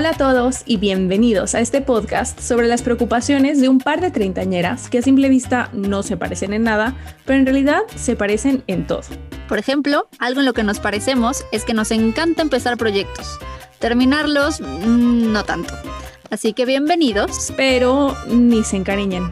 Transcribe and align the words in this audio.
Hola 0.00 0.12
a 0.12 0.16
todos 0.16 0.62
y 0.64 0.78
bienvenidos 0.78 1.54
a 1.54 1.60
este 1.60 1.82
podcast 1.82 2.40
sobre 2.40 2.68
las 2.68 2.80
preocupaciones 2.80 3.60
de 3.60 3.68
un 3.68 3.76
par 3.76 4.00
de 4.00 4.10
treintañeras 4.10 4.88
que 4.88 4.96
a 4.96 5.02
simple 5.02 5.28
vista 5.28 5.68
no 5.74 6.02
se 6.02 6.16
parecen 6.16 6.54
en 6.54 6.62
nada, 6.62 6.96
pero 7.26 7.38
en 7.38 7.44
realidad 7.44 7.82
se 7.96 8.16
parecen 8.16 8.64
en 8.66 8.86
todo. 8.86 9.02
Por 9.46 9.58
ejemplo, 9.58 10.08
algo 10.18 10.40
en 10.40 10.46
lo 10.46 10.54
que 10.54 10.62
nos 10.62 10.80
parecemos 10.80 11.44
es 11.52 11.66
que 11.66 11.74
nos 11.74 11.90
encanta 11.90 12.40
empezar 12.40 12.78
proyectos. 12.78 13.38
Terminarlos, 13.78 14.62
mm, 14.62 15.32
no 15.32 15.44
tanto. 15.44 15.74
Así 16.30 16.54
que 16.54 16.64
bienvenidos. 16.64 17.52
Pero 17.54 18.16
ni 18.26 18.64
se 18.64 18.78
encariñen. 18.78 19.28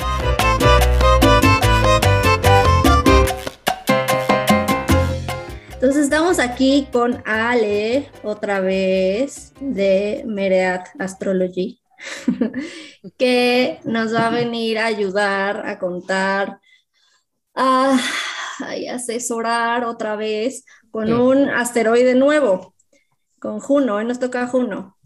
Entonces 5.81 6.07
estamos 6.07 6.41
aquí 6.41 6.89
con 6.93 7.23
Ale 7.25 8.11
otra 8.25 8.59
vez 8.59 9.53
de 9.61 10.25
Mereat 10.27 10.89
Astrology, 10.99 11.81
que 13.17 13.79
nos 13.85 14.13
va 14.13 14.27
a 14.27 14.31
venir 14.31 14.81
a 14.81 14.87
ayudar 14.87 15.69
a 15.69 15.79
contar, 15.79 16.59
a, 17.55 17.97
asesorar 18.93 19.85
otra 19.85 20.17
vez 20.17 20.65
con 20.91 21.13
un 21.13 21.49
asteroide 21.49 22.17
nuevo, 22.17 22.75
con 23.39 23.61
Juno. 23.61 23.95
Hoy 23.95 24.05
nos 24.05 24.19
toca 24.19 24.49
Juno. 24.49 24.99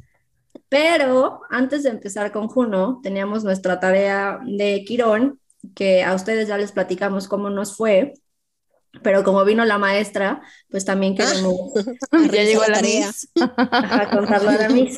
Pero 0.71 1.43
antes 1.51 1.83
de 1.83 1.91
empezar 1.91 2.33
con 2.33 2.49
Juno, 2.49 2.99
teníamos 3.03 3.45
nuestra 3.45 3.79
tarea 3.79 4.41
de 4.47 4.85
Quirón, 4.87 5.39
que 5.75 6.03
a 6.03 6.15
ustedes 6.15 6.49
ya 6.49 6.57
les 6.57 6.73
platicamos 6.73 7.29
cómo 7.29 7.51
nos 7.51 7.77
fue 7.77 8.15
pero 9.03 9.25
como 9.25 9.45
vino 9.45 9.65
la 9.65 9.79
maestra, 9.79 10.43
pues 10.71 10.85
también 10.85 11.15
ah, 11.19 11.25
queremos... 11.25 11.73
ya 12.33 12.43
llegó 12.45 12.63
la 12.63 12.75
tarea. 12.75 13.11
A 13.37 14.11
contarlo 14.11 14.51
a 14.51 14.57
la 14.57 14.69
mis. 14.69 14.97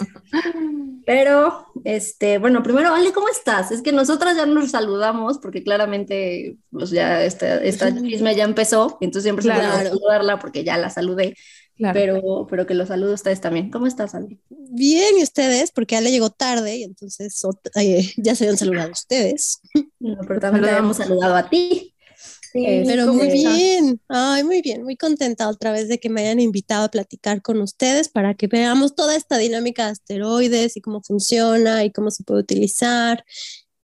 Pero, 1.06 1.66
este, 1.84 2.38
bueno, 2.38 2.62
primero, 2.62 2.94
Ale, 2.94 3.12
¿cómo 3.12 3.28
estás? 3.28 3.70
Es 3.70 3.82
que 3.82 3.92
nosotras 3.92 4.36
ya 4.36 4.46
nos 4.46 4.70
saludamos 4.70 5.38
porque 5.38 5.62
claramente, 5.62 6.56
pues 6.70 6.90
ya 6.90 7.22
esta, 7.22 7.62
esta 7.62 7.94
chisme 8.02 8.34
ya 8.34 8.44
empezó, 8.44 8.98
entonces 9.00 9.24
siempre 9.24 9.44
claro. 9.44 9.78
se 9.78 9.84
saludarla 9.84 10.38
porque 10.38 10.64
ya 10.64 10.78
la 10.78 10.90
saludé. 10.90 11.36
Pero, 11.76 12.46
pero 12.48 12.66
que 12.66 12.74
los 12.74 12.86
saludo 12.86 13.10
a 13.10 13.14
ustedes 13.14 13.40
también. 13.40 13.68
¿Cómo 13.68 13.88
estás, 13.88 14.14
Ale? 14.14 14.38
Bien, 14.48 15.18
¿y 15.18 15.24
ustedes? 15.24 15.72
Porque 15.72 15.96
Ale 15.96 16.12
llegó 16.12 16.30
tarde 16.30 16.76
y 16.76 16.84
entonces 16.84 17.42
eh, 17.74 18.12
ya 18.16 18.36
se 18.36 18.44
habían 18.44 18.56
saludado 18.56 18.92
ustedes. 18.92 19.60
No, 19.98 20.18
pero 20.26 20.38
también 20.38 20.64
te 20.64 20.70
habíamos 20.70 20.98
saludado 20.98 21.34
a 21.34 21.50
ti. 21.50 21.93
Sí, 22.54 22.84
pero 22.86 23.12
muy 23.12 23.32
bien, 23.32 24.00
ay, 24.06 24.44
muy 24.44 24.62
bien, 24.62 24.84
muy 24.84 24.96
contenta 24.96 25.48
otra 25.48 25.72
vez 25.72 25.88
de 25.88 25.98
que 25.98 26.08
me 26.08 26.20
hayan 26.20 26.38
invitado 26.38 26.84
a 26.84 26.88
platicar 26.88 27.42
con 27.42 27.60
ustedes 27.60 28.08
para 28.08 28.34
que 28.34 28.46
veamos 28.46 28.94
toda 28.94 29.16
esta 29.16 29.38
dinámica 29.38 29.86
de 29.86 29.90
asteroides 29.90 30.76
y 30.76 30.80
cómo 30.80 31.02
funciona 31.02 31.82
y 31.82 31.90
cómo 31.90 32.12
se 32.12 32.22
puede 32.22 32.42
utilizar. 32.42 33.24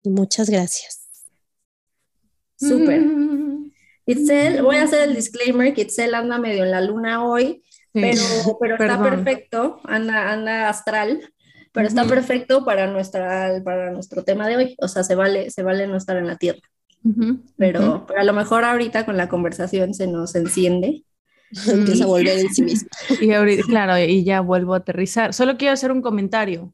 Y 0.05 0.11
muchas 0.11 0.49
gracias. 0.49 1.01
Súper. 2.61 3.03
Itzel, 4.07 4.63
voy 4.63 4.77
a 4.77 4.85
hacer 4.85 5.09
el 5.09 5.17
disclaimer 5.17 5.75
que 5.75 5.83
Itzel 5.83 6.15
anda 6.15 6.39
medio 6.39 6.63
en 6.63 6.71
la 6.71 6.81
luna 6.81 7.25
hoy, 7.25 7.65
pero, 7.93 8.23
pero 8.61 8.77
está 8.77 9.03
perfecto, 9.03 9.81
anda, 9.83 10.31
anda 10.31 10.69
astral, 10.69 11.29
pero 11.73 11.89
está 11.89 12.05
perfecto 12.05 12.65
para, 12.65 12.87
nuestra, 12.87 13.61
para 13.65 13.91
nuestro 13.91 14.23
tema 14.23 14.47
de 14.47 14.57
hoy. 14.57 14.77
O 14.79 14.87
sea, 14.87 15.03
se 15.03 15.17
vale, 15.17 15.51
se 15.51 15.65
vale 15.65 15.89
no 15.89 15.97
estar 15.97 16.17
en 16.17 16.29
la 16.29 16.37
Tierra 16.37 16.63
pero, 17.57 18.07
a 18.17 18.25
lo 18.25 18.33
mejor 18.33 18.65
ahorita 18.65 19.07
con 19.07 19.17
la 19.17 19.29
conversación 19.29 19.95
se 19.95 20.07
nos 20.07 20.35
enciende. 20.35 21.05
Empieza 21.67 22.05
a 22.05 22.07
volver 22.07 22.39
en 22.39 22.55
sí 22.55 22.63
misma. 22.63 22.91
Y 23.21 23.33
ahorita, 23.33 23.63
claro, 23.65 23.99
y 23.99 24.25
ya 24.25 24.41
vuelvo 24.41 24.75
a 24.75 24.79
aterrizar. 24.79 25.35
Solo 25.35 25.57
quiero 25.57 25.75
hacer 25.75 25.93
un 25.93 26.03
comentario. 26.03 26.73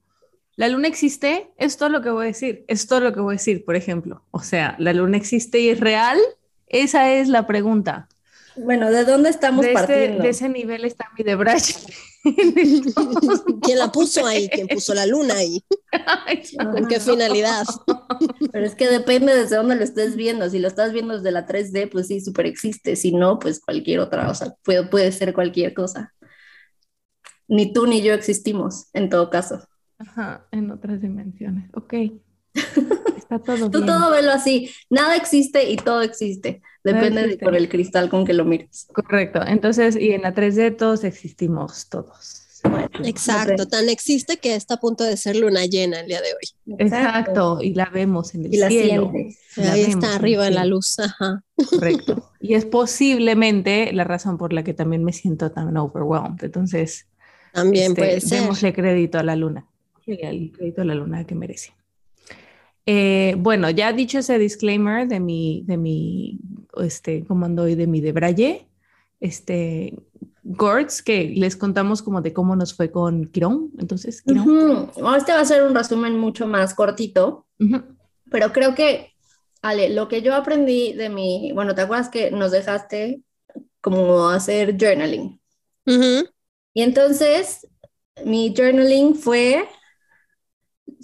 ¿La 0.56 0.68
luna 0.68 0.88
existe? 0.88 1.50
Es 1.58 1.77
todo 1.77 1.91
lo 1.91 2.02
que 2.02 2.10
voy 2.10 2.24
a 2.24 2.27
decir. 2.28 2.64
Es 2.66 2.86
todo 2.86 3.00
lo 3.00 3.12
que 3.12 3.20
voy 3.20 3.34
a 3.34 3.38
decir, 3.38 3.64
por 3.64 3.77
ejemplo. 3.77 4.22
O 4.30 4.41
sea, 4.41 4.74
¿la 4.78 4.92
luna 4.92 5.17
existe 5.17 5.61
y 5.61 5.68
es 5.68 5.80
real? 5.80 6.18
Esa 6.67 7.12
es 7.12 7.28
la 7.28 7.46
pregunta. 7.46 8.08
Bueno, 8.56 8.90
¿de 8.90 9.05
dónde 9.05 9.30
estamos 9.30 9.64
de 9.64 9.72
partiendo? 9.72 10.22
de 10.22 10.30
ese 10.30 10.48
nivel 10.48 10.84
está 10.84 11.11
mi 11.17 11.24
Debray. 11.24 11.61
¿Quién 13.62 13.78
la 13.78 13.92
puso 13.92 14.27
ahí? 14.27 14.48
¿Quién 14.48 14.67
puso 14.68 14.94
la 14.94 15.06
luna 15.06 15.34
ahí? 15.34 15.62
¿Con 16.58 16.86
qué 16.89 16.98
finalidad? 17.00 17.64
Pero 18.52 18.66
es 18.66 18.74
que 18.74 18.89
depende 18.89 19.34
desde 19.34 19.56
dónde 19.56 19.77
lo 19.77 19.84
estés 19.84 20.16
viendo. 20.16 20.48
Si 20.50 20.58
lo 20.58 20.68
estás 20.68 20.92
viendo 20.92 21.14
desde 21.14 21.30
la 21.30 21.46
3D, 21.46 21.90
pues 21.90 22.08
sí, 22.08 22.20
súper 22.20 22.46
existe. 22.46 22.96
Si 22.96 23.12
no, 23.12 23.39
pues 23.39 23.61
cualquier 23.61 24.00
otra, 24.00 24.30
o 24.30 24.34
sea, 24.34 24.55
puede, 24.64 24.86
puede 24.86 25.12
ser 25.12 25.34
cualquier 25.34 25.74
cosa. 25.74 26.14
Ni 27.48 27.72
tú 27.72 27.86
ni 27.86 28.02
yo 28.02 28.12
existimos, 28.12 28.89
en 28.92 29.08
todo 29.08 29.30
caso. 29.30 29.66
Ajá, 29.98 30.46
en 30.50 30.70
otras 30.70 31.00
dimensiones. 31.00 31.70
Ok. 31.74 31.95
Está 33.16 33.39
todo 33.39 33.70
Tú 33.70 33.84
todo 33.84 34.11
velo 34.11 34.30
así. 34.30 34.70
Nada 34.90 35.16
existe 35.16 35.70
y 35.70 35.77
todo 35.77 36.02
existe. 36.02 36.62
Depende 36.92 37.27
de 37.27 37.39
por 37.39 37.57
el 37.57 37.69
cristal 37.69 38.08
con 38.08 38.24
que 38.24 38.33
lo 38.33 38.45
mires. 38.45 38.86
Correcto. 38.92 39.41
Entonces, 39.47 39.97
y 39.97 40.13
en 40.13 40.23
la 40.23 40.35
3D 40.35 40.77
todos 40.77 41.05
existimos, 41.05 41.89
todos. 41.89 42.47
Exacto, 43.05 43.67
tan 43.67 43.89
existe 43.89 44.39
que 44.39 44.55
está 44.55 44.74
a 44.74 44.77
punto 44.79 45.05
de 45.05 45.17
ser 45.17 45.36
luna 45.36 45.67
llena 45.67 46.01
el 46.01 46.07
día 46.07 46.20
de 46.20 46.29
hoy. 46.29 46.79
Exacto, 46.79 47.58
y 47.63 47.75
la 47.75 47.86
vemos 47.86 48.35
en 48.35 48.46
el 48.46 48.55
y 48.55 48.58
cielo. 48.58 49.13
La 49.57 49.73
Ahí 49.73 49.83
está 49.83 50.14
arriba 50.17 50.48
en 50.48 50.55
la 50.55 50.64
luz. 50.64 50.98
Ajá. 50.98 51.42
Correcto. 51.70 52.30
Y 52.46 52.55
es 52.55 52.64
posiblemente 52.64 53.92
la 53.92 54.05
razón 54.05 54.39
por 54.39 54.52
la 54.52 54.63
que 54.63 54.73
también 54.73 55.02
me 55.02 55.13
siento 55.13 55.51
tan 55.51 55.77
overwhelmed. 55.77 56.45
Entonces, 56.45 57.08
también 57.52 57.92
este, 57.92 58.01
puede 58.01 58.20
ser. 58.20 58.41
Démosle 58.42 58.73
crédito 58.73 59.19
a 59.19 59.25
la 59.25 59.35
luna. 59.35 59.67
El 60.07 60.52
crédito 60.52 60.83
a 60.83 60.85
la 60.85 60.95
luna 60.95 61.25
que 61.25 61.35
merece. 61.35 61.73
Eh, 62.86 63.35
bueno, 63.39 63.69
ya 63.70 63.92
dicho 63.92 64.20
ese 64.20 64.39
disclaimer 64.39 65.08
de 65.08 65.19
mi, 65.19 65.64
de 65.67 65.77
mi, 65.77 66.39
este, 66.77 67.24
comando 67.24 67.67
y 67.67 67.74
de 67.74 67.89
mi 67.89 68.01
de 68.01 68.13
Braille, 68.13 68.69
este, 69.19 69.98
Gords, 70.45 71.02
que 71.02 71.33
les 71.36 71.57
contamos 71.57 72.01
como 72.01 72.23
de 72.23 72.33
cómo 72.33 72.55
nos 72.55 72.75
fue 72.75 72.92
con 72.92 73.27
Quirón. 73.27 73.73
Entonces, 73.79 74.23
Quirón. 74.23 74.92
Este 75.17 75.33
va 75.33 75.41
a 75.41 75.45
ser 75.45 75.64
un 75.64 75.75
resumen 75.75 76.19
mucho 76.19 76.46
más 76.46 76.75
cortito, 76.75 77.46
pero 78.30 78.52
creo 78.52 78.77
que, 78.77 79.13
Ale, 79.63 79.89
lo 79.89 80.07
que 80.07 80.23
yo 80.23 80.35
aprendí 80.35 80.92
de 80.92 81.08
mi, 81.08 81.51
bueno, 81.52 81.75
¿te 81.75 81.83
acuerdas 81.83 82.08
que 82.08 82.30
nos 82.30 82.52
dejaste 82.52 83.23
como 83.80 84.29
hacer 84.29 84.77
journaling? 84.79 85.41
Y 86.75 86.83
entonces, 86.83 87.67
mi 88.25 88.55
journaling 88.57 89.17
fue 89.17 89.64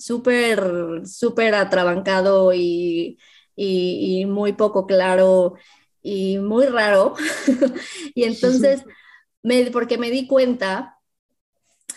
súper, 0.05 1.07
súper 1.07 1.55
atrabancado 1.55 2.53
y, 2.53 3.19
y, 3.57 4.25
muy 4.27 4.53
poco 4.53 4.87
claro 4.87 5.55
y 6.03 6.39
muy 6.39 6.67
raro. 6.67 7.15
y 8.15 8.25
entonces, 8.25 8.83
me, 9.43 9.71
porque 9.71 9.99
me 9.99 10.11
di 10.11 10.27
cuenta 10.27 10.99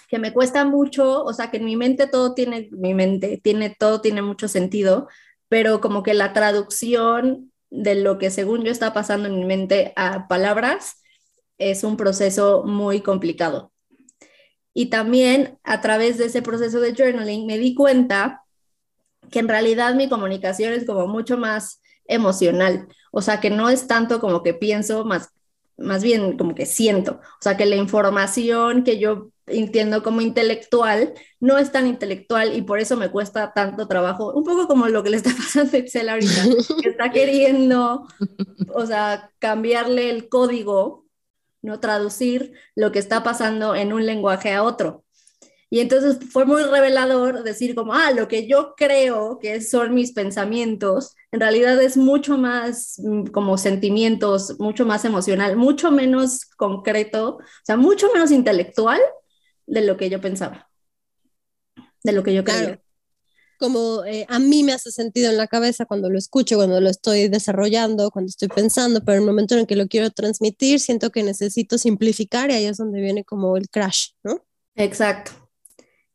que 0.07 0.19
me 0.19 0.33
cuesta 0.33 0.65
mucho, 0.65 1.23
o 1.23 1.33
sea, 1.33 1.49
que 1.51 1.57
en 1.57 1.65
mi 1.65 1.75
mente 1.75 2.07
todo 2.07 2.33
tiene, 2.33 2.69
mi 2.71 2.93
mente 2.93 3.39
tiene, 3.43 3.75
todo 3.77 4.01
tiene 4.01 4.21
mucho 4.21 4.47
sentido, 4.47 5.07
pero 5.49 5.81
como 5.81 6.03
que 6.03 6.13
la 6.13 6.33
traducción 6.33 7.51
de 7.69 7.95
lo 7.95 8.17
que 8.17 8.29
según 8.29 8.63
yo 8.63 8.71
está 8.71 8.93
pasando 8.93 9.27
en 9.27 9.35
mi 9.35 9.45
mente 9.45 9.93
a 9.95 10.27
palabras 10.27 11.01
es 11.57 11.83
un 11.83 11.97
proceso 11.97 12.63
muy 12.65 13.01
complicado. 13.01 13.71
Y 14.77 14.87
también 14.87 15.57
a 15.63 15.79
través 15.79 16.17
de 16.17 16.25
ese 16.25 16.41
proceso 16.41 16.81
de 16.81 16.93
journaling 16.93 17.47
me 17.47 17.57
di 17.57 17.73
cuenta 17.73 18.43
que 19.31 19.39
en 19.39 19.47
realidad 19.47 19.95
mi 19.95 20.09
comunicación 20.09 20.73
es 20.73 20.85
como 20.85 21.07
mucho 21.07 21.37
más 21.37 21.81
emocional, 22.07 22.87
o 23.11 23.21
sea, 23.21 23.39
que 23.39 23.49
no 23.49 23.69
es 23.69 23.87
tanto 23.87 24.19
como 24.19 24.43
que 24.43 24.53
pienso, 24.53 25.05
más, 25.05 25.29
más 25.77 26.03
bien 26.03 26.37
como 26.37 26.53
que 26.53 26.65
siento, 26.65 27.13
o 27.13 27.41
sea, 27.41 27.55
que 27.55 27.65
la 27.65 27.77
información 27.77 28.83
que 28.83 28.99
yo 28.99 29.29
entiendo 29.47 30.03
como 30.03 30.21
intelectual 30.21 31.13
no 31.39 31.57
es 31.57 31.71
tan 31.71 31.87
intelectual 31.87 32.55
y 32.55 32.61
por 32.61 32.79
eso 32.79 32.97
me 32.97 33.09
cuesta 33.09 33.53
tanto 33.53 33.87
trabajo, 33.87 34.33
un 34.33 34.43
poco 34.43 34.67
como 34.67 34.87
lo 34.87 35.03
que 35.03 35.09
le 35.09 35.17
está 35.17 35.31
pasando 35.37 35.77
a 35.77 35.79
Excel 35.79 36.09
ahorita, 36.09 36.43
que 36.81 36.89
está 36.89 37.11
queriendo, 37.13 38.07
o 38.73 38.85
sea, 38.85 39.31
cambiarle 39.39 40.09
el 40.09 40.27
código 40.27 41.04
¿no? 41.65 41.79
Traducir 41.79 42.53
lo 42.75 42.91
que 42.91 42.99
está 42.99 43.23
pasando 43.23 43.75
en 43.75 43.91
un 43.91 44.05
lenguaje 44.05 44.53
a 44.53 44.63
otro. 44.63 45.03
Y 45.69 45.79
entonces 45.79 46.19
fue 46.31 46.45
muy 46.45 46.63
revelador 46.63 47.43
decir 47.43 47.75
como, 47.75 47.93
ah, 47.93 48.11
lo 48.11 48.27
que 48.27 48.47
yo 48.47 48.75
creo 48.77 49.39
que 49.39 49.59
son 49.61 49.93
mis 49.93 50.13
pensamientos, 50.13 51.15
en 51.31 51.39
realidad 51.41 51.81
es 51.81 51.97
mucho 51.97 52.37
más 52.37 52.99
mm, 53.03 53.25
como 53.25 53.57
sentimientos, 53.57 54.57
mucho 54.59 54.85
más 54.85 55.03
emocional, 55.03 55.57
mucho 55.57 55.91
menos 55.91 56.45
concreto, 56.45 57.37
o 57.37 57.41
sea, 57.63 57.75
mucho 57.77 58.11
menos 58.13 58.31
intelectual 58.31 59.01
de 59.65 59.81
lo 59.81 59.97
que 59.97 60.09
yo 60.09 60.21
pensaba, 60.21 60.69
de 62.03 62.11
lo 62.13 62.23
que 62.23 62.33
yo 62.33 62.43
creía 62.43 62.79
como 63.57 64.03
eh, 64.05 64.25
a 64.29 64.39
mí 64.39 64.63
me 64.63 64.73
hace 64.73 64.91
sentido 64.91 65.29
en 65.29 65.37
la 65.37 65.47
cabeza 65.47 65.85
cuando 65.85 66.09
lo 66.09 66.17
escucho, 66.17 66.57
cuando 66.57 66.79
lo 66.81 66.89
estoy 66.89 67.27
desarrollando, 67.27 68.11
cuando 68.11 68.29
estoy 68.29 68.47
pensando, 68.47 69.03
pero 69.03 69.17
en 69.17 69.23
el 69.23 69.27
momento 69.27 69.53
en 69.53 69.61
el 69.61 69.67
que 69.67 69.75
lo 69.75 69.87
quiero 69.87 70.09
transmitir, 70.11 70.79
siento 70.79 71.11
que 71.11 71.23
necesito 71.23 71.77
simplificar 71.77 72.51
y 72.51 72.53
ahí 72.53 72.65
es 72.65 72.77
donde 72.77 73.01
viene 73.01 73.23
como 73.23 73.57
el 73.57 73.69
crash, 73.69 74.09
¿no? 74.23 74.43
Exacto. 74.75 75.31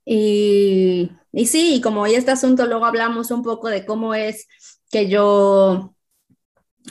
Y, 0.04 1.10
y 1.32 1.46
sí, 1.46 1.76
y 1.76 1.80
como 1.80 2.02
hoy 2.02 2.14
este 2.14 2.30
asunto, 2.30 2.66
luego 2.66 2.84
hablamos 2.84 3.30
un 3.30 3.42
poco 3.42 3.68
de 3.68 3.84
cómo 3.84 4.14
es 4.14 4.46
que 4.90 5.08
yo 5.08 5.94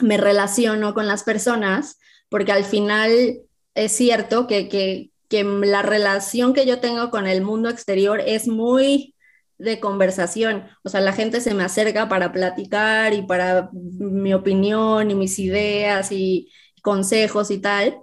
me 0.01 0.17
relaciono 0.17 0.93
con 0.93 1.07
las 1.07 1.23
personas, 1.23 1.99
porque 2.29 2.51
al 2.51 2.63
final 2.63 3.41
es 3.75 3.91
cierto 3.91 4.47
que, 4.47 4.69
que, 4.69 5.11
que 5.27 5.43
la 5.43 5.81
relación 5.81 6.53
que 6.53 6.65
yo 6.65 6.79
tengo 6.79 7.09
con 7.09 7.27
el 7.27 7.41
mundo 7.41 7.69
exterior 7.69 8.21
es 8.25 8.47
muy 8.47 9.15
de 9.59 9.79
conversación. 9.79 10.63
O 10.83 10.89
sea, 10.89 11.01
la 11.01 11.13
gente 11.13 11.41
se 11.41 11.53
me 11.53 11.63
acerca 11.63 12.09
para 12.09 12.31
platicar 12.31 13.13
y 13.13 13.21
para 13.21 13.69
mi 13.73 14.33
opinión 14.33 15.11
y 15.11 15.15
mis 15.15 15.37
ideas 15.37 16.11
y 16.11 16.49
consejos 16.81 17.51
y 17.51 17.59
tal. 17.59 17.99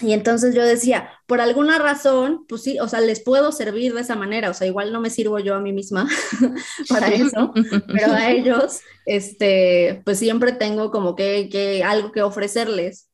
Y 0.00 0.12
entonces 0.12 0.54
yo 0.54 0.64
decía, 0.64 1.10
por 1.26 1.40
alguna 1.40 1.78
razón, 1.78 2.44
pues 2.48 2.62
sí, 2.62 2.78
o 2.80 2.88
sea, 2.88 3.00
les 3.00 3.20
puedo 3.20 3.52
servir 3.52 3.94
de 3.94 4.00
esa 4.00 4.16
manera, 4.16 4.50
o 4.50 4.54
sea, 4.54 4.66
igual 4.66 4.92
no 4.92 5.00
me 5.00 5.10
sirvo 5.10 5.38
yo 5.38 5.54
a 5.54 5.60
mí 5.60 5.72
misma 5.72 6.08
para 6.88 7.08
eso, 7.08 7.52
pero 7.88 8.12
a 8.12 8.30
ellos, 8.30 8.80
este, 9.06 10.02
pues 10.04 10.18
siempre 10.18 10.52
tengo 10.52 10.90
como 10.90 11.14
que, 11.14 11.48
que 11.50 11.84
algo 11.84 12.10
que 12.10 12.22
ofrecerles 12.22 13.11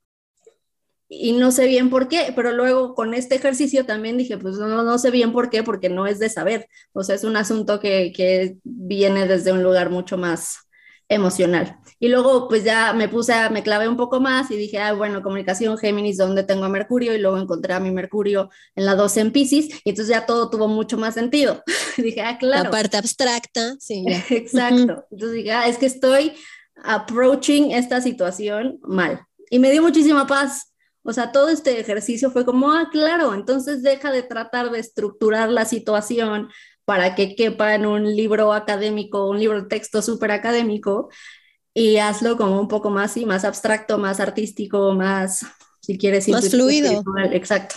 y 1.09 1.33
no 1.33 1.51
sé 1.53 1.67
bien 1.67 1.89
por 1.91 2.09
qué, 2.09 2.33
pero 2.37 2.53
luego 2.53 2.95
con 2.95 3.15
este 3.15 3.37
ejercicio 3.37 3.87
también 3.87 4.19
dije, 4.19 4.37
pues 4.37 4.57
no, 4.57 4.83
no 4.83 4.99
sé 4.99 5.11
bien 5.11 5.33
por 5.33 5.49
qué, 5.49 5.63
porque 5.63 5.89
no 5.89 6.07
es 6.07 6.19
de 6.19 6.29
saber, 6.29 6.69
o 6.93 7.03
sea, 7.03 7.15
es 7.15 7.25
un 7.25 7.37
asunto 7.37 7.81
que, 7.81 8.13
que 8.15 8.59
viene 8.63 9.27
desde 9.27 9.53
un 9.53 9.63
lugar 9.63 9.91
mucho 9.91 10.19
más 10.19 10.69
emocional. 11.09 11.79
Y 11.99 12.09
luego 12.09 12.49
pues 12.49 12.65
ya 12.65 12.93
me 12.93 13.09
puse, 13.09 13.33
a, 13.33 13.49
me 13.49 13.63
clavé 13.63 13.89
un 13.89 13.97
poco 13.97 14.21
más 14.21 14.51
y 14.51 14.57
dije, 14.57 14.79
ah, 14.79 14.93
bueno, 14.93 15.23
comunicación 15.23 15.79
Géminis, 15.79 16.19
¿dónde 16.19 16.45
tengo 16.45 16.65
a 16.65 16.69
Mercurio? 16.69 17.15
Y 17.15 17.19
luego 17.19 17.39
encontré 17.39 17.73
a 17.73 17.81
mi 17.81 17.91
Mercurio 17.91 18.51
en 18.77 18.85
la 18.85 18.95
12 18.95 19.21
en 19.21 19.33
Pisces 19.33 19.69
y 19.85 19.91
entonces 19.91 20.15
ya 20.15 20.27
todo 20.27 20.51
tuvo 20.51 20.69
mucho 20.69 20.99
más 20.99 21.15
sentido. 21.15 21.63
dije, 21.97 22.21
ah, 22.21 22.37
claro. 22.39 22.65
La 22.65 22.71
parte 22.71 22.99
abstracta, 22.99 23.77
sí. 23.81 24.05
Exacto. 24.31 25.07
Entonces 25.11 25.33
dije, 25.33 25.53
ah, 25.53 25.67
es 25.67 25.79
que 25.79 25.87
estoy 25.87 26.33
approaching 26.85 27.73
esta 27.73 28.01
situación 28.01 28.79
mal. 28.83 29.21
Y 29.51 29.59
me 29.59 29.71
dio 29.71 29.83
muchísima 29.83 30.27
paz 30.27 30.75
o 31.09 31.13
sea, 31.15 31.33
todo 31.33 31.49
este 31.49 31.81
ejercicio 31.81 32.31
fue 32.31 32.45
como, 32.45 32.71
ah, 32.71 32.91
claro, 32.93 33.33
entonces 33.33 33.83
deja 33.83 34.13
de 34.13 34.23
tratar 34.23 34.71
de 34.71 34.79
estructurar 34.79 35.49
la 35.49 35.65
situación 35.65 36.51
para 36.85 37.15
que 37.15 37.35
quepa 37.35 37.75
en 37.75 37.87
un 37.87 38.15
libro 38.15 38.53
académico, 38.53 39.27
un 39.27 39.39
libro 39.39 39.63
de 39.63 39.69
texto 39.69 40.03
súper 40.03 40.33
académico, 40.33 41.09
y 41.73 41.97
hazlo 41.97 42.37
como 42.37 42.61
un 42.61 42.69
poco 42.69 42.91
más, 42.91 43.17
y 43.17 43.25
más 43.25 43.47
abstracto, 43.47 43.97
más 43.97 44.21
artístico, 44.21 44.93
más, 44.93 45.47
si 45.81 45.97
quieres, 45.97 46.29
más 46.29 46.51
fluido. 46.51 47.03
Exacto. 47.33 47.77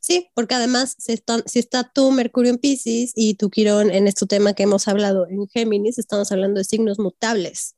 Sí, 0.00 0.28
porque 0.34 0.56
además 0.56 0.96
si 0.98 1.12
está, 1.12 1.40
si 1.46 1.60
está 1.60 1.84
tu 1.84 2.10
Mercurio 2.10 2.50
en 2.50 2.58
Pisces 2.58 3.12
y 3.14 3.34
tu 3.34 3.50
Quirón 3.50 3.92
en 3.92 4.08
este 4.08 4.26
tema 4.26 4.54
que 4.54 4.64
hemos 4.64 4.88
hablado 4.88 5.28
en 5.28 5.46
Géminis, 5.46 5.96
estamos 5.96 6.32
hablando 6.32 6.58
de 6.58 6.64
signos 6.64 6.98
mutables. 6.98 7.76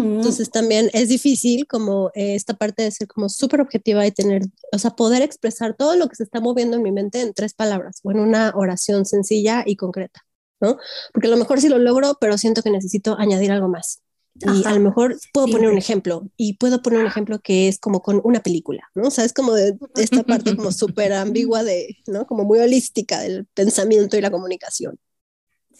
Entonces 0.00 0.50
también 0.50 0.88
es 0.92 1.08
difícil 1.08 1.66
como 1.66 2.10
eh, 2.14 2.34
esta 2.34 2.54
parte 2.54 2.82
de 2.82 2.90
ser 2.90 3.06
como 3.06 3.28
súper 3.28 3.60
objetiva 3.60 4.06
y 4.06 4.10
tener, 4.10 4.42
o 4.72 4.78
sea, 4.78 4.90
poder 4.92 5.22
expresar 5.22 5.74
todo 5.76 5.96
lo 5.96 6.08
que 6.08 6.16
se 6.16 6.22
está 6.22 6.40
moviendo 6.40 6.76
en 6.76 6.82
mi 6.82 6.90
mente 6.90 7.20
en 7.20 7.34
tres 7.34 7.52
palabras 7.54 8.00
o 8.02 8.10
en 8.10 8.20
una 8.20 8.52
oración 8.54 9.04
sencilla 9.04 9.62
y 9.66 9.76
concreta, 9.76 10.24
¿no? 10.60 10.78
Porque 11.12 11.28
a 11.28 11.30
lo 11.30 11.36
mejor 11.36 11.60
sí 11.60 11.68
lo 11.68 11.78
logro, 11.78 12.16
pero 12.20 12.38
siento 12.38 12.62
que 12.62 12.70
necesito 12.70 13.16
añadir 13.18 13.52
algo 13.52 13.68
más. 13.68 14.02
Y 14.34 14.66
a 14.66 14.72
lo 14.72 14.80
mejor 14.80 15.18
puedo 15.34 15.48
poner 15.48 15.68
un 15.68 15.76
ejemplo 15.76 16.30
y 16.36 16.54
puedo 16.54 16.80
poner 16.82 17.00
un 17.00 17.06
ejemplo 17.06 17.40
que 17.40 17.68
es 17.68 17.78
como 17.78 18.00
con 18.00 18.20
una 18.24 18.40
película, 18.40 18.88
¿no? 18.94 19.08
O 19.08 19.10
sea, 19.10 19.24
es 19.24 19.34
como 19.34 19.52
de, 19.52 19.76
esta 19.96 20.22
parte 20.22 20.56
como 20.56 20.72
súper 20.72 21.12
ambigua 21.12 21.62
de, 21.62 21.98
¿no? 22.06 22.26
Como 22.26 22.44
muy 22.44 22.58
holística 22.60 23.20
del 23.20 23.46
pensamiento 23.52 24.16
y 24.16 24.22
la 24.22 24.30
comunicación. 24.30 24.98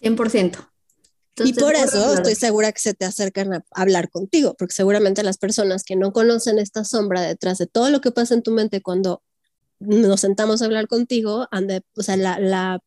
100% 0.03 0.70
y 1.37 1.53
por 1.55 1.75
eso 1.75 2.15
estoy 2.15 2.35
segura 2.35 2.73
que 2.73 2.81
se 2.81 2.95
te 2.95 3.05
acercan 3.05 3.55
a 3.55 3.65
hablar 3.71 4.11
contigo, 4.11 4.55
porque 4.59 4.75
seguramente 4.75 5.23
las 5.23 5.39
personas 5.39 5.85
que 5.85 5.97
no 5.97 6.13
conocen 6.13 6.59
esta 6.59 6.85
sombra 6.85 7.23
detrás 7.23 7.59
de 7.59 7.67
todo 7.67 7.91
lo 7.91 8.01
que 8.01 8.11
pasa 8.11 8.35
en 8.35 8.43
tu 8.43 8.51
mente 8.51 8.83
cuando 8.83 9.23
nos 9.79 10.21
sentamos 10.21 10.61
a 10.61 10.67
hablar 10.67 10.89
contigo, 10.89 11.49
ande, 11.51 11.83
o 11.97 12.03
sea, 12.03 12.17
la, 12.17 12.39
la 12.39 12.81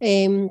em, 0.00 0.50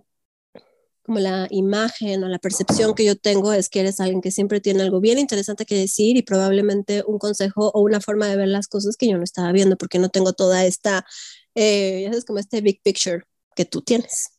como 1.06 1.20
la 1.20 1.48
imagen 1.52 2.24
o 2.24 2.28
la 2.28 2.40
percepción 2.40 2.96
que 2.96 3.06
yo 3.06 3.16
tengo 3.16 3.54
es 3.54 3.70
que 3.70 3.82
eres 3.82 4.00
alguien 4.00 4.22
que 4.22 4.32
siempre 4.32 4.60
tiene 4.60 4.82
algo 4.82 5.00
bien 5.00 5.20
interesante 5.20 5.66
que 5.66 5.78
decir 5.78 6.18
y 6.18 6.24
probablemente 6.24 7.04
un 7.06 7.20
consejo 7.20 7.70
o 7.74 7.82
una 7.82 8.02
forma 8.02 8.28
de 8.28 8.38
ver 8.38 8.48
las 8.48 8.68
cosas 8.68 8.98
que 8.98 9.08
yo 9.08 9.18
no 9.18 9.24
estaba 9.24 9.52
viendo 9.52 9.78
porque 9.78 10.00
no 10.00 10.10
tengo 10.10 10.34
toda 10.34 10.66
esta, 10.66 11.06
eh, 11.54 12.02
ya 12.04 12.10
sabes, 12.10 12.26
como 12.26 12.40
este 12.40 12.62
big 12.62 12.82
picture 12.82 13.24
que 13.56 13.66
tú 13.66 13.84
tienes. 13.84 14.35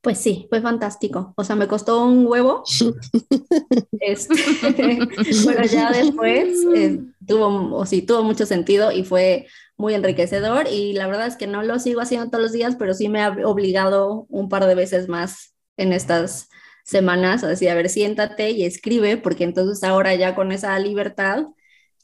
Pues 0.00 0.18
sí, 0.18 0.46
fue 0.48 0.60
fantástico. 0.60 1.34
O 1.36 1.42
sea, 1.42 1.56
me 1.56 1.66
costó 1.66 2.04
un 2.04 2.26
huevo. 2.26 2.62
este, 4.00 4.34
pero 5.46 5.64
ya 5.64 5.90
después 5.90 6.58
eh, 6.76 7.00
tuvo, 7.26 7.76
o 7.76 7.84
sí, 7.84 8.02
tuvo 8.02 8.22
mucho 8.22 8.46
sentido 8.46 8.92
y 8.92 9.04
fue 9.04 9.46
muy 9.76 9.94
enriquecedor. 9.94 10.68
Y 10.70 10.92
la 10.92 11.06
verdad 11.08 11.26
es 11.26 11.36
que 11.36 11.46
no 11.48 11.62
lo 11.62 11.78
sigo 11.78 12.00
haciendo 12.00 12.30
todos 12.30 12.42
los 12.42 12.52
días, 12.52 12.76
pero 12.78 12.94
sí 12.94 13.08
me 13.08 13.22
ha 13.22 13.30
obligado 13.44 14.26
un 14.28 14.48
par 14.48 14.66
de 14.66 14.74
veces 14.76 15.08
más 15.08 15.54
en 15.76 15.92
estas 15.92 16.48
semanas 16.84 17.44
a 17.44 17.48
decir, 17.48 17.68
a 17.68 17.74
ver, 17.74 17.88
siéntate 17.88 18.50
y 18.50 18.64
escribe, 18.64 19.16
porque 19.16 19.44
entonces 19.44 19.84
ahora 19.84 20.14
ya 20.14 20.34
con 20.34 20.52
esa 20.52 20.78
libertad, 20.78 21.46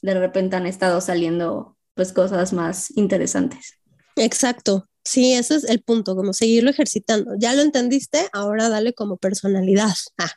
de 0.03 0.15
repente 0.15 0.57
han 0.57 0.67
estado 0.67 1.01
saliendo 1.01 1.77
pues 1.95 2.13
cosas 2.13 2.53
más 2.53 2.91
interesantes. 2.97 3.79
Exacto. 4.17 4.89
Sí, 5.05 5.35
ese 5.35 5.57
es 5.57 5.65
el 5.65 5.83
punto, 5.83 6.17
como 6.17 6.33
seguirlo 6.33 6.71
ejercitando. 6.71 7.35
Ya 7.39 7.55
lo 7.55 7.63
entendiste, 7.63 8.27
ahora 8.33 8.69
dale 8.71 8.95
como 8.95 9.19
personalidad. 9.19 9.95
Ah. 10.17 10.33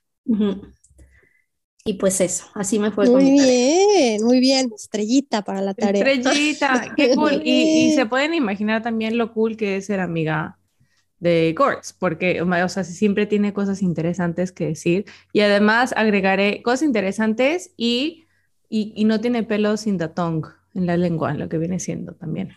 Y 1.86 1.94
pues 1.94 2.19
eso, 2.19 2.46
así 2.54 2.80
me 2.80 2.92
fue. 2.92 3.10
Muy 3.10 3.31
bien, 3.31 4.22
muy 4.22 4.42
bien. 4.42 4.69
Estrellita 4.75 5.44
para 5.46 5.62
la 5.62 5.74
tarea. 5.74 6.04
Estrellita, 6.04 6.94
qué 6.98 7.12
cool. 7.16 7.42
Y, 7.46 7.94
se 7.96 8.06
pueden 8.06 8.34
imaginar 8.34 8.84
también 8.84 9.18
lo 9.18 9.34
cool 9.34 9.56
que 9.56 9.78
es 9.78 9.86
ser 9.86 10.02
amiga 10.02 10.60
de 11.19 11.56
Gortz, 11.58 11.94
porque, 11.94 12.42
o 12.42 12.69
sea, 12.69 12.84
siempre 12.84 13.25
tiene 13.25 13.54
cosas 13.54 13.81
interesantes 13.81 14.52
que 14.52 14.66
decir. 14.66 15.06
Y 15.31 15.40
además 15.40 15.94
agregaré 15.96 16.62
cosas 16.62 16.84
interesantes 16.84 17.72
y, 17.78 18.25
y, 18.69 18.92
y 18.94 19.06
no 19.06 19.22
tiene 19.22 19.44
pelos 19.44 19.81
sin 19.81 19.98
the 19.98 20.10
tongue 20.10 20.50
en 20.74 20.88
la 20.88 20.98
lengua, 20.98 21.34
lo 21.36 21.48
que 21.48 21.58
viene 21.58 21.80
siendo 21.80 22.14
también. 22.16 22.50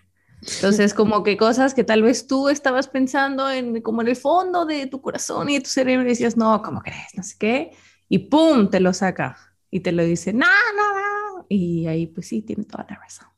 Entonces, 0.43 0.95
como 0.95 1.23
que 1.23 1.37
cosas 1.37 1.75
que 1.75 1.85
tal 1.85 2.03
vez 2.03 2.27
tú 2.27 2.49
estabas 2.49 2.89
pensando 2.89 3.51
en 3.51 3.83
como 3.83 4.03
en 4.03 4.09
el 4.09 4.17
fondo 4.17 4.65
de 4.65 4.87
tu 4.87 5.01
corazón 5.01 5.51
y 5.51 5.55
de 5.55 5.61
tu 5.61 5.71
cerebro 5.71 6.07
y 6.07 6.11
decías, 6.11 6.37
no, 6.37 6.63
¿cómo 6.63 6.81
crees? 6.81 7.15
No 7.15 7.23
sé 7.23 7.37
qué. 7.39 7.71
Y 8.09 8.19
¡pum! 8.21 8.71
te 8.71 8.81
lo 8.81 8.93
saca 8.93 9.37
y 9.71 9.81
te 9.81 9.93
lo 9.93 10.03
dice, 10.05 10.33
no, 10.33 10.47
no, 10.77 10.95
no. 10.95 11.47
Y 11.49 11.87
ahí 11.87 12.07
pues 12.07 12.29
sí, 12.29 12.43
tiene 12.43 12.65
toda 12.65 12.87
la 12.89 12.97
razón. 12.97 13.29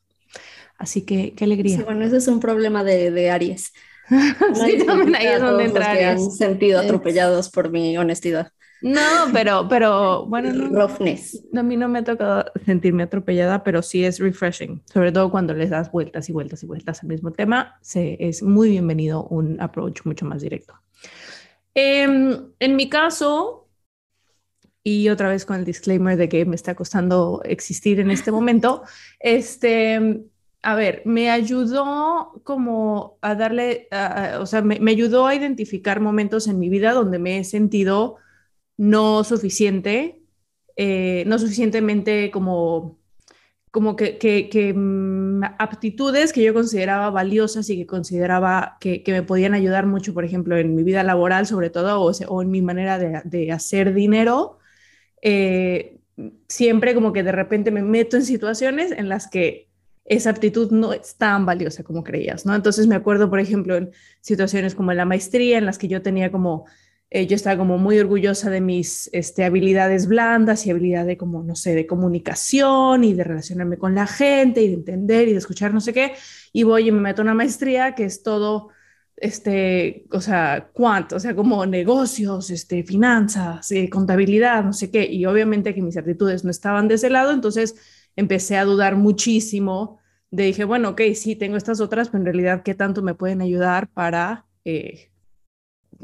Así 0.77 1.03
que 1.03 1.33
qué 1.33 1.45
alegría. 1.45 1.77
Sí, 1.77 1.83
bueno, 1.83 2.05
ese 2.05 2.17
es 2.17 2.27
un 2.27 2.39
problema 2.39 2.83
de, 2.83 3.11
de 3.11 3.31
Aries. 3.31 3.73
sí, 4.53 4.85
también 4.85 5.15
ahí 5.15 5.27
es 5.27 5.39
donde 5.39 5.65
entra 5.65 5.91
Aries. 5.91 6.21
han 6.21 6.31
sentido 6.31 6.79
atropellados 6.79 7.49
por 7.49 7.69
mi 7.69 7.97
honestidad. 7.97 8.51
No, 8.83 8.99
pero, 9.31 9.65
pero 9.69 10.25
bueno, 10.25 10.51
no, 10.51 10.83
a 10.83 11.63
mí 11.63 11.77
no 11.77 11.87
me 11.87 11.99
ha 11.99 12.03
tocado 12.03 12.51
sentirme 12.65 13.03
atropellada, 13.03 13.63
pero 13.63 13.81
sí 13.81 14.03
es 14.03 14.19
refreshing, 14.19 14.83
sobre 14.91 15.13
todo 15.13 15.31
cuando 15.31 15.53
les 15.53 15.69
das 15.69 15.89
vueltas 15.89 16.27
y 16.27 16.33
vueltas 16.33 16.63
y 16.63 16.65
vueltas 16.65 17.01
al 17.01 17.07
mismo 17.07 17.31
tema, 17.31 17.77
se, 17.79 18.17
es 18.19 18.43
muy 18.43 18.71
bienvenido 18.71 19.23
un 19.23 19.61
approach 19.61 20.01
mucho 20.03 20.25
más 20.25 20.41
directo. 20.41 20.73
Em, 21.73 22.37
en 22.59 22.75
mi 22.75 22.89
caso, 22.89 23.69
y 24.83 25.07
otra 25.07 25.29
vez 25.29 25.45
con 25.45 25.55
el 25.55 25.63
disclaimer 25.63 26.17
de 26.17 26.27
que 26.27 26.43
me 26.43 26.57
está 26.57 26.75
costando 26.75 27.41
existir 27.45 28.01
en 28.01 28.11
este 28.11 28.33
momento, 28.33 28.83
este, 29.21 30.25
a 30.61 30.75
ver, 30.75 31.03
me 31.05 31.29
ayudó 31.29 32.41
como 32.43 33.17
a 33.21 33.33
darle, 33.35 33.87
o 34.41 34.45
sea, 34.45 34.61
me, 34.61 34.81
me, 34.81 34.91
ayudó 34.91 35.25
a 35.25 35.35
identificar 35.35 36.01
momentos 36.01 36.49
en 36.49 36.59
mi 36.59 36.67
vida 36.67 36.91
donde 36.91 37.17
me 37.17 37.39
he 37.39 37.45
sentido 37.45 38.17
no 38.77 39.23
suficiente, 39.23 40.21
eh, 40.75 41.23
no 41.27 41.39
suficientemente 41.39 42.31
como, 42.31 42.99
como 43.71 43.95
que, 43.95 44.17
que, 44.17 44.73
mm, 44.73 45.43
aptitudes 45.59 46.33
que 46.33 46.43
yo 46.43 46.53
consideraba 46.53 47.09
valiosas 47.09 47.69
y 47.69 47.77
que 47.77 47.87
consideraba 47.87 48.77
que, 48.79 49.03
que, 49.03 49.11
me 49.11 49.23
podían 49.23 49.53
ayudar 49.53 49.85
mucho, 49.85 50.13
por 50.13 50.25
ejemplo, 50.25 50.57
en 50.57 50.75
mi 50.75 50.83
vida 50.83 51.03
laboral 51.03 51.47
sobre 51.47 51.69
todo, 51.69 52.01
o, 52.01 52.11
o 52.11 52.41
en 52.41 52.51
mi 52.51 52.61
manera 52.61 52.99
de, 52.99 53.21
de 53.25 53.51
hacer 53.51 53.93
dinero. 53.93 54.59
Eh, 55.21 55.99
siempre 56.47 56.93
como 56.93 57.13
que 57.13 57.23
de 57.23 57.31
repente 57.31 57.71
me 57.71 57.81
meto 57.81 58.17
en 58.17 58.25
situaciones 58.25 58.91
en 58.91 59.09
las 59.09 59.27
que 59.27 59.69
esa 60.05 60.31
aptitud 60.31 60.71
no 60.71 60.93
es 60.93 61.15
tan 61.15 61.45
valiosa 61.45 61.83
como 61.83 62.03
creías, 62.03 62.45
¿no? 62.45 62.53
Entonces 62.55 62.87
me 62.87 62.95
acuerdo, 62.95 63.29
por 63.29 63.39
ejemplo, 63.39 63.77
en 63.77 63.91
situaciones 64.21 64.75
como 64.75 64.91
en 64.91 64.97
la 64.97 65.05
maestría, 65.05 65.57
en 65.57 65.65
las 65.65 65.77
que 65.77 65.87
yo 65.87 66.01
tenía 66.01 66.31
como 66.31 66.65
eh, 67.15 67.27
yo 67.27 67.35
estaba 67.35 67.57
como 67.59 67.77
muy 67.77 67.99
orgullosa 67.99 68.49
de 68.49 68.59
mis 68.59 69.07
este, 69.13 69.43
habilidades 69.43 70.07
blandas 70.07 70.65
y 70.65 70.71
habilidad 70.71 71.05
de 71.05 71.15
como, 71.15 71.43
no 71.43 71.55
sé, 71.55 71.75
de 71.75 71.85
comunicación 71.85 73.03
y 73.03 73.13
de 73.13 73.23
relacionarme 73.23 73.77
con 73.77 73.93
la 73.93 74.07
gente 74.07 74.63
y 74.63 74.69
de 74.69 74.73
entender 74.73 75.27
y 75.27 75.33
de 75.33 75.37
escuchar 75.37 75.75
no 75.75 75.79
sé 75.79 75.93
qué. 75.93 76.13
Y 76.51 76.63
voy 76.63 76.87
y 76.87 76.91
me 76.91 76.99
meto 76.99 77.21
a 77.21 77.25
una 77.25 77.35
maestría 77.35 77.93
que 77.93 78.05
es 78.05 78.23
todo 78.23 78.69
este, 79.15 80.07
o 80.11 80.21
sea, 80.21 80.71
cuánto, 80.73 81.17
o 81.17 81.19
sea, 81.19 81.35
como 81.35 81.63
negocios, 81.67 82.49
este, 82.49 82.83
finanzas, 82.83 83.71
eh, 83.71 83.91
contabilidad, 83.91 84.63
no 84.63 84.73
sé 84.73 84.89
qué, 84.89 85.05
y 85.05 85.27
obviamente 85.27 85.75
que 85.75 85.83
mis 85.83 85.97
aptitudes 85.97 86.43
no 86.43 86.49
estaban 86.49 86.87
de 86.87 86.95
ese 86.95 87.11
lado, 87.11 87.31
entonces 87.31 87.75
empecé 88.15 88.57
a 88.57 88.65
dudar 88.65 88.95
muchísimo 88.95 89.99
de 90.31 90.45
dije, 90.45 90.63
bueno, 90.63 90.89
ok, 90.89 91.01
sí, 91.13 91.35
tengo 91.35 91.57
estas 91.57 91.79
otras, 91.79 92.09
pero 92.09 92.21
en 92.21 92.25
realidad, 92.25 92.63
¿qué 92.63 92.73
tanto 92.73 93.03
me 93.03 93.13
pueden 93.13 93.41
ayudar 93.41 93.87
para, 93.91 94.47
eh, 94.65 95.11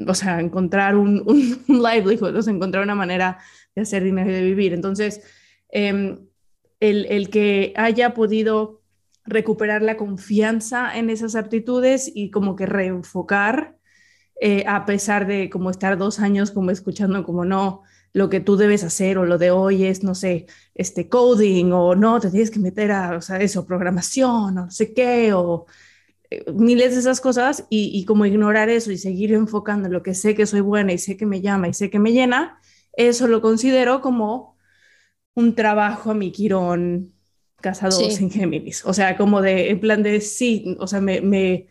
o 0.08 0.14
sea, 0.14 0.40
encontrar 0.40 0.96
un, 0.96 1.24
un, 1.68 1.84
livelihood, 1.84 2.36
o 2.36 2.42
sea, 2.42 2.54
encontrar 2.54 2.84
una 2.84 2.96
manera 2.96 3.40
de 3.76 3.82
hacer 3.82 4.04
dinero 4.04 4.30
y 4.30 4.34
de 4.34 4.44
vivir? 4.44 4.74
Entonces, 4.74 5.22
em, 5.70 6.20
el, 6.80 7.06
el 7.06 7.30
que 7.30 7.74
haya 7.76 8.14
podido 8.14 8.80
recuperar 9.26 9.82
la 9.82 9.98
confianza 9.98 10.98
en 10.98 11.10
esas 11.10 11.36
aptitudes 11.36 12.12
y 12.14 12.32
como 12.32 12.56
que 12.56 12.66
reenfocar, 12.66 13.78
eh, 14.42 14.64
a 14.68 14.86
pesar 14.86 15.28
de 15.28 15.50
como 15.50 15.70
estar 15.70 15.98
dos 15.98 16.20
años 16.20 16.52
como 16.52 16.72
escuchando 16.72 17.24
como 17.24 17.46
no, 17.46 17.84
lo 18.14 18.30
que 18.30 18.40
tú 18.40 18.58
debes 18.58 18.84
hacer 18.84 19.18
o 19.18 19.26
lo 19.26 19.38
de 19.38 19.52
hoy 19.52 19.86
es, 19.86 20.04
no 20.04 20.16
sé, 20.16 20.48
este 20.74 21.10
coding 21.10 21.72
o 21.74 21.96
no, 21.96 22.20
te 22.20 22.32
tienes 22.32 22.50
que 22.50 22.60
meter 22.60 22.92
a, 22.92 23.18
o 23.18 23.22
sea, 23.22 23.38
eso, 23.38 23.66
programación 23.66 24.58
o 24.58 24.66
no 24.66 24.72
sé 24.72 24.94
qué, 24.94 25.34
o 25.34 25.66
eh, 25.66 25.68
miles 26.54 26.94
de 26.94 27.00
esas 27.00 27.22
cosas 27.22 27.66
y, 27.70 27.92
y, 27.94 28.06
como 28.06 28.26
ignorar 28.26 28.70
eso 28.70 28.92
y 28.92 28.98
seguir 28.98 29.34
enfocando 29.34 29.88
en 29.88 29.94
lo 29.94 30.04
que 30.04 30.14
sé 30.14 30.36
que 30.36 30.46
soy 30.46 30.62
buena 30.62 30.94
y 30.94 30.98
sé 30.98 31.18
que 31.18 31.26
me 31.26 31.42
llama 31.42 31.68
y 31.68 31.74
sé 31.74 31.90
que 31.90 32.00
me 32.00 32.12
llena, 32.12 32.60
eso 32.94 33.28
lo 33.28 33.42
considero 33.42 34.02
como 34.02 34.58
un 35.34 35.56
trabajo 35.56 36.12
a 36.12 36.14
mi 36.14 36.32
quirón 36.32 37.14
casados 37.62 38.20
en 38.20 38.30
Géminis. 38.30 38.86
O 38.86 38.94
sea, 38.94 39.18
como 39.18 39.42
de, 39.42 39.70
en 39.70 39.80
plan 39.80 40.04
de, 40.04 40.22
sí, 40.22 40.78
o 40.80 40.88
sea, 40.88 41.02
me, 41.02 41.22
me 41.22 41.68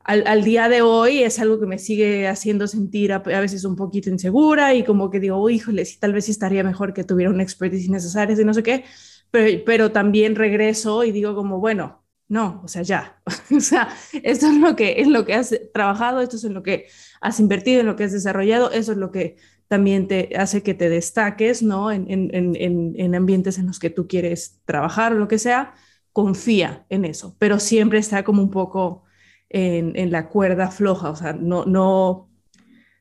al, 0.00 0.26
al, 0.26 0.44
día 0.44 0.68
de 0.68 0.82
hoy 0.82 1.22
es 1.22 1.38
algo 1.38 1.58
que 1.60 1.66
me 1.66 1.78
sigue 1.78 2.28
haciendo 2.28 2.66
sentir 2.66 3.12
a, 3.12 3.16
a, 3.16 3.40
veces 3.40 3.64
un 3.64 3.76
poquito 3.76 4.10
insegura 4.10 4.74
y 4.74 4.84
como 4.84 5.10
que 5.10 5.20
digo, 5.20 5.48
híjole, 5.48 5.84
sí, 5.84 5.98
tal 5.98 6.12
vez 6.12 6.26
sí 6.26 6.32
estaría 6.32 6.64
mejor 6.64 6.92
que 6.92 7.04
tuviera 7.04 7.30
una 7.30 7.42
expertise 7.42 7.86
innecesaria 7.86 8.36
y 8.38 8.44
no 8.44 8.54
sé 8.54 8.62
qué, 8.62 8.84
pero, 9.30 9.64
pero 9.64 9.92
también 9.92 10.34
regreso 10.34 11.04
y 11.04 11.12
digo 11.12 11.34
como, 11.34 11.60
bueno, 11.60 12.01
no, 12.28 12.60
o 12.64 12.68
sea, 12.68 12.82
ya, 12.82 13.20
o 13.56 13.60
sea, 13.60 13.88
esto 14.22 14.46
es 14.46 14.56
lo 14.56 14.76
que 14.76 15.00
es 15.00 15.08
lo 15.08 15.24
que 15.24 15.34
has 15.34 15.54
trabajado, 15.74 16.20
esto 16.20 16.36
es 16.36 16.44
lo 16.44 16.62
que 16.62 16.86
has 17.20 17.40
invertido, 17.40 17.80
en 17.80 17.86
lo 17.86 17.96
que 17.96 18.04
has 18.04 18.12
desarrollado, 18.12 18.70
eso 18.70 18.92
es 18.92 18.98
lo 18.98 19.10
que 19.10 19.36
también 19.68 20.06
te 20.06 20.30
hace 20.36 20.62
que 20.62 20.74
te 20.74 20.90
destaques, 20.90 21.62
¿no? 21.62 21.90
En, 21.90 22.10
en, 22.10 22.30
en, 22.34 22.94
en, 22.94 23.14
ambientes 23.14 23.58
en 23.58 23.66
los 23.66 23.78
que 23.78 23.88
tú 23.88 24.06
quieres 24.06 24.60
trabajar 24.66 25.14
o 25.14 25.18
lo 25.18 25.28
que 25.28 25.38
sea, 25.38 25.74
confía 26.12 26.84
en 26.90 27.06
eso, 27.06 27.36
pero 27.38 27.58
siempre 27.58 27.98
está 27.98 28.22
como 28.22 28.42
un 28.42 28.50
poco 28.50 29.04
en, 29.48 30.10
la 30.10 30.28
cuerda 30.28 30.70
floja, 30.70 31.10
o 31.10 31.16
sea, 31.16 31.32
no, 31.32 31.64
no, 31.64 32.30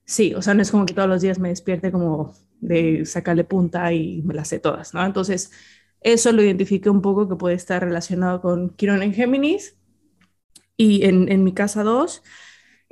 sí, 0.05 0.33
o 0.33 0.41
sea, 0.41 0.53
no 0.53 0.61
es 0.61 0.71
como 0.71 0.85
que 0.85 0.93
todos 0.93 1.09
los 1.09 1.21
días 1.21 1.39
me 1.39 1.49
despierte 1.49 1.91
como 1.91 2.33
de 2.61 3.05
sacarle 3.05 3.43
punta 3.43 3.91
y 3.93 4.21
me 4.23 4.33
las 4.33 4.49
sé 4.49 4.59
todas, 4.59 4.93
¿no? 4.93 5.05
Entonces, 5.05 5.51
eso 6.01 6.31
lo 6.31 6.43
identifique 6.43 6.89
un 6.89 7.01
poco 7.01 7.29
que 7.29 7.35
puede 7.35 7.55
estar 7.55 7.83
relacionado 7.83 8.41
con 8.41 8.69
Quirón 8.71 9.03
en 9.03 9.13
Géminis 9.13 9.77
y 10.77 11.05
en, 11.05 11.31
en 11.31 11.43
mi 11.43 11.53
casa 11.53 11.83
2. 11.83 12.23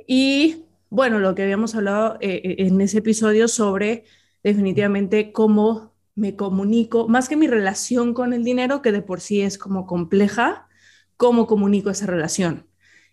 Y 0.06 0.64
bueno, 0.90 1.18
lo 1.18 1.34
que 1.34 1.42
habíamos 1.42 1.74
hablado 1.74 2.16
eh, 2.20 2.40
eh, 2.44 2.54
en 2.66 2.80
ese 2.80 2.98
episodio 2.98 3.48
sobre 3.48 4.04
definitivamente 4.42 5.32
cómo 5.32 5.94
me 6.14 6.36
comunico, 6.36 7.08
más 7.08 7.28
que 7.28 7.36
mi 7.36 7.46
relación 7.46 8.14
con 8.14 8.32
el 8.32 8.44
dinero, 8.44 8.82
que 8.82 8.92
de 8.92 9.02
por 9.02 9.20
sí 9.20 9.40
es 9.40 9.56
como 9.56 9.86
compleja, 9.86 10.68
cómo 11.16 11.46
comunico 11.46 11.90
esa 11.90 12.06
relación. 12.06 12.66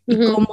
Y 0.05 0.17
cómo, 0.17 0.47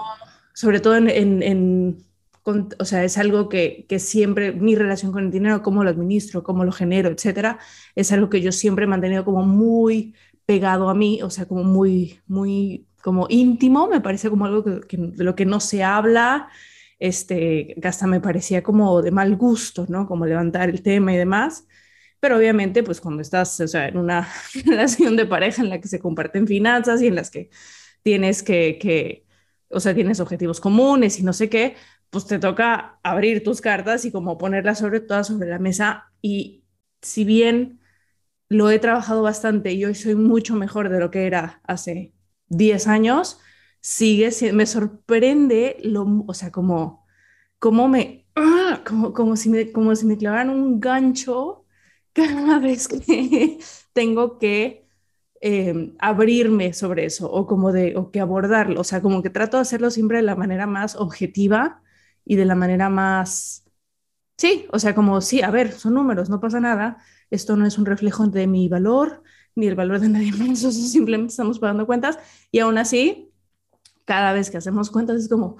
sobre 0.52 0.80
todo 0.80 0.96
en, 0.96 1.08
en, 1.42 2.04
o 2.44 2.84
sea, 2.84 3.04
es 3.04 3.18
algo 3.18 3.48
que, 3.48 3.86
que, 3.88 3.98
siempre, 3.98 4.52
mi 4.52 4.74
relación 4.74 5.12
con 5.12 5.24
el 5.24 5.30
dinero, 5.30 5.62
cómo 5.62 5.82
lo 5.82 5.90
administro, 5.90 6.42
cómo 6.42 6.64
lo 6.64 6.72
genero, 6.72 7.08
etcétera, 7.10 7.58
es 7.94 8.12
algo 8.12 8.28
que 8.28 8.42
yo 8.42 8.52
siempre 8.52 8.84
he 8.84 8.88
mantenido 8.88 9.24
como 9.24 9.44
muy 9.44 10.14
pegado 10.46 10.88
a 10.90 10.94
mí, 10.94 11.22
o 11.22 11.30
sea, 11.30 11.46
como 11.46 11.64
muy, 11.64 12.20
muy, 12.26 12.86
como 13.02 13.26
íntimo, 13.30 13.88
me 13.88 14.00
parece 14.00 14.30
como 14.30 14.44
algo 14.46 14.62
que, 14.64 14.80
que 14.86 14.96
de 14.98 15.24
lo 15.24 15.34
que 15.34 15.46
no 15.46 15.60
se 15.60 15.82
habla, 15.82 16.48
este, 16.98 17.76
hasta 17.82 18.06
me 18.06 18.20
parecía 18.20 18.62
como 18.62 19.02
de 19.02 19.10
mal 19.10 19.36
gusto, 19.36 19.86
¿no? 19.88 20.06
Como 20.06 20.26
levantar 20.26 20.70
el 20.70 20.82
tema 20.82 21.12
y 21.12 21.16
demás. 21.16 21.66
Pero 22.20 22.38
obviamente, 22.38 22.82
pues 22.82 23.00
cuando 23.00 23.22
estás, 23.22 23.60
o 23.60 23.68
sea, 23.68 23.88
en 23.88 23.98
una 23.98 24.28
relación 24.66 25.16
de 25.16 25.26
pareja 25.26 25.62
en 25.62 25.68
la 25.70 25.80
que 25.80 25.88
se 25.88 26.00
comparten 26.00 26.46
finanzas 26.46 27.02
y 27.02 27.08
en 27.08 27.16
las 27.16 27.30
que 27.30 27.50
tienes 28.02 28.42
que, 28.42 28.78
que, 28.80 29.26
o 29.68 29.80
sea, 29.80 29.94
tienes 29.94 30.20
objetivos 30.20 30.60
comunes 30.60 31.18
y 31.18 31.22
no 31.22 31.32
sé 31.32 31.48
qué, 31.50 31.76
pues 32.14 32.26
te 32.28 32.38
toca 32.38 33.00
abrir 33.02 33.42
tus 33.42 33.60
cartas 33.60 34.04
y 34.04 34.12
como 34.12 34.38
ponerlas 34.38 34.78
sobre 34.78 35.00
todas 35.00 35.26
sobre 35.26 35.48
la 35.48 35.58
mesa. 35.58 36.12
Y 36.22 36.64
si 37.02 37.24
bien 37.24 37.80
lo 38.48 38.70
he 38.70 38.78
trabajado 38.78 39.22
bastante 39.22 39.72
y 39.72 39.84
hoy 39.84 39.96
soy 39.96 40.14
mucho 40.14 40.54
mejor 40.54 40.90
de 40.90 41.00
lo 41.00 41.10
que 41.10 41.26
era 41.26 41.60
hace 41.64 42.14
10 42.46 42.86
años, 42.86 43.40
sigue, 43.80 44.30
me 44.52 44.66
sorprende, 44.66 45.78
lo, 45.82 46.24
o 46.28 46.34
sea, 46.34 46.52
como, 46.52 47.04
como 47.58 47.88
me, 47.88 48.28
¡ah! 48.36 48.82
como, 48.86 49.12
como, 49.12 49.36
si 49.36 49.48
me, 49.50 49.72
como 49.72 49.96
si 49.96 50.06
me 50.06 50.16
clavaran 50.16 50.50
un 50.50 50.78
gancho 50.78 51.66
cada 52.12 52.60
vez 52.60 52.86
que 52.86 53.58
tengo 53.92 54.38
que 54.38 54.86
eh, 55.40 55.94
abrirme 55.98 56.74
sobre 56.74 57.06
eso 57.06 57.28
o 57.30 57.46
como 57.48 57.72
de, 57.72 57.96
o 57.96 58.12
que 58.12 58.20
abordarlo, 58.20 58.82
o 58.82 58.84
sea, 58.84 59.02
como 59.02 59.20
que 59.20 59.30
trato 59.30 59.56
de 59.56 59.62
hacerlo 59.62 59.90
siempre 59.90 60.18
de 60.18 60.22
la 60.22 60.36
manera 60.36 60.68
más 60.68 60.94
objetiva 60.94 61.82
y 62.24 62.36
de 62.36 62.44
la 62.44 62.54
manera 62.54 62.88
más, 62.88 63.64
sí, 64.36 64.66
o 64.70 64.78
sea, 64.78 64.94
como, 64.94 65.20
sí, 65.20 65.42
a 65.42 65.50
ver, 65.50 65.72
son 65.72 65.94
números, 65.94 66.30
no 66.30 66.40
pasa 66.40 66.60
nada, 66.60 66.98
esto 67.30 67.56
no 67.56 67.66
es 67.66 67.78
un 67.78 67.86
reflejo 67.86 68.26
de 68.26 68.46
mi 68.46 68.68
valor 68.68 69.22
ni 69.56 69.66
el 69.66 69.74
valor 69.74 70.00
de 70.00 70.08
nadie 70.08 70.32
más, 70.38 70.60
simplemente 70.60 71.30
estamos 71.30 71.58
pagando 71.58 71.86
cuentas 71.86 72.18
y 72.50 72.60
aún 72.60 72.78
así 72.78 73.30
cada 74.04 74.32
vez 74.32 74.50
que 74.50 74.58
hacemos 74.58 74.90
cuentas 74.90 75.16
es 75.16 75.28
como, 75.28 75.56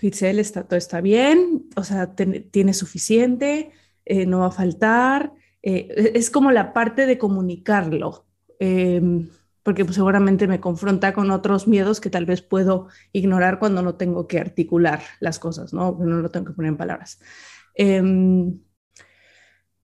Itzel, 0.00 0.38
está, 0.38 0.64
todo 0.64 0.78
está 0.78 1.00
bien, 1.00 1.68
o 1.76 1.84
sea, 1.84 2.14
tiene 2.14 2.74
suficiente, 2.74 3.70
eh, 4.04 4.26
no 4.26 4.40
va 4.40 4.46
a 4.46 4.50
faltar. 4.50 5.32
Eh, 5.62 5.88
e, 5.94 6.18
es 6.18 6.30
como 6.30 6.50
la 6.50 6.72
parte 6.72 7.06
de 7.06 7.18
comunicarlo, 7.18 8.26
eh, 8.58 9.28
porque 9.62 9.84
pues, 9.84 9.96
seguramente 9.96 10.46
me 10.46 10.60
confronta 10.60 11.12
con 11.12 11.30
otros 11.30 11.68
miedos 11.68 12.00
que 12.00 12.10
tal 12.10 12.26
vez 12.26 12.42
puedo 12.42 12.88
ignorar 13.12 13.58
cuando 13.58 13.82
no 13.82 13.94
tengo 13.94 14.26
que 14.26 14.38
articular 14.38 15.02
las 15.20 15.38
cosas, 15.38 15.72
¿no? 15.72 15.96
No 16.00 16.16
lo 16.16 16.30
tengo 16.30 16.46
que 16.46 16.52
poner 16.52 16.70
en 16.70 16.76
palabras. 16.76 17.20
Em, 17.74 18.60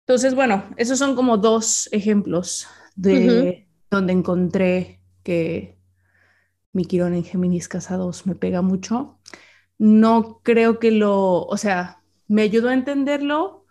entonces, 0.00 0.34
bueno, 0.34 0.64
esos 0.76 0.98
son 0.98 1.16
como 1.16 1.36
dos 1.36 1.88
ejemplos 1.92 2.68
de 2.94 3.68
donde 3.90 4.12
encontré 4.12 5.00
que, 5.22 5.76
mi 6.76 6.84
Quirón 6.84 7.14
en 7.14 7.24
Géminis 7.24 7.68
Casados 7.68 8.26
me 8.26 8.34
pega 8.34 8.62
mucho. 8.62 9.18
No 9.78 10.40
creo 10.44 10.78
que 10.78 10.90
lo, 10.90 11.42
o 11.42 11.56
sea, 11.56 12.02
me 12.28 12.42
ayudó 12.42 12.68
a 12.68 12.74
entenderlo, 12.74 13.64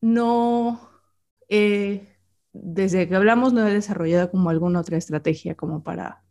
no, 0.00 0.88
eh, 1.48 2.11
desde 2.52 3.08
que 3.08 3.14
hablamos 3.14 3.52
no 3.52 3.66
he 3.66 3.72
desarrollado 3.72 4.30
como 4.30 4.50
alguna 4.50 4.80
otra 4.80 4.96
estrategia 4.96 5.54
como 5.54 5.82
para 5.82 6.22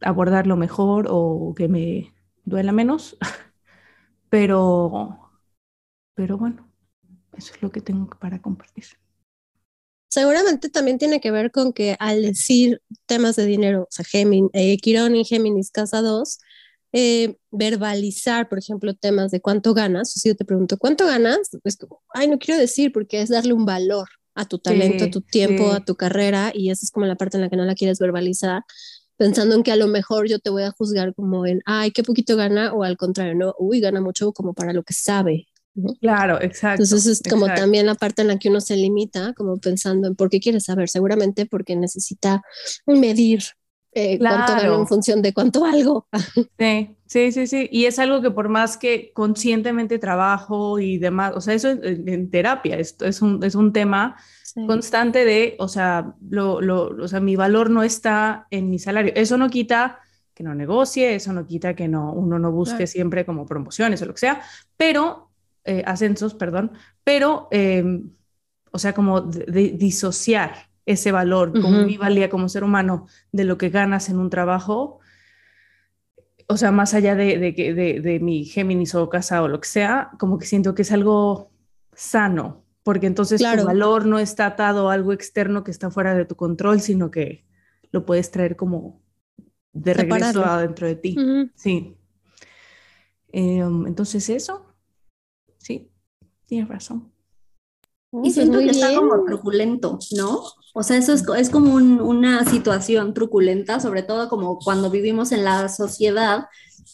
abordarlo 0.00 0.56
mejor 0.56 1.06
o 1.08 1.54
que 1.56 1.68
me 1.68 2.12
duela 2.44 2.72
menos, 2.72 3.16
pero, 4.28 5.30
pero 6.14 6.36
bueno, 6.36 6.68
eso 7.36 7.54
es 7.54 7.62
lo 7.62 7.70
que 7.70 7.80
tengo 7.80 8.10
para 8.18 8.42
compartir. 8.42 8.84
Seguramente 10.08 10.68
también 10.68 10.98
tiene 10.98 11.20
que 11.20 11.30
ver 11.30 11.50
con 11.50 11.72
que 11.72 11.96
al 11.98 12.20
decir 12.20 12.82
temas 13.06 13.36
de 13.36 13.46
dinero, 13.46 13.84
o 13.84 13.88
sea, 13.88 14.04
Géminis, 14.04 14.50
eh, 14.52 14.76
Quirón 14.76 15.16
y 15.16 15.24
Géminis 15.24 15.70
Casa 15.70 16.02
2, 16.02 16.38
eh, 16.92 17.38
verbalizar, 17.50 18.50
por 18.50 18.58
ejemplo, 18.58 18.94
temas 18.94 19.30
de 19.30 19.40
cuánto 19.40 19.72
ganas, 19.72 20.10
si 20.10 20.28
yo 20.28 20.36
te 20.36 20.44
pregunto, 20.44 20.76
¿cuánto 20.76 21.06
ganas? 21.06 21.48
Pues 21.62 21.78
ay, 22.12 22.28
no 22.28 22.38
quiero 22.38 22.60
decir 22.60 22.92
porque 22.92 23.22
es 23.22 23.30
darle 23.30 23.54
un 23.54 23.64
valor 23.64 24.08
a 24.34 24.44
tu 24.46 24.58
talento, 24.58 25.04
a 25.04 25.10
tu 25.10 25.20
tiempo, 25.20 25.72
a 25.72 25.84
tu 25.84 25.94
carrera, 25.94 26.52
y 26.54 26.70
esa 26.70 26.84
es 26.84 26.90
como 26.90 27.06
la 27.06 27.16
parte 27.16 27.36
en 27.36 27.42
la 27.42 27.50
que 27.50 27.56
no 27.56 27.64
la 27.64 27.74
quieres 27.74 27.98
verbalizar, 27.98 28.62
pensando 29.16 29.54
en 29.54 29.62
que 29.62 29.72
a 29.72 29.76
lo 29.76 29.86
mejor 29.86 30.28
yo 30.28 30.38
te 30.38 30.50
voy 30.50 30.62
a 30.62 30.70
juzgar 30.70 31.14
como 31.14 31.46
en, 31.46 31.62
ay, 31.66 31.90
qué 31.90 32.02
poquito 32.02 32.36
gana, 32.36 32.72
o 32.72 32.82
al 32.82 32.96
contrario, 32.96 33.34
no, 33.34 33.54
uy, 33.58 33.80
gana 33.80 34.00
mucho 34.00 34.32
como 34.32 34.54
para 34.54 34.72
lo 34.72 34.82
que 34.82 34.94
sabe, 34.94 35.46
Claro, 36.00 36.40
exacto. 36.42 36.82
Entonces 36.82 37.20
es 37.20 37.30
como 37.30 37.46
también 37.46 37.86
la 37.86 37.94
parte 37.94 38.22
en 38.22 38.28
la 38.28 38.38
que 38.38 38.50
uno 38.50 38.60
se 38.60 38.76
limita, 38.76 39.32
como 39.34 39.56
pensando 39.56 40.06
en 40.06 40.14
por 40.14 40.28
qué 40.28 40.38
quiere 40.38 40.60
saber, 40.60 40.88
seguramente 40.88 41.46
porque 41.46 41.76
necesita 41.76 42.42
medir 42.86 43.42
eh, 43.94 44.18
cuánto 44.18 44.54
gano 44.54 44.78
en 44.80 44.86
función 44.86 45.20
de 45.20 45.34
cuánto 45.34 45.60
valgo. 45.62 46.06
Sí, 46.58 46.96
sí, 47.06 47.32
sí, 47.32 47.46
sí. 47.46 47.68
Y 47.70 47.84
es 47.84 47.98
algo 47.98 48.22
que 48.22 48.30
por 48.30 48.48
más 48.48 48.76
que 48.76 49.12
conscientemente 49.12 49.98
trabajo 49.98 50.78
y 50.78 50.98
demás, 50.98 51.32
o 51.36 51.40
sea, 51.40 51.54
eso 51.54 51.68
en, 51.68 52.30
terapia, 52.30 52.78
esto 52.78 53.04
es 53.04 53.20
un, 53.20 53.42
es 53.44 53.54
un 53.54 53.72
tema 53.72 54.16
constante 54.66 55.24
de, 55.24 55.56
o 55.58 55.68
sea, 55.68 56.14
lo, 56.28 56.60
lo, 56.60 56.88
o 56.88 57.08
sea, 57.08 57.20
mi 57.20 57.36
valor 57.36 57.70
no 57.70 57.82
está 57.82 58.46
en 58.50 58.70
mi 58.70 58.78
salario. 58.78 59.12
Eso 59.14 59.36
no 59.36 59.50
quita 59.50 60.00
que 60.34 60.42
no 60.42 60.54
negocie, 60.54 61.14
eso 61.14 61.32
no 61.32 61.46
quita 61.46 61.74
que 61.74 61.88
no, 61.88 62.12
uno 62.12 62.38
no 62.38 62.50
busque 62.50 62.86
siempre 62.86 63.26
como 63.26 63.44
promociones 63.44 64.00
o 64.00 64.06
lo 64.06 64.14
que 64.14 64.20
sea, 64.20 64.42
pero, 64.76 65.30
eh, 65.64 65.82
ascensos, 65.86 66.34
perdón, 66.34 66.72
pero, 67.04 67.48
em, 67.50 68.10
o 68.70 68.78
sea, 68.78 68.94
como 68.94 69.20
disociar 69.20 70.71
ese 70.86 71.12
valor, 71.12 71.52
como 71.60 71.82
mi 71.82 71.96
valía 71.96 72.28
como 72.28 72.48
ser 72.48 72.64
humano, 72.64 73.06
de 73.30 73.44
lo 73.44 73.56
que 73.58 73.68
ganas 73.68 74.08
en 74.08 74.18
un 74.18 74.30
trabajo, 74.30 75.00
o 76.48 76.56
sea, 76.56 76.72
más 76.72 76.94
allá 76.94 77.14
de, 77.14 77.38
de, 77.38 78.00
de, 78.00 78.20
mi 78.20 78.44
Géminis 78.44 78.94
o 78.94 79.08
casa 79.08 79.42
o 79.42 79.48
lo 79.48 79.60
que 79.60 79.68
sea, 79.68 80.10
como 80.18 80.38
que 80.38 80.46
siento 80.46 80.74
que 80.74 80.82
es 80.82 80.92
algo 80.92 81.50
sano, 81.94 82.64
porque 82.82 83.06
entonces 83.06 83.40
tu 83.40 83.64
valor 83.64 84.06
no 84.06 84.18
está 84.18 84.46
atado 84.46 84.90
a 84.90 84.94
algo 84.94 85.12
externo 85.12 85.64
que 85.64 85.70
está 85.70 85.90
fuera 85.90 86.14
de 86.14 86.24
tu 86.24 86.36
control, 86.36 86.80
sino 86.80 87.10
que 87.10 87.46
lo 87.90 88.04
puedes 88.04 88.30
traer 88.30 88.56
como 88.56 89.00
de 89.72 89.94
regreso 89.94 90.44
adentro 90.44 90.86
de 90.86 90.96
ti. 90.96 91.16
Sí. 91.54 91.96
Em, 93.28 93.86
entonces 93.86 94.28
eso, 94.28 94.66
sí, 95.58 95.90
tienes 96.46 96.68
razón. 96.68 97.10
Y 98.22 98.30
siento 98.30 98.58
que 98.58 98.70
está 98.70 98.94
como 98.94 99.24
truculento, 99.24 99.98
¿no? 100.14 100.42
O 100.74 100.82
sea, 100.82 100.96
eso 100.96 101.12
es, 101.12 101.24
es 101.36 101.50
como 101.50 101.74
una 101.74 102.44
situación 102.44 103.12
truculenta, 103.12 103.78
sobre 103.78 104.02
todo 104.02 104.28
como 104.28 104.58
cuando 104.58 104.90
vivimos 104.90 105.32
en 105.32 105.44
la 105.44 105.68
sociedad 105.68 106.46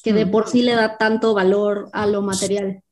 que 0.03 0.13
de 0.13 0.27
por 0.27 0.49
sí 0.49 0.63
le 0.63 0.75
da 0.75 0.97
tanto 0.97 1.35
valor 1.35 1.89
a 1.93 2.07
lo 2.07 2.23
material. 2.23 2.83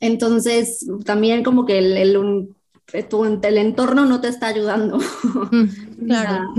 Entonces, 0.00 0.84
también 1.04 1.44
como 1.44 1.64
que 1.64 1.78
el, 1.78 1.96
el, 1.96 2.48
el 2.92 3.58
entorno 3.58 4.04
no 4.04 4.20
te 4.20 4.28
está 4.28 4.48
ayudando 4.48 4.98
claro. 6.06 6.52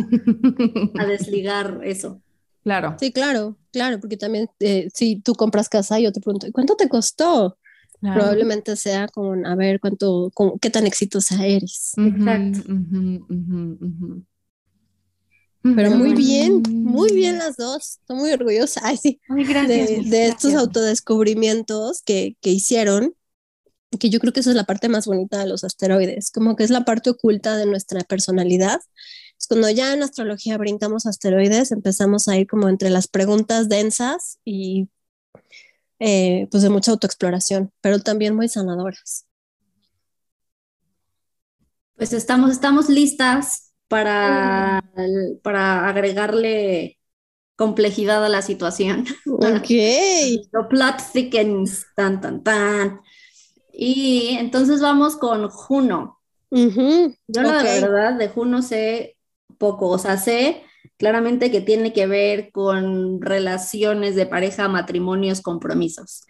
a, 0.97 1.05
desligar 1.05 1.81
eso. 1.83 2.21
Claro. 2.63 2.95
Sí, 2.97 3.11
claro, 3.11 3.57
claro, 3.73 3.99
porque 3.99 4.15
también 4.15 4.49
eh, 4.61 4.87
si 4.93 5.17
tú 5.17 5.33
compras 5.33 5.67
casa, 5.67 5.99
yo 5.99 6.13
te 6.13 6.21
pregunto, 6.21 6.47
¿cuánto 6.53 6.75
te 6.75 6.87
costó? 6.87 7.57
Probablemente 8.11 8.75
sea 8.75 9.07
como, 9.07 9.47
a 9.47 9.55
ver, 9.55 9.79
cuánto, 9.79 10.31
qué 10.59 10.69
tan 10.69 10.85
exitosa 10.85 11.45
eres. 11.45 11.93
Exacto. 11.95 12.59
Pero 15.63 15.91
muy 15.91 16.13
bien, 16.13 16.61
muy 16.69 17.13
bien 17.13 17.37
las 17.37 17.55
dos. 17.55 17.99
Estoy 18.01 18.17
muy 18.17 18.31
orgullosa 18.31 18.81
Ay, 18.83 18.97
sí, 18.97 19.21
de, 19.29 20.27
estos 20.27 20.53
autodescubrimientos 20.55 22.01
que, 22.01 22.35
que 22.41 22.49
hicieron, 22.49 23.15
que 23.97 24.09
yo 24.09 24.19
creo 24.19 24.33
que 24.33 24.41
esa 24.41 24.49
es 24.49 24.57
la 24.57 24.65
parte 24.65 24.89
más 24.89 25.05
bonita 25.05 25.39
de 25.39 25.47
los 25.47 25.63
asteroides, 25.63 26.31
como 26.31 26.57
que 26.57 26.65
es 26.65 26.69
la 26.69 26.83
parte 26.83 27.09
oculta 27.09 27.55
de 27.55 27.65
nuestra 27.65 28.01
personalidad. 28.01 28.81
Es 29.39 29.47
cuando 29.47 29.69
ya 29.69 29.93
en 29.93 30.03
astrología 30.03 30.57
brincamos 30.57 31.05
asteroides, 31.05 31.71
empezamos 31.71 32.27
a 32.27 32.37
ir 32.37 32.47
como 32.47 32.67
entre 32.67 32.89
las 32.89 33.07
preguntas 33.07 33.69
densas 33.69 34.39
y 34.43 34.89
eh, 35.99 36.47
pues 36.51 36.63
de 36.63 36.69
mucha 36.69 36.91
autoexploración, 36.91 37.71
pero 37.81 37.99
también 37.99 38.35
muy 38.35 38.47
sanadoras. 38.49 39.25
Pues 41.95 42.13
estamos, 42.13 42.51
estamos 42.51 42.89
listas 42.89 43.73
para, 43.87 44.83
para 45.43 45.87
agregarle 45.87 46.99
complejidad 47.55 48.25
a 48.25 48.29
la 48.29 48.41
situación. 48.41 49.05
Ok. 49.25 49.69
Lo 50.51 50.67
plot 50.67 50.95
thickens, 51.13 51.85
tan, 51.95 52.19
tan, 52.19 52.43
tan. 52.43 53.01
Y 53.71 54.35
entonces 54.39 54.81
vamos 54.81 55.15
con 55.15 55.49
Juno. 55.49 56.19
Yo 56.51 57.41
la 57.41 57.63
verdad 57.63 58.13
de 58.13 58.27
Juno 58.27 58.61
sé 58.61 59.17
poco, 59.57 59.89
o 59.89 59.97
sea, 59.97 60.17
sé 60.17 60.63
claramente 61.03 61.51
que 61.51 61.59
tiene 61.59 61.91
que 61.91 62.07
ver 62.07 62.49
con 62.53 63.21
relaciones 63.21 64.15
de 64.15 64.25
pareja, 64.25 64.69
matrimonios, 64.69 65.41
compromisos. 65.41 66.21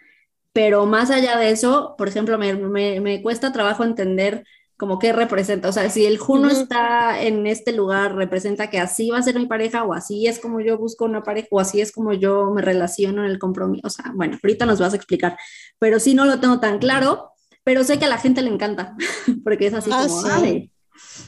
Pero 0.51 0.87
más 0.87 1.11
allá 1.11 1.37
de 1.37 1.51
eso, 1.51 1.93
por 1.95 2.07
ejemplo, 2.07 2.39
me, 2.39 2.55
me, 2.99 3.21
cuesta 3.21 3.53
trabajo 3.53 3.83
entender 3.83 4.43
como 4.75 4.97
qué 4.97 5.13
representa, 5.13 5.69
o 5.69 5.71
sea, 5.71 5.91
si 5.91 6.07
el 6.07 6.17
Juno 6.17 6.49
está 6.49 7.21
en 7.21 7.45
este 7.45 7.71
lugar, 7.71 8.15
representa 8.15 8.71
que 8.71 8.79
así 8.79 9.11
va 9.11 9.19
a 9.19 9.21
ser 9.21 9.35
mi 9.35 9.45
pareja 9.45 9.83
o 9.83 9.93
así 9.93 10.25
es 10.25 10.39
como 10.39 10.59
yo 10.59 10.79
busco 10.79 11.05
una 11.05 11.21
pareja 11.21 11.49
o 11.51 11.59
así 11.59 11.79
es 11.79 11.91
como 11.91 12.11
yo 12.13 12.49
me 12.49 12.63
relaciono 12.63 13.23
en 13.23 13.29
el 13.29 13.37
compromiso, 13.37 13.85
o 13.85 13.91
sea, 13.91 14.11
bueno, 14.15 14.39
ahorita 14.43 14.65
nos 14.65 14.79
vas 14.79 14.93
a 14.93 14.95
explicar, 14.95 15.37
pero 15.77 15.99
sí 15.99 16.15
no 16.15 16.25
lo 16.25 16.39
tengo 16.39 16.59
tan 16.59 16.79
claro, 16.79 17.29
pero 17.63 17.83
sé 17.83 17.99
que 17.99 18.05
a 18.05 18.09
la 18.09 18.17
gente 18.17 18.41
le 18.41 18.49
encanta, 18.49 18.95
porque 19.43 19.67
es 19.67 19.75
así 19.75 19.91
ah, 19.93 20.07
como, 20.07 20.67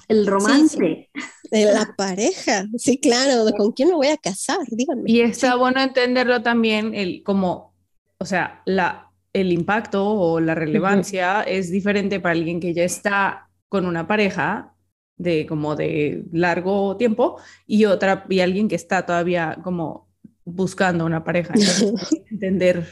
el 0.07 0.25
romance. 0.25 1.09
La 1.51 1.93
pareja, 1.97 2.65
sí, 2.77 2.99
claro, 2.99 3.45
¿con 3.57 3.71
quién 3.71 3.89
me 3.89 3.95
voy 3.95 4.07
a 4.07 4.17
casar? 4.17 4.59
Díganme. 4.69 5.03
Y 5.09 5.21
está 5.21 5.55
bueno 5.55 5.81
entenderlo 5.81 6.41
también, 6.41 6.93
el, 6.95 7.23
como, 7.23 7.73
o 8.17 8.25
sea, 8.25 8.61
la, 8.65 9.11
el 9.33 9.51
impacto 9.51 10.07
o 10.07 10.39
la 10.39 10.55
relevancia 10.55 11.41
es 11.41 11.71
diferente 11.71 12.19
para 12.19 12.33
alguien 12.33 12.59
que 12.59 12.73
ya 12.73 12.83
está 12.83 13.49
con 13.69 13.85
una 13.85 14.07
pareja 14.07 14.73
de 15.17 15.45
como 15.45 15.75
de 15.75 16.23
largo 16.31 16.97
tiempo 16.97 17.37
y 17.65 17.85
otra 17.85 18.25
y 18.29 18.41
alguien 18.41 18.67
que 18.67 18.75
está 18.75 19.05
todavía 19.05 19.57
como 19.63 20.09
buscando 20.43 21.05
una 21.05 21.23
pareja. 21.23 21.53
entender 22.31 22.87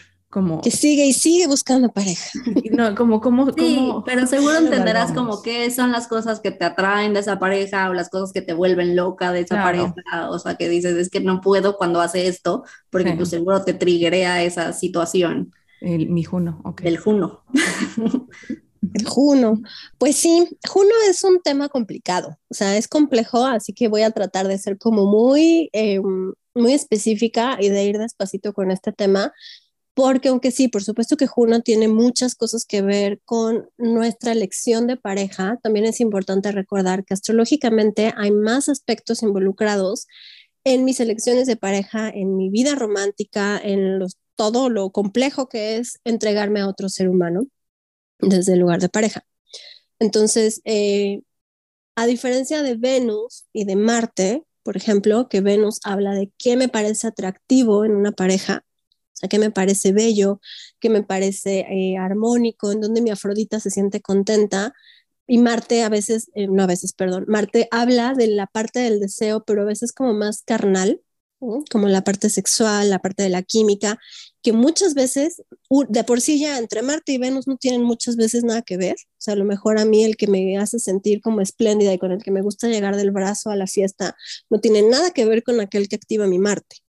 que 0.63 0.71
sigue 0.71 1.05
y 1.05 1.13
sigue 1.13 1.47
buscando 1.47 1.89
pareja. 1.89 2.29
No, 2.71 2.95
como, 2.95 3.21
como, 3.21 3.51
sí, 3.53 3.91
pero 4.05 4.25
seguro 4.25 4.57
entenderás 4.57 5.11
como 5.11 5.41
qué 5.41 5.69
son 5.69 5.91
las 5.91 6.07
cosas 6.07 6.39
que 6.39 6.51
te 6.51 6.65
atraen 6.65 7.13
de 7.13 7.19
esa 7.19 7.39
pareja 7.39 7.89
o 7.89 7.93
las 7.93 8.09
cosas 8.09 8.31
que 8.31 8.41
te 8.41 8.53
vuelven 8.53 8.95
loca 8.95 9.31
de 9.31 9.41
esa 9.41 9.61
pareja, 9.61 9.93
o 10.29 10.39
sea, 10.39 10.55
que 10.55 10.69
dices, 10.69 10.95
es 10.97 11.09
que 11.09 11.19
no 11.19 11.41
puedo 11.41 11.77
cuando 11.77 12.01
hace 12.01 12.27
esto, 12.27 12.63
porque 12.89 13.13
pues 13.13 13.29
seguro 13.29 13.63
te 13.63 13.73
triggerea 13.73 14.43
esa 14.43 14.73
situación. 14.73 15.51
El, 15.81 16.09
mi 16.09 16.23
Juno, 16.23 16.61
ok. 16.63 16.81
El 16.83 16.97
Juno. 16.97 17.43
El 18.93 19.05
Juno. 19.05 19.61
Pues 19.97 20.15
sí, 20.15 20.47
Juno 20.67 20.91
es 21.09 21.23
un 21.23 21.41
tema 21.41 21.69
complicado, 21.69 22.37
o 22.49 22.53
sea, 22.53 22.75
es 22.77 22.87
complejo, 22.87 23.45
así 23.45 23.73
que 23.73 23.87
voy 23.87 24.01
a 24.01 24.11
tratar 24.11 24.47
de 24.47 24.57
ser 24.57 24.77
como 24.77 25.05
muy, 25.05 25.69
em, 25.73 26.33
muy 26.53 26.73
específica 26.73 27.57
y 27.59 27.69
de 27.69 27.83
ir 27.85 27.97
despacito 27.97 28.53
con 28.53 28.71
este 28.71 28.91
tema 28.91 29.31
porque 29.93 30.29
aunque 30.29 30.51
sí, 30.51 30.67
por 30.67 30.83
supuesto 30.83 31.17
que 31.17 31.27
Juno 31.27 31.61
tiene 31.61 31.87
muchas 31.87 32.35
cosas 32.35 32.65
que 32.65 32.81
ver 32.81 33.21
con 33.25 33.69
nuestra 33.77 34.31
elección 34.31 34.87
de 34.87 34.97
pareja, 34.97 35.59
también 35.61 35.85
es 35.85 35.99
importante 35.99 36.51
recordar 36.51 37.05
que 37.05 37.13
astrológicamente 37.13 38.13
hay 38.17 38.31
más 38.31 38.69
aspectos 38.69 39.21
involucrados 39.23 40.07
en 40.63 40.85
mis 40.85 40.99
elecciones 40.99 41.47
de 41.47 41.57
pareja, 41.57 42.09
en 42.09 42.35
mi 42.35 42.49
vida 42.49 42.75
romántica, 42.75 43.59
en 43.61 43.99
todo 44.35 44.69
lo 44.69 44.91
complejo 44.91 45.47
que 45.47 45.77
es 45.77 45.99
entregarme 46.05 46.61
a 46.61 46.67
otro 46.67 46.89
ser 46.89 47.09
humano 47.09 47.47
desde 48.19 48.53
el 48.53 48.59
lugar 48.59 48.79
de 48.79 48.89
pareja. 48.89 49.25
Entonces, 49.99 50.61
eh, 50.65 51.21
a 51.95 52.07
diferencia 52.07 52.63
de 52.63 52.75
Venus 52.75 53.45
y 53.53 53.65
de 53.65 53.75
Marte, 53.75 54.43
por 54.63 54.77
ejemplo, 54.77 55.27
que 55.29 55.41
Venus 55.41 55.79
habla 55.83 56.13
de 56.13 56.31
qué 56.37 56.57
me 56.57 56.69
parece 56.69 57.07
atractivo 57.07 57.85
en 57.85 57.95
una 57.95 58.11
pareja, 58.11 58.63
que 59.27 59.39
me 59.39 59.51
parece 59.51 59.91
bello, 59.91 60.39
que 60.79 60.89
me 60.89 61.03
parece 61.03 61.65
eh, 61.69 61.97
armónico, 61.97 62.71
en 62.71 62.81
donde 62.81 63.01
mi 63.01 63.09
Afrodita 63.11 63.59
se 63.59 63.69
siente 63.69 64.01
contenta. 64.01 64.73
Y 65.27 65.37
Marte 65.37 65.83
a 65.83 65.89
veces, 65.89 66.29
eh, 66.35 66.47
no 66.47 66.63
a 66.63 66.67
veces, 66.67 66.93
perdón, 66.93 67.25
Marte 67.27 67.67
habla 67.71 68.13
de 68.13 68.27
la 68.27 68.47
parte 68.47 68.79
del 68.81 68.99
deseo, 68.99 69.43
pero 69.45 69.61
a 69.63 69.65
veces 69.65 69.93
como 69.93 70.13
más 70.13 70.43
carnal, 70.43 71.01
como 71.71 71.87
la 71.87 72.03
parte 72.03 72.29
sexual, 72.29 72.89
la 72.89 72.99
parte 72.99 73.23
de 73.23 73.29
la 73.29 73.43
química, 73.43 73.99
que 74.41 74.53
muchas 74.53 74.93
veces, 74.93 75.41
de 75.89 76.03
por 76.03 76.21
sí 76.21 76.39
ya 76.39 76.57
entre 76.57 76.81
Marte 76.81 77.13
y 77.13 77.17
Venus 77.17 77.47
no 77.47 77.57
tienen 77.57 77.83
muchas 77.83 78.15
veces 78.15 78.43
nada 78.43 78.61
que 78.61 78.77
ver. 78.77 78.95
O 78.95 79.21
sea, 79.21 79.33
a 79.33 79.37
lo 79.37 79.45
mejor 79.45 79.77
a 79.79 79.85
mí 79.85 80.03
el 80.03 80.17
que 80.17 80.27
me 80.27 80.57
hace 80.57 80.79
sentir 80.79 81.21
como 81.21 81.41
espléndida 81.41 81.93
y 81.93 81.99
con 81.99 82.11
el 82.11 82.23
que 82.23 82.31
me 82.31 82.41
gusta 82.41 82.67
llegar 82.67 82.95
del 82.95 83.11
brazo 83.11 83.49
a 83.49 83.55
la 83.55 83.67
fiesta 83.67 84.15
no 84.49 84.59
tiene 84.59 84.81
nada 84.81 85.11
que 85.11 85.25
ver 85.25 85.43
con 85.43 85.59
aquel 85.59 85.87
que 85.87 85.95
activa 85.95 86.27
mi 86.27 86.39
Marte. 86.39 86.82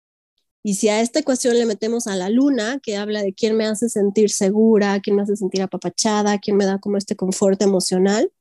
Y 0.64 0.76
si 0.76 0.90
a 0.90 1.02
esta 1.02 1.20
ecuación 1.20 1.58
le 1.58 1.66
metemos 1.66 2.08
a 2.08 2.16
la 2.16 2.30
luna, 2.30 2.80
que 2.82 2.98
habla 2.98 3.22
de 3.22 3.34
quién 3.34 3.58
me 3.58 3.66
hace 3.66 3.90
sentir 3.90 4.30
segura, 4.32 5.00
quién 5.02 5.18
me 5.18 5.24
hace 5.24 5.36
sentir 5.36 5.62
apapachada, 5.62 6.40
quién 6.40 6.58
me 6.58 6.66
da 6.66 6.80
como 6.80 6.98
este 6.98 7.16
confort 7.18 7.62
emocional, 7.62 8.32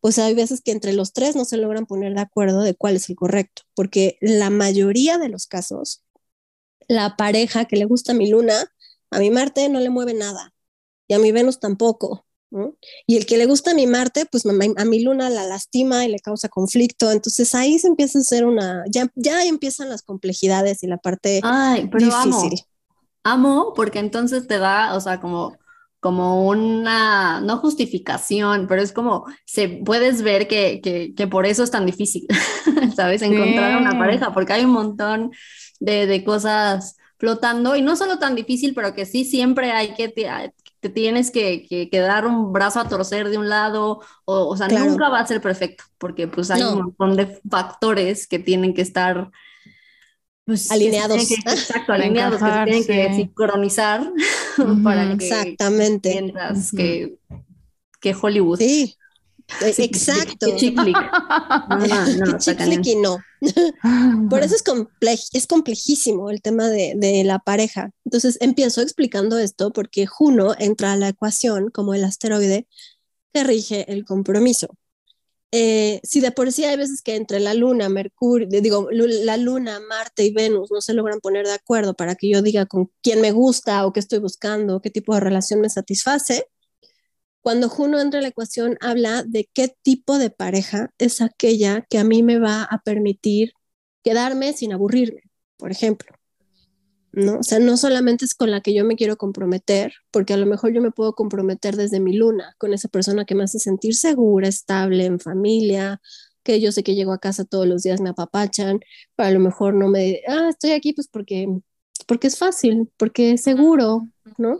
pues 0.00 0.18
hay 0.18 0.34
veces 0.34 0.62
que 0.62 0.72
entre 0.72 0.92
los 0.94 1.12
tres 1.12 1.36
no 1.36 1.44
se 1.44 1.56
logran 1.58 1.86
poner 1.86 2.14
de 2.14 2.20
acuerdo 2.20 2.62
de 2.62 2.74
cuál 2.74 2.96
es 2.96 3.10
el 3.10 3.16
correcto, 3.16 3.62
porque 3.74 4.18
la 4.20 4.50
mayoría 4.50 5.18
de 5.18 5.28
los 5.28 5.46
casos, 5.46 6.04
la 6.88 7.16
pareja 7.16 7.66
que 7.66 7.76
le 7.76 7.86
gusta 7.86 8.14
mi 8.14 8.28
luna, 8.30 8.72
a 9.10 9.18
mi 9.20 9.30
Marte 9.30 9.68
no 9.68 9.80
le 9.80 9.90
mueve 9.90 10.14
nada, 10.14 10.54
y 11.08 11.14
a 11.14 11.18
mi 11.18 11.32
Venus 11.32 11.60
tampoco. 11.60 12.25
Y 13.06 13.16
el 13.16 13.26
que 13.26 13.36
le 13.36 13.46
gusta 13.46 13.72
a 13.72 13.74
mi 13.74 13.86
Marte, 13.86 14.26
pues 14.26 14.44
a 14.46 14.84
mi 14.84 15.02
luna 15.02 15.30
la 15.30 15.44
lastima 15.44 16.04
y 16.04 16.08
le 16.08 16.20
causa 16.20 16.48
conflicto. 16.48 17.10
Entonces 17.10 17.54
ahí 17.54 17.78
se 17.78 17.88
empieza 17.88 18.18
a 18.18 18.22
hacer 18.22 18.44
una, 18.44 18.84
ya, 18.88 19.08
ya 19.14 19.44
empiezan 19.44 19.88
las 19.88 20.02
complejidades 20.02 20.82
y 20.82 20.86
la 20.86 20.98
parte 20.98 21.40
Ay, 21.42 21.88
pero 21.90 22.06
difícil. 22.06 22.60
Amo, 23.22 23.48
amo 23.48 23.72
porque 23.74 23.98
entonces 23.98 24.46
te 24.46 24.58
da, 24.58 24.94
o 24.94 25.00
sea, 25.00 25.20
como 25.20 25.56
como 26.06 26.46
una, 26.46 27.40
no 27.40 27.58
justificación, 27.58 28.66
pero 28.68 28.80
es 28.80 28.92
como, 28.92 29.24
se 29.44 29.68
puedes 29.68 30.22
ver 30.22 30.46
que, 30.46 30.80
que, 30.80 31.12
que 31.16 31.26
por 31.26 31.46
eso 31.46 31.64
es 31.64 31.72
tan 31.72 31.84
difícil, 31.84 32.28
¿sabes? 32.94 33.22
Encontrar 33.22 33.80
una 33.80 33.98
pareja, 33.98 34.32
porque 34.32 34.52
hay 34.52 34.64
un 34.64 34.70
montón 34.70 35.32
de, 35.80 36.06
de, 36.06 36.22
cosas 36.22 36.96
flotando 37.18 37.74
y 37.74 37.82
no 37.82 37.96
solo 37.96 38.20
tan 38.20 38.36
difícil, 38.36 38.72
pero 38.72 38.94
que 38.94 39.04
sí 39.04 39.24
siempre 39.24 39.72
hay 39.72 39.94
que, 39.94 40.12
te, 40.80 40.88
tienes 40.88 41.30
que, 41.30 41.66
que, 41.68 41.98
dar 41.98 42.26
un 42.26 42.52
brazo 42.52 42.80
a 42.80 42.88
torcer 42.88 43.28
de 43.28 43.38
un 43.38 43.48
lado, 43.48 44.00
o, 44.24 44.48
o 44.48 44.56
sea, 44.56 44.68
nunca 44.68 45.08
va 45.08 45.20
a 45.20 45.26
ser 45.26 45.40
perfecto, 45.40 45.84
porque 45.98 46.28
pues 46.28 46.50
hay 46.50 46.62
un 46.62 46.78
montón 46.78 47.16
de 47.16 47.40
factores 47.48 48.26
que 48.26 48.38
tienen 48.38 48.74
que 48.74 48.82
estar 48.82 49.30
pues, 50.46 50.70
alineados. 50.70 51.30
exacto, 51.30 51.92
alineados, 51.92 52.40
que 52.40 52.46
se 52.46 52.64
tienen 52.64 52.86
que 52.86 53.14
sincronizar 53.16 54.12
para 54.84 55.16
que 55.16 55.26
Exactamente. 55.26 56.10
Mientras 56.10 56.70
que, 56.70 57.18
que 58.00 58.14
Hollywood. 58.14 58.58
Sí. 58.58 58.96
Exacto. 59.60 60.46
Que 60.46 60.56
chick 60.56 60.80
flick. 60.80 60.96
No, 61.68 62.82
y 62.82 62.96
no. 62.96 63.18
Por 64.28 64.42
eso 64.42 64.54
es, 64.54 64.62
comple 64.62 65.18
es 65.32 65.46
complejísimo 65.46 66.30
el 66.30 66.42
tema 66.42 66.68
de, 66.68 66.94
de, 66.96 67.24
la 67.24 67.38
pareja. 67.38 67.90
Entonces 68.04 68.38
empiezo 68.40 68.82
explicando 68.82 69.38
esto 69.38 69.72
porque 69.72 70.06
Juno 70.06 70.54
entra 70.58 70.92
a 70.92 70.96
la 70.96 71.08
ecuación 71.08 71.70
como 71.70 71.94
el 71.94 72.04
asteroide 72.04 72.66
que 73.32 73.44
rige 73.44 73.92
el 73.92 74.04
compromiso. 74.04 74.68
Eh, 75.52 76.00
si 76.02 76.20
de 76.20 76.32
por 76.32 76.52
sí 76.52 76.64
hay 76.64 76.76
veces 76.76 77.02
que 77.02 77.14
entre 77.14 77.40
la 77.40 77.54
luna, 77.54 77.88
Mercurio, 77.88 78.48
digo, 78.60 78.88
la 78.90 79.36
luna, 79.36 79.80
Marte 79.80 80.24
y 80.24 80.32
Venus 80.32 80.70
no 80.70 80.80
se 80.80 80.92
logran 80.92 81.20
poner 81.20 81.46
de 81.46 81.54
acuerdo 81.54 81.94
para 81.94 82.14
que 82.16 82.28
yo 82.28 82.42
diga 82.42 82.66
con 82.66 82.90
quién 83.02 83.20
me 83.20 83.32
gusta 83.32 83.86
o 83.86 83.92
qué 83.92 84.00
estoy 84.00 84.18
buscando, 84.18 84.80
qué 84.80 84.90
tipo 84.90 85.14
de 85.14 85.20
relación 85.20 85.60
me 85.60 85.70
satisface, 85.70 86.48
cuando 87.46 87.68
Juno 87.68 88.00
entra 88.00 88.18
a 88.18 88.22
la 88.22 88.30
ecuación 88.30 88.76
habla 88.80 89.22
de 89.22 89.48
qué 89.54 89.72
tipo 89.82 90.18
de 90.18 90.30
pareja 90.30 90.90
es 90.98 91.20
aquella 91.20 91.86
que 91.88 91.98
a 91.98 92.02
mí 92.02 92.24
me 92.24 92.40
va 92.40 92.64
a 92.64 92.82
permitir 92.82 93.52
quedarme 94.02 94.52
sin 94.52 94.72
aburrirme, 94.72 95.22
por 95.56 95.70
ejemplo. 95.70 96.10
¿no? 97.12 97.38
O 97.38 97.42
sea, 97.44 97.60
no 97.60 97.76
solamente 97.76 98.24
es 98.24 98.34
con 98.34 98.50
la 98.50 98.62
que 98.62 98.74
yo 98.74 98.84
me 98.84 98.96
quiero 98.96 99.16
comprometer, 99.16 99.92
porque 100.10 100.32
a 100.32 100.38
lo 100.38 100.46
mejor 100.46 100.72
yo 100.72 100.82
me 100.82 100.90
puedo 100.90 101.12
comprometer 101.12 101.76
desde 101.76 102.00
mi 102.00 102.16
luna 102.16 102.56
con 102.58 102.74
esa 102.74 102.88
persona 102.88 103.24
que 103.24 103.36
me 103.36 103.44
hace 103.44 103.60
sentir 103.60 103.94
segura, 103.94 104.48
estable, 104.48 105.04
en 105.04 105.20
familia, 105.20 106.00
que 106.42 106.60
yo 106.60 106.72
sé 106.72 106.82
que 106.82 106.96
llego 106.96 107.12
a 107.12 107.18
casa 107.18 107.44
todos 107.44 107.68
los 107.68 107.84
días, 107.84 108.00
me 108.00 108.10
apapachan, 108.10 108.80
pero 109.14 109.28
a 109.28 109.30
lo 109.30 109.38
mejor 109.38 109.72
no 109.74 109.86
me, 109.86 110.20
ah, 110.26 110.48
estoy 110.50 110.72
aquí 110.72 110.94
pues 110.94 111.06
porque, 111.06 111.46
porque 112.08 112.26
es 112.26 112.38
fácil, 112.38 112.90
porque 112.96 113.34
es 113.34 113.42
seguro, 113.42 114.08
¿no? 114.36 114.58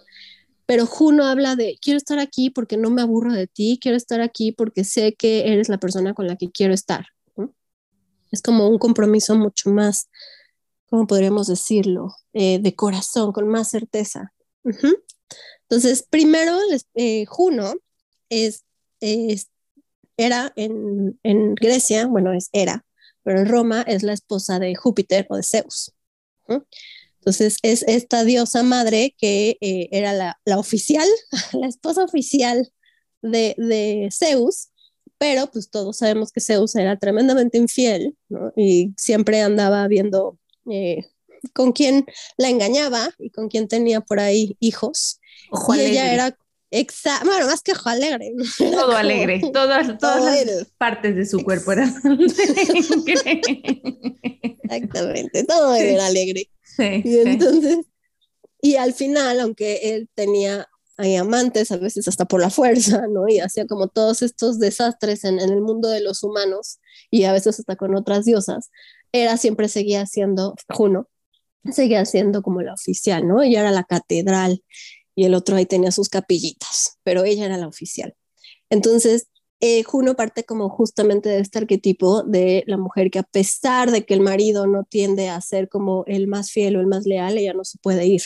Pero 0.66 0.86
Juno 0.86 1.24
habla 1.24 1.56
de, 1.56 1.78
quiero 1.80 1.96
estar 1.96 2.18
aquí 2.18 2.50
porque 2.50 2.76
no 2.76 2.90
me 2.90 3.02
aburro 3.02 3.32
de 3.32 3.46
ti, 3.46 3.78
quiero 3.80 3.96
estar 3.96 4.20
aquí 4.20 4.52
porque 4.52 4.84
sé 4.84 5.14
que 5.14 5.52
eres 5.52 5.68
la 5.68 5.78
persona 5.78 6.12
con 6.12 6.26
la 6.26 6.36
que 6.36 6.50
quiero 6.50 6.74
estar. 6.74 7.06
Es 8.32 8.42
como 8.42 8.68
un 8.68 8.78
compromiso 8.78 9.36
mucho 9.36 9.70
más 9.70 10.08
¿cómo 10.88 11.06
podríamos 11.06 11.46
decirlo? 11.46 12.14
Eh, 12.32 12.58
de 12.60 12.74
corazón, 12.74 13.32
con 13.32 13.48
más 13.48 13.68
certeza. 13.68 14.32
Entonces, 15.62 16.06
primero, 16.08 16.56
eh, 16.94 17.26
Juno 17.26 17.74
es, 18.28 18.64
era 20.16 20.52
en, 20.56 21.18
en, 21.22 21.54
Grecia, 21.54 22.06
bueno, 22.06 22.32
es 22.32 22.48
era, 22.52 22.84
pero 23.22 23.40
en 23.40 23.48
Roma 23.48 23.82
es 23.82 24.02
la 24.02 24.12
esposa 24.12 24.58
de 24.58 24.74
Júpiter 24.74 25.26
o 25.28 25.36
de 25.36 25.42
Zeus. 25.42 25.92
Entonces, 27.26 27.58
es 27.62 27.82
esta 27.88 28.22
diosa 28.22 28.62
madre 28.62 29.16
que 29.18 29.58
eh, 29.60 29.88
era 29.90 30.12
la, 30.12 30.40
la, 30.44 30.60
oficial, 30.60 31.08
la 31.54 31.66
esposa 31.66 32.04
oficial 32.04 32.70
de, 33.20 33.56
de 33.58 34.08
Zeus, 34.16 34.68
pero 35.18 35.48
pues 35.48 35.68
todos 35.68 35.98
sabemos 35.98 36.30
que 36.30 36.40
Zeus 36.40 36.76
era 36.76 36.96
tremendamente 36.96 37.58
infiel 37.58 38.16
¿no? 38.28 38.52
y 38.54 38.94
siempre 38.96 39.40
andaba 39.40 39.88
viendo 39.88 40.38
eh, 40.70 41.04
con 41.52 41.72
quien 41.72 42.06
la 42.36 42.48
engañaba 42.48 43.10
y 43.18 43.30
con 43.30 43.48
quien 43.48 43.66
tenía 43.66 44.00
por 44.02 44.20
ahí 44.20 44.56
hijos. 44.60 45.18
y 45.50 45.80
ella 45.80 46.14
era 46.14 46.38
bueno, 47.24 47.46
más 47.46 47.62
que 47.62 47.72
ojo 47.72 47.88
alegre. 47.88 48.32
Todo 48.58 48.96
alegre, 48.96 49.40
todas, 49.52 49.98
todas 49.98 50.46
las 50.46 50.66
partes 50.78 51.16
de 51.16 51.26
su 51.26 51.42
cuerpo 51.42 51.72
eran 51.72 51.92
Exactamente, 54.62 55.44
todo 55.44 55.74
era 55.74 56.06
alegre. 56.06 56.50
Y 56.78 57.18
entonces, 57.18 57.86
y 58.60 58.76
al 58.76 58.94
final, 58.94 59.40
aunque 59.40 59.94
él 59.94 60.08
tenía 60.14 60.68
hay 60.98 61.16
amantes, 61.16 61.70
a 61.72 61.76
veces 61.76 62.08
hasta 62.08 62.24
por 62.24 62.40
la 62.40 62.50
fuerza, 62.50 63.06
¿no? 63.10 63.28
Y 63.28 63.40
hacía 63.40 63.66
como 63.66 63.88
todos 63.88 64.22
estos 64.22 64.58
desastres 64.58 65.24
en, 65.24 65.38
en, 65.40 65.50
el 65.50 65.60
mundo 65.60 65.88
de 65.88 66.00
los 66.00 66.22
humanos 66.22 66.78
y 67.10 67.24
a 67.24 67.32
veces 67.32 67.58
hasta 67.58 67.76
con 67.76 67.94
otras 67.94 68.24
diosas 68.24 68.70
era 69.12 69.36
siempre 69.36 69.68
seguía 69.68 70.06
siendo 70.06 70.54
Juno, 70.70 71.08
seguía 71.70 72.04
siendo 72.04 72.42
como 72.42 72.62
la 72.62 72.74
oficial, 72.74 73.26
¿no? 73.26 73.42
Ella 73.42 73.60
era 73.60 73.70
la 73.70 73.84
catedral 73.84 74.62
y 75.14 75.24
el 75.24 75.34
otro 75.34 75.56
ahí 75.56 75.66
tenía 75.66 75.92
sus 75.92 76.08
capillitas, 76.08 76.98
pero 77.02 77.24
ella 77.24 77.46
era 77.46 77.56
la 77.56 77.68
oficial. 77.68 78.14
Entonces, 78.70 79.28
eh, 79.60 79.82
Juno 79.84 80.14
parte 80.14 80.44
como 80.44 80.68
justamente 80.68 81.28
de 81.28 81.40
este 81.40 81.58
arquetipo 81.58 82.22
de 82.22 82.62
la 82.66 82.76
mujer 82.76 83.10
que 83.10 83.18
a 83.18 83.22
pesar 83.22 83.90
de 83.90 84.04
que 84.04 84.14
el 84.14 84.20
marido 84.20 84.66
no 84.66 84.84
tiende 84.84 85.28
a 85.28 85.40
ser 85.40 85.68
como 85.68 86.04
el 86.06 86.26
más 86.26 86.50
fiel 86.50 86.76
o 86.76 86.80
el 86.80 86.86
más 86.86 87.06
leal, 87.06 87.38
ella 87.38 87.54
no 87.54 87.64
se 87.64 87.78
puede 87.78 88.06
ir, 88.06 88.22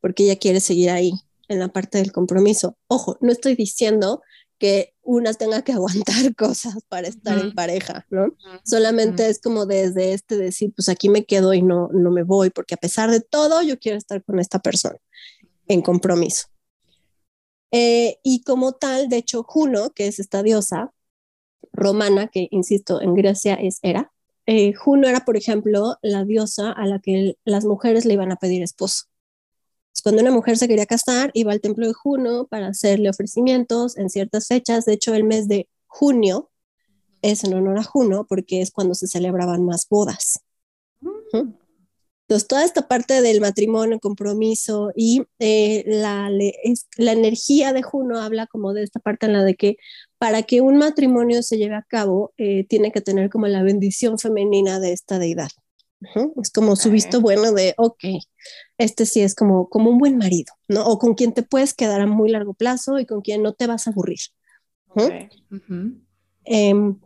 porque 0.00 0.24
ella 0.24 0.36
quiere 0.36 0.60
seguir 0.60 0.90
ahí 0.90 1.12
en 1.48 1.58
la 1.58 1.68
parte 1.68 1.98
del 1.98 2.12
compromiso. 2.12 2.76
Ojo, 2.88 3.18
no 3.20 3.32
estoy 3.32 3.54
diciendo 3.54 4.22
que 4.58 4.94
una 5.02 5.34
tenga 5.34 5.62
que 5.62 5.72
aguantar 5.74 6.34
cosas 6.34 6.76
para 6.88 7.08
estar 7.08 7.38
en 7.38 7.54
pareja, 7.54 8.06
¿no? 8.10 8.28
Solamente 8.64 9.28
es 9.28 9.40
como 9.40 9.66
desde 9.66 10.14
este 10.14 10.36
decir, 10.36 10.72
pues 10.74 10.88
aquí 10.88 11.08
me 11.08 11.24
quedo 11.24 11.52
y 11.52 11.62
no, 11.62 11.88
no 11.92 12.10
me 12.10 12.22
voy, 12.22 12.50
porque 12.50 12.74
a 12.74 12.78
pesar 12.78 13.10
de 13.10 13.20
todo, 13.20 13.62
yo 13.62 13.78
quiero 13.78 13.98
estar 13.98 14.24
con 14.24 14.38
esta 14.38 14.58
persona 14.58 14.96
en 15.68 15.82
compromiso. 15.82 16.46
Eh, 17.78 18.20
y 18.22 18.40
como 18.40 18.72
tal, 18.72 19.10
de 19.10 19.18
hecho, 19.18 19.42
Juno, 19.42 19.90
que 19.90 20.06
es 20.06 20.18
esta 20.18 20.42
diosa 20.42 20.94
romana, 21.74 22.28
que 22.28 22.48
insisto, 22.50 23.02
en 23.02 23.14
Grecia 23.14 23.52
es 23.52 23.80
Hera, 23.82 24.12
eh, 24.46 24.72
Juno 24.72 25.08
era, 25.08 25.26
por 25.26 25.36
ejemplo, 25.36 25.98
la 26.00 26.24
diosa 26.24 26.72
a 26.72 26.86
la 26.86 27.00
que 27.00 27.36
las 27.44 27.66
mujeres 27.66 28.06
le 28.06 28.14
iban 28.14 28.32
a 28.32 28.36
pedir 28.36 28.62
esposo. 28.62 29.04
Cuando 30.02 30.22
una 30.22 30.30
mujer 30.30 30.56
se 30.56 30.68
quería 30.68 30.86
casar, 30.86 31.30
iba 31.34 31.52
al 31.52 31.60
templo 31.60 31.86
de 31.86 31.92
Juno 31.92 32.46
para 32.46 32.68
hacerle 32.68 33.10
ofrecimientos 33.10 33.98
en 33.98 34.08
ciertas 34.08 34.46
fechas. 34.46 34.86
De 34.86 34.94
hecho, 34.94 35.14
el 35.14 35.24
mes 35.24 35.46
de 35.46 35.68
junio 35.86 36.50
es 37.20 37.44
en 37.44 37.52
honor 37.52 37.78
a 37.78 37.82
Juno 37.82 38.24
porque 38.26 38.62
es 38.62 38.70
cuando 38.70 38.94
se 38.94 39.06
celebraban 39.06 39.66
más 39.66 39.86
bodas. 39.86 40.40
Entonces, 42.28 42.48
toda 42.48 42.64
esta 42.64 42.88
parte 42.88 43.22
del 43.22 43.40
matrimonio, 43.40 44.00
compromiso 44.00 44.90
y 44.96 45.22
eh, 45.38 45.84
la, 45.86 46.28
la 46.96 47.12
energía 47.12 47.72
de 47.72 47.82
Juno 47.82 48.18
habla 48.18 48.48
como 48.48 48.72
de 48.72 48.82
esta 48.82 48.98
parte 48.98 49.26
en 49.26 49.32
la 49.32 49.44
de 49.44 49.54
que 49.54 49.76
para 50.18 50.42
que 50.42 50.60
un 50.60 50.76
matrimonio 50.76 51.42
se 51.44 51.56
lleve 51.56 51.76
a 51.76 51.86
cabo, 51.86 52.32
eh, 52.36 52.64
tiene 52.64 52.90
que 52.90 53.00
tener 53.00 53.30
como 53.30 53.46
la 53.46 53.62
bendición 53.62 54.18
femenina 54.18 54.80
de 54.80 54.92
esta 54.92 55.20
deidad. 55.20 55.50
Es 56.40 56.50
como 56.50 56.76
su 56.76 56.90
visto 56.90 57.20
bueno 57.20 57.52
de, 57.52 57.74
ok, 57.78 58.04
este 58.76 59.06
sí 59.06 59.22
es 59.22 59.34
como, 59.34 59.68
como 59.68 59.90
un 59.90 59.98
buen 59.98 60.18
marido, 60.18 60.52
¿no? 60.68 60.84
O 60.86 60.98
con 60.98 61.14
quien 61.14 61.32
te 61.32 61.42
puedes 61.42 61.74
quedar 61.74 62.00
a 62.00 62.06
muy 62.06 62.30
largo 62.30 62.54
plazo 62.54 62.98
y 62.98 63.06
con 63.06 63.22
quien 63.22 63.42
no 63.42 63.54
te 63.54 63.66
vas 63.66 63.86
a 63.86 63.90
aburrir. 63.90 64.18
Em, 66.44 66.98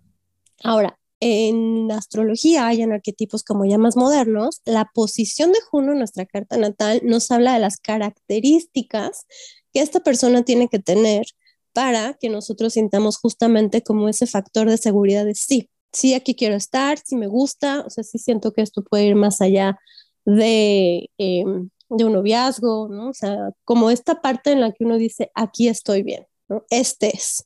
ahora, 0.63 0.99
en 1.21 1.91
astrología 1.93 2.67
hay 2.67 2.83
en 2.83 2.93
arquetipos 2.93 3.45
como 3.45 3.65
ya 3.67 3.79
más 3.79 3.97
modernos, 3.97 4.63
la 4.65 4.91
posición 4.95 5.53
de 5.53 5.61
Juno 5.71 5.95
nuestra 5.95 6.27
carta 6.27 6.57
natal 6.57 7.01
nos 7.05 7.31
habla 7.31 7.55
de 7.55 7.61
las 7.61 7.79
características 7.79 9.27
que 9.73 9.81
esta 9.81 10.01
persona 10.01 10.43
tiene 10.43 10.69
que 10.69 10.79
tener 10.79 11.27
para 11.73 12.15
que 12.15 12.29
nosotros 12.29 12.73
sintamos 12.73 13.19
justamente 13.19 13.83
como 13.83 14.09
ese 14.09 14.27
factor 14.27 14.69
de 14.69 14.79
seguridad 14.79 15.25
de 15.25 15.35
sí, 15.35 15.71
sí, 15.93 16.15
aquí 16.15 16.35
quiero 16.35 16.57
estar, 16.57 16.99
sí 17.05 17.17
me 17.17 17.27
gusta, 17.27 17.83
o 17.87 17.91
sea, 17.91 18.03
sí 18.05 18.19
siento 18.19 18.53
que 18.53 18.63
esto 18.63 18.83
puede 18.83 19.05
ir 19.07 19.15
más 19.15 19.41
allá 19.41 19.79
de, 20.25 21.11
em, 21.19 21.71
de 21.89 22.05
un 22.05 22.13
noviazgo, 22.13 22.89
¿no? 22.89 23.11
O 23.11 23.15
sea, 23.15 23.51
como 23.65 23.91
esta 23.91 24.21
parte 24.21 24.53
en 24.53 24.61
la 24.61 24.73
que 24.73 24.85
uno 24.85 24.97
dice, 24.97 25.31
aquí 25.35 25.69
estoy 25.69 26.03
bien. 26.03 26.27
Este 26.71 27.17
es. 27.17 27.45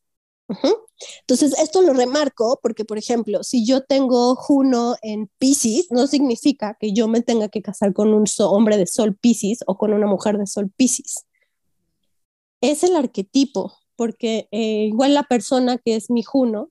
Entonces, 1.20 1.58
esto 1.58 1.82
lo 1.82 1.92
remarco 1.92 2.58
porque, 2.62 2.84
por 2.84 2.98
ejemplo, 2.98 3.42
si 3.42 3.66
yo 3.66 3.82
tengo 3.82 4.34
Juno 4.36 4.96
en 5.02 5.30
Pisces, 5.38 5.88
no 5.90 6.06
significa 6.06 6.76
que 6.78 6.92
yo 6.92 7.08
me 7.08 7.22
tenga 7.22 7.48
que 7.48 7.62
casar 7.62 7.92
con 7.92 8.14
un 8.14 8.24
hombre 8.40 8.76
de 8.78 8.86
Sol 8.86 9.16
Pisces 9.16 9.60
o 9.66 9.76
con 9.76 9.92
una 9.92 10.06
mujer 10.06 10.38
de 10.38 10.46
Sol 10.46 10.70
Pisces. 10.76 11.26
Es 12.60 12.84
el 12.84 12.96
arquetipo, 12.96 13.74
porque 13.96 14.48
eh, 14.50 14.86
igual 14.86 15.14
la 15.14 15.24
persona 15.24 15.78
que 15.78 15.96
es 15.96 16.10
mi 16.10 16.22
Juno 16.22 16.70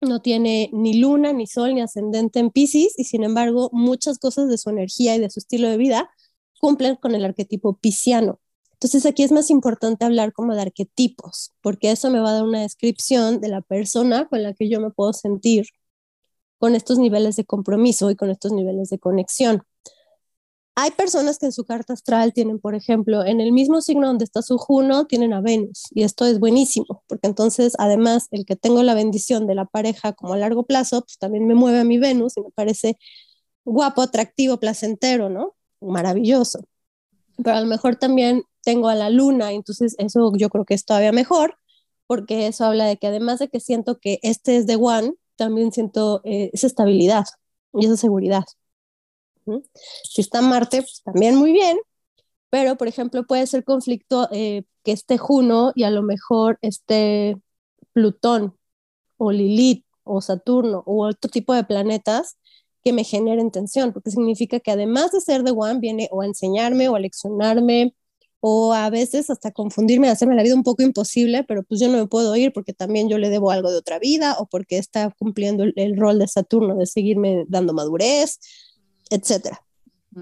no 0.00 0.22
tiene 0.22 0.70
ni 0.72 0.98
luna, 0.98 1.32
ni 1.32 1.46
sol, 1.46 1.74
ni 1.74 1.82
ascendente 1.82 2.38
en 2.38 2.50
Pisces 2.50 2.94
y 2.98 3.04
sin 3.04 3.22
embargo 3.22 3.68
muchas 3.72 4.18
cosas 4.18 4.48
de 4.48 4.58
su 4.58 4.70
energía 4.70 5.14
y 5.14 5.20
de 5.20 5.30
su 5.30 5.40
estilo 5.40 5.68
de 5.68 5.76
vida 5.76 6.10
cumplen 6.58 6.96
con 6.96 7.14
el 7.14 7.24
arquetipo 7.24 7.76
pisciano. 7.76 8.39
Entonces 8.80 9.04
aquí 9.04 9.22
es 9.22 9.30
más 9.30 9.50
importante 9.50 10.06
hablar 10.06 10.32
como 10.32 10.54
de 10.54 10.62
arquetipos, 10.62 11.52
porque 11.60 11.90
eso 11.90 12.10
me 12.10 12.18
va 12.18 12.30
a 12.30 12.32
dar 12.32 12.44
una 12.44 12.62
descripción 12.62 13.38
de 13.42 13.48
la 13.48 13.60
persona 13.60 14.26
con 14.26 14.42
la 14.42 14.54
que 14.54 14.70
yo 14.70 14.80
me 14.80 14.90
puedo 14.90 15.12
sentir 15.12 15.66
con 16.58 16.74
estos 16.74 16.98
niveles 16.98 17.36
de 17.36 17.44
compromiso 17.44 18.10
y 18.10 18.16
con 18.16 18.30
estos 18.30 18.52
niveles 18.52 18.88
de 18.88 18.98
conexión. 18.98 19.62
Hay 20.76 20.92
personas 20.92 21.38
que 21.38 21.44
en 21.44 21.52
su 21.52 21.66
carta 21.66 21.92
astral 21.92 22.32
tienen, 22.32 22.58
por 22.58 22.74
ejemplo, 22.74 23.22
en 23.22 23.42
el 23.42 23.52
mismo 23.52 23.82
signo 23.82 24.06
donde 24.06 24.24
está 24.24 24.40
su 24.40 24.56
Juno, 24.56 25.06
tienen 25.06 25.34
a 25.34 25.42
Venus. 25.42 25.84
Y 25.90 26.04
esto 26.04 26.24
es 26.24 26.38
buenísimo, 26.38 27.02
porque 27.06 27.26
entonces, 27.26 27.74
además, 27.78 28.28
el 28.30 28.46
que 28.46 28.56
tengo 28.56 28.82
la 28.82 28.94
bendición 28.94 29.46
de 29.46 29.56
la 29.56 29.66
pareja 29.66 30.14
como 30.14 30.32
a 30.32 30.38
largo 30.38 30.64
plazo, 30.64 31.02
pues 31.02 31.18
también 31.18 31.46
me 31.46 31.54
mueve 31.54 31.80
a 31.80 31.84
mi 31.84 31.98
Venus 31.98 32.38
y 32.38 32.40
me 32.40 32.50
parece 32.54 32.96
guapo, 33.66 34.00
atractivo, 34.00 34.58
placentero, 34.58 35.28
¿no? 35.28 35.54
Maravilloso. 35.82 36.64
Pero 37.36 37.56
a 37.56 37.60
lo 37.60 37.66
mejor 37.66 37.96
también 37.96 38.44
tengo 38.62 38.88
a 38.88 38.94
la 38.94 39.10
luna, 39.10 39.52
entonces 39.52 39.94
eso 39.98 40.32
yo 40.36 40.50
creo 40.50 40.64
que 40.64 40.74
es 40.74 40.84
todavía 40.84 41.12
mejor, 41.12 41.56
porque 42.06 42.46
eso 42.46 42.64
habla 42.64 42.86
de 42.86 42.96
que 42.96 43.06
además 43.06 43.38
de 43.38 43.48
que 43.48 43.60
siento 43.60 43.98
que 43.98 44.18
este 44.22 44.56
es 44.56 44.66
de 44.66 44.76
One, 44.76 45.14
también 45.36 45.72
siento 45.72 46.20
eh, 46.24 46.50
esa 46.52 46.66
estabilidad 46.66 47.24
y 47.72 47.86
esa 47.86 47.96
seguridad. 47.96 48.44
Si 50.04 50.20
está 50.20 50.42
Marte, 50.42 50.82
pues 50.82 51.02
también 51.04 51.36
muy 51.36 51.52
bien, 51.52 51.78
pero 52.50 52.76
por 52.76 52.88
ejemplo 52.88 53.26
puede 53.26 53.46
ser 53.46 53.64
conflicto 53.64 54.28
eh, 54.32 54.64
que 54.84 54.92
esté 54.92 55.18
Juno 55.18 55.72
y 55.74 55.84
a 55.84 55.90
lo 55.90 56.02
mejor 56.02 56.58
esté 56.62 57.36
Plutón 57.92 58.56
o 59.16 59.32
Lilith 59.32 59.84
o 60.04 60.20
Saturno 60.20 60.82
o 60.86 61.06
otro 61.06 61.30
tipo 61.30 61.54
de 61.54 61.64
planetas 61.64 62.36
que 62.82 62.92
me 62.92 63.04
generen 63.04 63.50
tensión, 63.50 63.92
porque 63.92 64.10
significa 64.10 64.60
que 64.60 64.70
además 64.70 65.12
de 65.12 65.20
ser 65.20 65.42
de 65.42 65.52
One, 65.52 65.80
viene 65.80 66.08
o 66.10 66.22
a 66.22 66.26
enseñarme 66.26 66.88
o 66.88 66.96
a 66.96 67.00
leccionarme 67.00 67.94
o 68.40 68.72
a 68.72 68.88
veces 68.88 69.28
hasta 69.28 69.50
confundirme, 69.52 70.08
hacerme 70.08 70.34
la 70.34 70.42
vida 70.42 70.54
un 70.54 70.62
poco 70.62 70.82
imposible, 70.82 71.44
pero 71.44 71.62
pues 71.62 71.78
yo 71.80 71.88
no 71.88 71.98
me 71.98 72.06
puedo 72.06 72.34
ir 72.36 72.52
porque 72.52 72.72
también 72.72 73.08
yo 73.08 73.18
le 73.18 73.28
debo 73.28 73.50
algo 73.50 73.70
de 73.70 73.76
otra 73.76 73.98
vida 73.98 74.36
o 74.38 74.46
porque 74.46 74.78
está 74.78 75.14
cumpliendo 75.18 75.64
el, 75.64 75.96
rol 75.96 76.18
de 76.18 76.26
Saturno 76.26 76.76
de 76.76 76.86
seguirme 76.86 77.44
dando 77.48 77.74
madurez, 77.74 78.40
etcétera. 79.10 79.62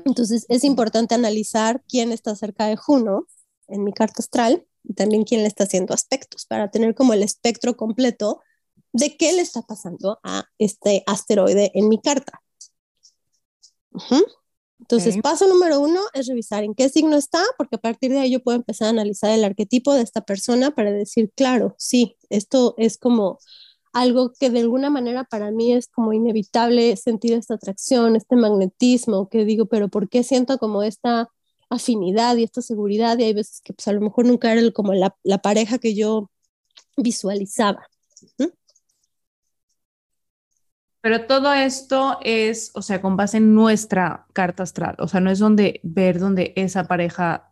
Entonces 0.04 0.46
es 0.48 0.64
importante 0.64 1.14
analizar 1.14 1.82
quién 1.88 2.12
está 2.12 2.34
cerca 2.34 2.66
de 2.66 2.76
Juno 2.76 3.26
en 3.68 3.84
mi 3.84 3.92
carta 3.92 4.20
astral 4.20 4.66
y 4.82 4.94
también 4.94 5.24
quién 5.24 5.42
le 5.42 5.48
está 5.48 5.64
haciendo 5.64 5.94
aspectos 5.94 6.44
para 6.44 6.70
tener 6.70 6.94
como 6.94 7.12
el 7.12 7.22
espectro 7.22 7.76
completo 7.76 8.40
de 8.92 9.16
qué 9.16 9.32
le 9.32 9.42
está 9.42 9.62
pasando 9.62 10.18
a 10.24 10.44
este 10.58 11.04
asteroide 11.06 11.70
en 11.74 11.88
mi 11.88 12.00
carta. 12.00 12.42
Entonces, 14.80 15.18
paso 15.22 15.48
número 15.48 15.80
uno 15.80 16.00
es 16.14 16.28
revisar 16.28 16.64
en 16.64 16.74
qué 16.74 16.88
signo 16.88 17.16
está, 17.16 17.42
porque 17.56 17.76
a 17.76 17.80
partir 17.80 18.10
de 18.12 18.20
ahí 18.20 18.30
yo 18.30 18.40
puedo 18.40 18.56
empezar 18.56 18.86
a 18.86 18.90
analizar 18.90 19.30
el 19.30 19.44
arquetipo 19.44 19.92
de 19.92 20.02
esta 20.02 20.22
persona 20.22 20.70
para 20.70 20.92
decir, 20.92 21.30
claro, 21.34 21.74
sí, 21.78 22.16
esto 22.30 22.74
es 22.78 22.96
como 22.96 23.38
algo 23.92 24.32
que 24.38 24.50
de 24.50 24.60
alguna 24.60 24.90
manera 24.90 25.24
para 25.24 25.50
mí 25.50 25.72
es 25.72 25.88
como 25.88 26.12
inevitable 26.12 26.96
sentir 26.96 27.32
esta 27.32 27.54
atracción, 27.54 28.16
este 28.16 28.36
magnetismo, 28.36 29.28
que 29.28 29.44
digo, 29.44 29.66
pero 29.66 29.88
¿por 29.88 30.08
qué 30.08 30.22
siento 30.22 30.58
como 30.58 30.82
esta 30.82 31.28
afinidad 31.70 32.36
y 32.36 32.44
esta 32.44 32.62
seguridad? 32.62 33.18
Y 33.18 33.24
hay 33.24 33.34
veces 33.34 33.60
que 33.62 33.72
pues 33.72 33.88
a 33.88 33.92
lo 33.92 34.00
mejor 34.00 34.26
nunca 34.26 34.52
era 34.52 34.70
como 34.72 34.94
la, 34.94 35.16
la 35.22 35.38
pareja 35.38 35.78
que 35.78 35.94
yo 35.94 36.30
visualizaba. 36.96 37.86
Pero 41.08 41.24
todo 41.24 41.54
esto 41.54 42.18
es, 42.20 42.70
o 42.74 42.82
sea, 42.82 43.00
con 43.00 43.16
base 43.16 43.38
en 43.38 43.54
nuestra 43.54 44.26
carta 44.34 44.62
astral. 44.62 44.94
O 44.98 45.08
sea, 45.08 45.20
no 45.20 45.30
es 45.30 45.38
donde 45.38 45.80
ver 45.82 46.18
donde 46.18 46.52
esa 46.54 46.84
pareja 46.84 47.50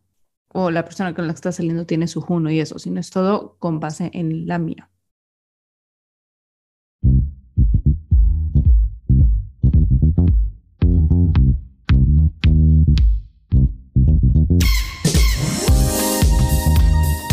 o 0.48 0.70
la 0.70 0.84
persona 0.84 1.14
con 1.14 1.26
la 1.26 1.32
que 1.32 1.36
está 1.36 1.52
saliendo 1.52 1.86
tiene 1.86 2.06
su 2.06 2.20
Juno 2.20 2.50
y 2.50 2.60
eso, 2.60 2.78
sino 2.78 3.00
es 3.00 3.08
todo 3.08 3.56
con 3.58 3.80
base 3.80 4.10
en 4.12 4.46
la 4.46 4.58
mía. 4.58 4.90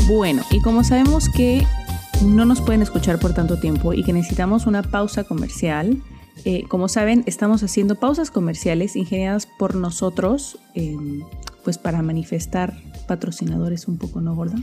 Bueno, 0.07 0.43
y 0.51 0.61
como 0.61 0.85
sabemos 0.85 1.27
que 1.27 1.67
no 2.23 2.45
nos 2.45 2.61
pueden 2.61 2.81
escuchar 2.81 3.19
por 3.19 3.33
tanto 3.33 3.59
tiempo 3.59 3.93
y 3.93 4.03
que 4.05 4.13
necesitamos 4.13 4.67
una 4.67 4.83
pausa 4.83 5.25
comercial. 5.25 6.01
Eh, 6.45 6.63
como 6.67 6.87
saben, 6.87 7.23
estamos 7.25 7.63
haciendo 7.63 7.95
pausas 7.95 8.31
comerciales 8.31 8.95
ingeniadas 8.95 9.45
por 9.45 9.75
nosotros, 9.75 10.59
em, 10.73 11.23
pues 11.63 11.77
para 11.77 12.01
manifestar 12.01 12.73
patrocinadores 13.07 13.87
un 13.87 13.97
poco, 13.97 14.21
¿no, 14.21 14.35
Gorda? 14.35 14.57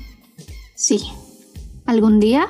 Sí. 0.74 1.00
¿Algún 1.86 2.20
día 2.20 2.46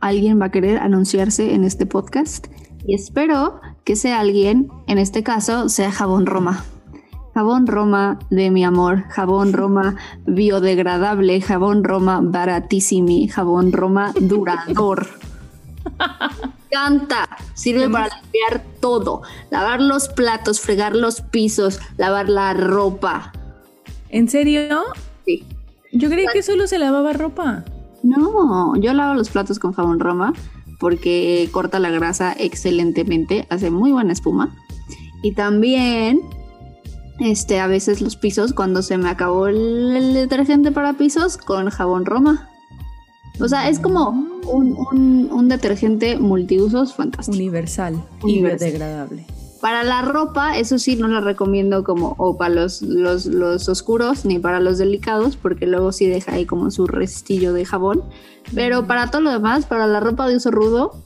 alguien 0.00 0.40
va 0.40 0.46
a 0.46 0.50
querer 0.50 0.78
anunciarse 0.78 1.54
en 1.54 1.64
este 1.64 1.86
podcast? 1.86 2.48
Y 2.86 2.94
espero 2.94 3.60
que 3.84 3.96
sea 3.96 4.20
alguien, 4.20 4.68
en 4.86 4.98
este 4.98 5.22
caso, 5.22 5.68
sea 5.68 5.90
Jabón 5.90 6.26
Roma 6.26 6.64
jabón 7.38 7.68
Roma 7.68 8.18
de 8.30 8.50
mi 8.50 8.64
amor, 8.64 9.04
jabón 9.10 9.52
Roma 9.52 9.94
biodegradable, 10.26 11.40
jabón 11.40 11.84
Roma 11.84 12.20
baratísimo, 12.20 13.28
jabón 13.30 13.70
Roma 13.70 14.12
durador. 14.20 15.06
Canta, 16.70 17.28
sirve 17.54 17.88
para 17.88 18.08
limpiar 18.20 18.62
todo, 18.80 19.22
lavar 19.50 19.80
los 19.80 20.08
platos, 20.08 20.60
fregar 20.60 20.94
los 20.94 21.20
pisos, 21.22 21.80
lavar 21.96 22.28
la 22.28 22.52
ropa. 22.54 23.32
¿En 24.10 24.28
serio? 24.28 24.82
Sí. 25.24 25.44
Yo 25.92 26.10
creí 26.10 26.26
que 26.32 26.42
solo 26.42 26.66
se 26.66 26.78
lavaba 26.78 27.12
ropa. 27.12 27.64
No, 28.02 28.76
yo 28.76 28.92
lavo 28.92 29.14
los 29.14 29.30
platos 29.30 29.58
con 29.58 29.72
jabón 29.72 29.98
Roma 29.98 30.32
porque 30.78 31.48
corta 31.50 31.80
la 31.80 31.90
grasa 31.90 32.32
excelentemente, 32.32 33.46
hace 33.50 33.70
muy 33.70 33.92
buena 33.92 34.12
espuma. 34.12 34.54
Y 35.22 35.32
también 35.32 36.20
este, 37.18 37.58
a 37.58 37.66
veces 37.66 38.00
los 38.00 38.16
pisos 38.16 38.52
cuando 38.52 38.82
se 38.82 38.96
me 38.96 39.08
acabó 39.08 39.48
el, 39.48 40.14
detergente 40.14 40.70
para 40.70 40.92
pisos 40.92 41.36
con 41.36 41.68
jabón 41.70 42.06
Roma. 42.06 42.48
O 43.40 43.48
sea, 43.48 43.68
es 43.68 43.78
como 43.78 44.10
un, 44.46 45.48
detergente 45.48 46.18
multiusos 46.18 46.94
fantástico. 46.94 47.36
Universal, 47.36 48.02
y 48.24 48.42
biodegradable. 48.42 49.26
Para 49.60 49.82
la 49.82 50.02
ropa, 50.02 50.56
eso 50.56 50.78
sí, 50.78 50.96
no 50.96 51.08
la 51.08 51.20
recomiendo 51.20 51.82
como 51.82 52.14
o 52.18 52.36
para 52.36 52.54
los, 52.54 52.82
los, 52.82 53.26
los, 53.26 53.68
oscuros 53.68 54.24
ni 54.24 54.38
para 54.38 54.60
los 54.60 54.78
delicados, 54.78 55.36
porque 55.36 55.66
luego 55.66 55.90
sí 55.90 56.06
deja 56.06 56.32
ahí 56.32 56.46
como 56.46 56.70
su 56.70 56.86
restillo 56.86 57.52
de 57.52 57.64
jabón. 57.64 58.04
Pero 58.54 58.86
para 58.86 59.10
todo 59.10 59.22
lo 59.22 59.30
demás, 59.30 59.66
para 59.66 59.86
la 59.86 60.00
ropa 60.00 60.28
de 60.28 60.36
uso 60.36 60.50
rudo, 60.50 61.02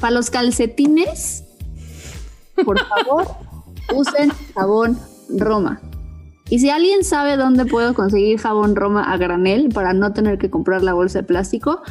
para 0.00 0.12
los 0.12 0.30
calcetines, 0.30 1.44
por 2.64 2.78
favor, 2.86 3.26
usen 3.94 4.30
jabón 4.54 4.98
Roma. 5.28 5.80
Y 6.54 6.60
si 6.60 6.70
alguien 6.70 7.02
sabe 7.02 7.36
dónde 7.36 7.66
puedo 7.66 7.94
conseguir 7.94 8.38
jabón 8.38 8.76
Roma 8.76 9.12
a 9.12 9.16
granel 9.16 9.70
para 9.70 9.92
no 9.92 10.12
tener 10.12 10.38
que 10.38 10.50
comprar 10.50 10.84
la 10.84 10.94
bolsa 10.94 11.18
de 11.18 11.24
plástico, 11.24 11.82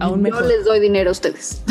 Aún 0.00 0.24
yo 0.24 0.40
les 0.40 0.64
doy 0.64 0.80
dinero 0.80 1.10
a 1.10 1.12
ustedes. 1.12 1.62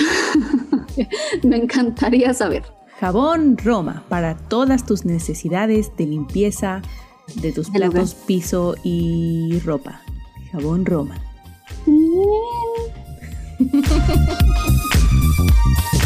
Me 1.44 1.58
encantaría 1.58 2.34
saber. 2.34 2.64
Jabón 3.02 3.58
Roma 3.58 4.06
para 4.08 4.38
todas 4.38 4.86
tus 4.86 5.04
necesidades 5.04 5.92
de 5.98 6.06
limpieza 6.06 6.82
de 7.36 7.52
tus 7.52 7.70
platos, 7.70 8.16
piso 8.16 8.76
y 8.82 9.60
ropa. 9.66 10.00
Jabón 10.54 10.86
Roma. 10.86 11.18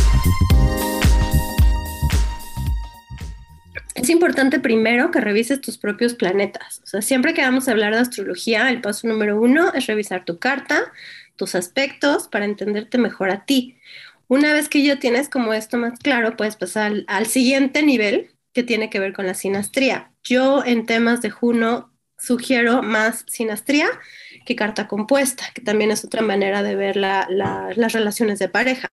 es 3.96 4.10
importante 4.10 4.60
primero 4.60 5.10
que 5.10 5.22
revises 5.22 5.62
tus 5.62 5.78
propios 5.78 6.14
planetas. 6.14 6.82
O 6.84 6.88
sea, 6.88 7.02
siempre 7.02 7.34
que 7.34 7.42
vamos 7.42 7.68
a 7.68 7.72
hablar 7.72 7.94
de 7.96 8.02
astrología, 8.02 8.70
el 8.70 8.82
paso 8.82 9.08
número 9.08 9.40
uno 9.40 9.74
es 9.74 9.88
revisar 9.88 10.26
tu 10.26 10.38
carta, 10.38 10.92
tus 11.38 11.56
aspectos, 11.56 12.28
para 12.28 12.44
entenderte 12.44 12.98
mejor 12.98 13.30
a 13.32 13.46
ti. 13.46 13.80
Una 14.28 14.54
vez 14.54 14.68
que 14.68 14.84
ya 14.84 15.00
tienes 15.00 15.30
como 15.30 15.54
esto 15.54 15.78
más 15.78 15.98
claro, 16.00 16.36
puedes 16.36 16.58
pasar 16.58 16.92
al, 17.08 17.26
siguiente 17.26 17.84
nivel 17.84 18.32
que 18.54 18.64
tiene 18.64 18.90
que 18.90 19.00
ver 19.00 19.14
con 19.14 19.28
la 19.28 19.34
sinastría. 19.34 20.12
Yo 20.24 20.64
en 20.66 20.86
temas 20.86 21.22
de 21.22 21.30
Juno 21.30 21.94
sugiero 22.18 22.84
más 22.84 23.24
sinastría 23.28 23.88
que 24.46 24.58
carta 24.58 24.90
compuesta, 24.90 25.46
que 25.54 25.62
también 25.62 25.92
es 25.92 26.04
otra 26.04 26.22
manera 26.22 26.64
de 26.64 26.76
ver 26.76 26.98
las 26.98 27.94
relaciones 27.94 28.40
de 28.40 28.50
pareja. 28.50 28.90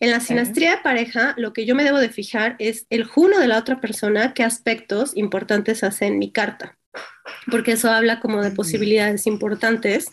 En 0.00 0.10
la 0.10 0.20
sinastría 0.20 0.72
de 0.72 0.82
pareja, 0.82 1.34
lo 1.36 1.52
que 1.52 1.66
yo 1.66 1.74
me 1.74 1.84
debo 1.84 1.98
de 1.98 2.08
fijar 2.08 2.56
es 2.58 2.86
el 2.88 3.04
juno 3.04 3.38
de 3.38 3.46
la 3.46 3.58
otra 3.58 3.80
persona, 3.80 4.32
qué 4.32 4.42
aspectos 4.42 5.14
importantes 5.14 5.84
hace 5.84 6.06
en 6.06 6.18
mi 6.18 6.32
carta, 6.32 6.78
porque 7.50 7.72
eso 7.72 7.90
habla 7.90 8.18
como 8.18 8.42
de 8.42 8.50
posibilidades 8.50 9.26
importantes 9.26 10.06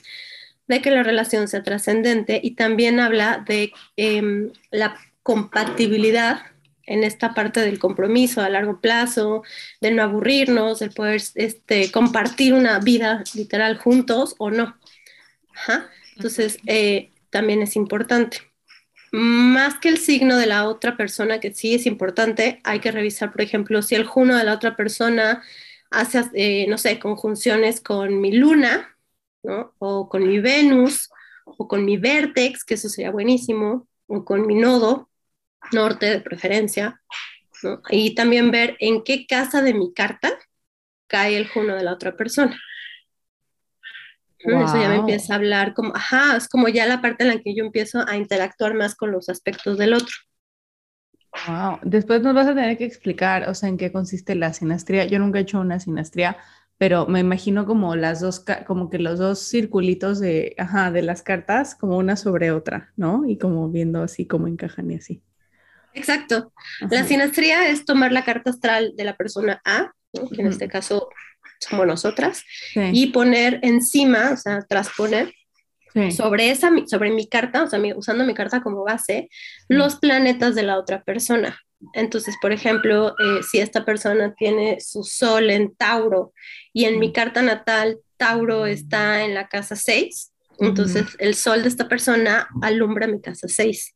de 0.68 0.82
que 0.82 0.92
la 0.92 1.04
relación 1.04 1.48
sea 1.48 1.64
trascendente 1.64 2.42
y 2.44 2.52
también 2.52 3.00
habla 3.00 3.44
de 3.48 3.72
em, 3.96 4.52
la 4.72 4.98
compatibilidad 5.24 6.42
en 6.84 7.06
esta 7.06 7.34
parte 7.34 7.62
del 7.62 7.80
compromiso 7.80 8.42
a 8.42 8.50
largo 8.50 8.82
plazo, 8.82 9.44
del 9.80 9.96
no 9.96 10.04
aburrirnos, 10.04 10.80
del 10.80 10.92
poder 10.92 11.22
este, 11.36 11.92
compartir 11.92 12.54
una 12.54 12.80
vida 12.80 13.24
literal 13.36 13.78
juntos 13.78 14.36
o 14.38 14.52
no. 14.52 14.78
Entonces, 16.16 16.60
eh, 16.66 17.12
también 17.30 17.62
es 17.62 17.76
importante. 17.76 18.47
Más 19.12 19.80
que 19.80 19.90
el 19.90 19.98
signo 19.98 20.38
de 20.38 20.48
la 20.48 20.68
otra 20.68 20.98
persona, 20.98 21.40
que 21.40 21.54
sí 21.54 21.74
es 21.74 21.86
importante, 21.86 22.60
hay 22.64 22.80
que 22.80 22.92
revisar, 22.92 23.32
por 23.32 23.42
ejemplo, 23.42 23.82
si 23.82 23.96
el 23.96 24.06
juno 24.06 24.36
de 24.36 24.44
la 24.44 24.54
otra 24.54 24.76
persona 24.76 25.44
hace, 25.90 26.24
eh, 26.34 26.66
no 26.68 26.78
sé, 26.78 27.00
conjunciones 27.00 27.82
con 27.82 28.20
mi 28.20 28.34
luna, 28.34 28.98
¿no? 29.44 29.74
O 29.80 30.10
con 30.10 30.28
mi 30.28 30.40
Venus, 30.40 31.10
o 31.46 31.68
con 31.68 31.86
mi 31.86 31.98
vértex, 31.98 32.64
que 32.64 32.74
eso 32.74 32.90
sería 32.90 33.12
buenísimo, 33.12 33.88
o 34.08 34.26
con 34.26 34.46
mi 34.46 34.56
nodo 34.56 35.10
norte 35.72 36.08
de 36.08 36.22
preferencia. 36.22 37.02
Y 37.90 38.14
también 38.14 38.52
ver 38.52 38.78
en 38.80 39.04
qué 39.04 39.26
casa 39.26 39.62
de 39.62 39.74
mi 39.74 39.94
carta 39.94 40.38
cae 41.08 41.38
el 41.38 41.48
juno 41.48 41.76
de 41.76 41.84
la 41.84 41.94
otra 41.94 42.16
persona. 42.16 42.60
Eso 44.40 44.80
ya 44.80 44.90
me 44.90 44.98
empieza 44.98 45.34
a 45.34 45.38
hablar 45.38 45.74
como, 45.74 45.96
ajá, 45.96 46.38
es 46.38 46.48
como 46.48 46.68
ya 46.68 46.86
la 46.86 47.02
parte 47.02 47.24
en 47.24 47.30
la 47.30 47.40
que 47.40 47.56
yo 47.56 47.64
empiezo 47.64 48.08
a 48.08 48.18
interactuar 48.18 48.74
más 48.76 48.96
con 48.96 49.12
los 49.12 49.30
aspectos 49.30 49.78
del 49.78 49.94
otro. 49.94 50.14
Wow, 51.48 51.80
después 51.84 52.22
nos 52.22 52.34
vas 52.34 52.48
a 52.48 52.56
tener 52.56 52.78
que 52.78 52.86
explicar, 52.86 53.50
o 53.50 53.54
sea, 53.54 53.70
en 53.70 53.78
qué 53.78 53.92
consiste 53.92 54.36
la 54.36 54.54
sinastría. 54.54 55.06
Yo 55.06 55.20
nunca 55.20 55.40
he 55.40 55.44
hecho 55.44 55.60
una 55.60 55.80
sinastría, 55.80 56.38
pero 56.78 57.08
me 57.08 57.20
imagino 57.20 57.66
como 57.66 57.96
las 57.96 58.22
dos, 58.22 58.44
como 58.66 58.90
que 58.90 59.00
los 59.00 59.20
dos 59.20 59.40
circulitos 59.40 60.20
de, 60.20 60.56
ajá, 60.58 60.92
de 60.92 61.02
las 61.02 61.22
cartas, 61.24 61.76
como 61.76 61.98
una 61.98 62.16
sobre 62.16 62.52
otra, 62.52 62.92
¿no? 62.96 63.24
Y 63.28 63.38
como 63.38 63.70
viendo 63.70 64.02
así 64.04 64.26
cómo 64.26 64.48
encajan 64.48 64.92
y 64.92 64.96
así. 64.96 65.24
Exacto. 65.94 66.54
La 66.92 67.04
sinastría 67.04 67.70
es 67.70 67.86
tomar 67.86 68.12
la 68.12 68.24
carta 68.24 68.52
astral 68.52 68.94
de 68.96 69.04
la 69.04 69.16
persona 69.16 69.62
A, 69.66 69.92
que 70.14 70.42
en 70.42 70.48
este 70.48 70.68
caso 70.68 71.10
somos 71.60 71.88
nosotras, 71.88 72.44
y 72.76 73.08
poner 73.08 73.60
encima, 73.64 74.32
o 74.32 74.38
sea, 74.38 74.62
transponer 74.68 75.34
sobre, 76.12 76.52
esa, 76.52 76.70
sobre 76.86 77.12
mi 77.12 77.28
carta, 77.28 77.64
o 77.64 77.68
sea, 77.68 77.80
usando 77.96 78.24
mi 78.24 78.34
carta 78.34 78.62
como 78.62 78.84
base, 78.84 79.30
los 79.68 79.96
planetas 79.96 80.56
de 80.56 80.64
la 80.64 80.78
otra 80.78 81.04
persona. 81.04 81.60
Entonces, 81.94 82.36
por 82.42 82.52
ejemplo, 82.52 83.16
eh, 83.20 83.44
si 83.44 83.60
esta 83.60 83.86
persona 83.86 84.34
tiene 84.36 84.80
su 84.80 85.04
sol 85.04 85.50
en 85.50 85.76
Tauro 85.76 86.34
y 86.74 86.86
en 86.86 87.00
mi 87.00 87.14
carta 87.14 87.42
natal 87.42 88.00
Tauro 88.18 88.66
está 88.66 89.24
en 89.24 89.34
la 89.34 89.48
casa 89.48 89.76
6, 89.76 90.34
entonces 90.60 91.06
el 91.20 91.36
sol 91.36 91.62
de 91.62 91.70
esta 91.70 91.88
persona 91.88 92.48
alumbra 92.62 93.06
mi 93.06 93.22
casa 93.22 93.48
6. 93.48 93.96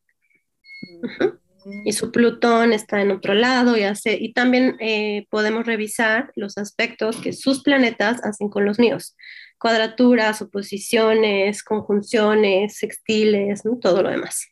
Y 1.86 1.94
su 1.94 2.12
Plutón 2.12 2.74
está 2.74 3.02
en 3.02 3.12
otro 3.12 3.34
lado 3.34 3.78
y 3.78 3.84
hace, 3.84 4.18
y 4.20 4.34
también 4.34 4.78
eh, 4.80 5.28
podemos 5.30 5.66
revisar 5.66 6.32
los 6.36 6.58
aspectos 6.58 7.18
que 7.18 7.34
sus 7.34 7.62
planetas 7.62 8.24
hacen 8.24 8.50
con 8.50 8.66
los 8.66 8.80
míos. 8.80 9.16
Cuadraturas, 9.60 10.42
oposiciones, 10.42 11.64
conjunciones, 11.64 12.78
sextiles, 12.78 13.62
todo 13.82 14.02
lo 14.02 14.10
demás. 14.10 14.48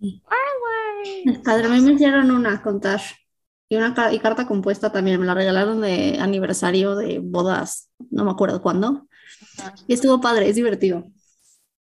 Padre, 1.44 1.66
a 1.66 1.68
mí 1.68 1.80
me 1.80 1.92
hicieron 1.92 2.30
una 2.30 2.62
contar 2.62 3.00
y 3.68 3.76
una 3.76 3.94
y 4.12 4.18
carta 4.18 4.46
compuesta 4.46 4.92
también, 4.92 5.18
me 5.18 5.26
la 5.26 5.34
regalaron 5.34 5.80
de 5.80 6.18
aniversario 6.20 6.96
de 6.96 7.18
bodas, 7.18 7.90
no 8.10 8.24
me 8.24 8.30
acuerdo 8.30 8.60
cuándo. 8.60 9.08
Y 9.86 9.94
estuvo 9.94 10.20
padre, 10.20 10.48
es 10.48 10.56
divertido. 10.56 11.10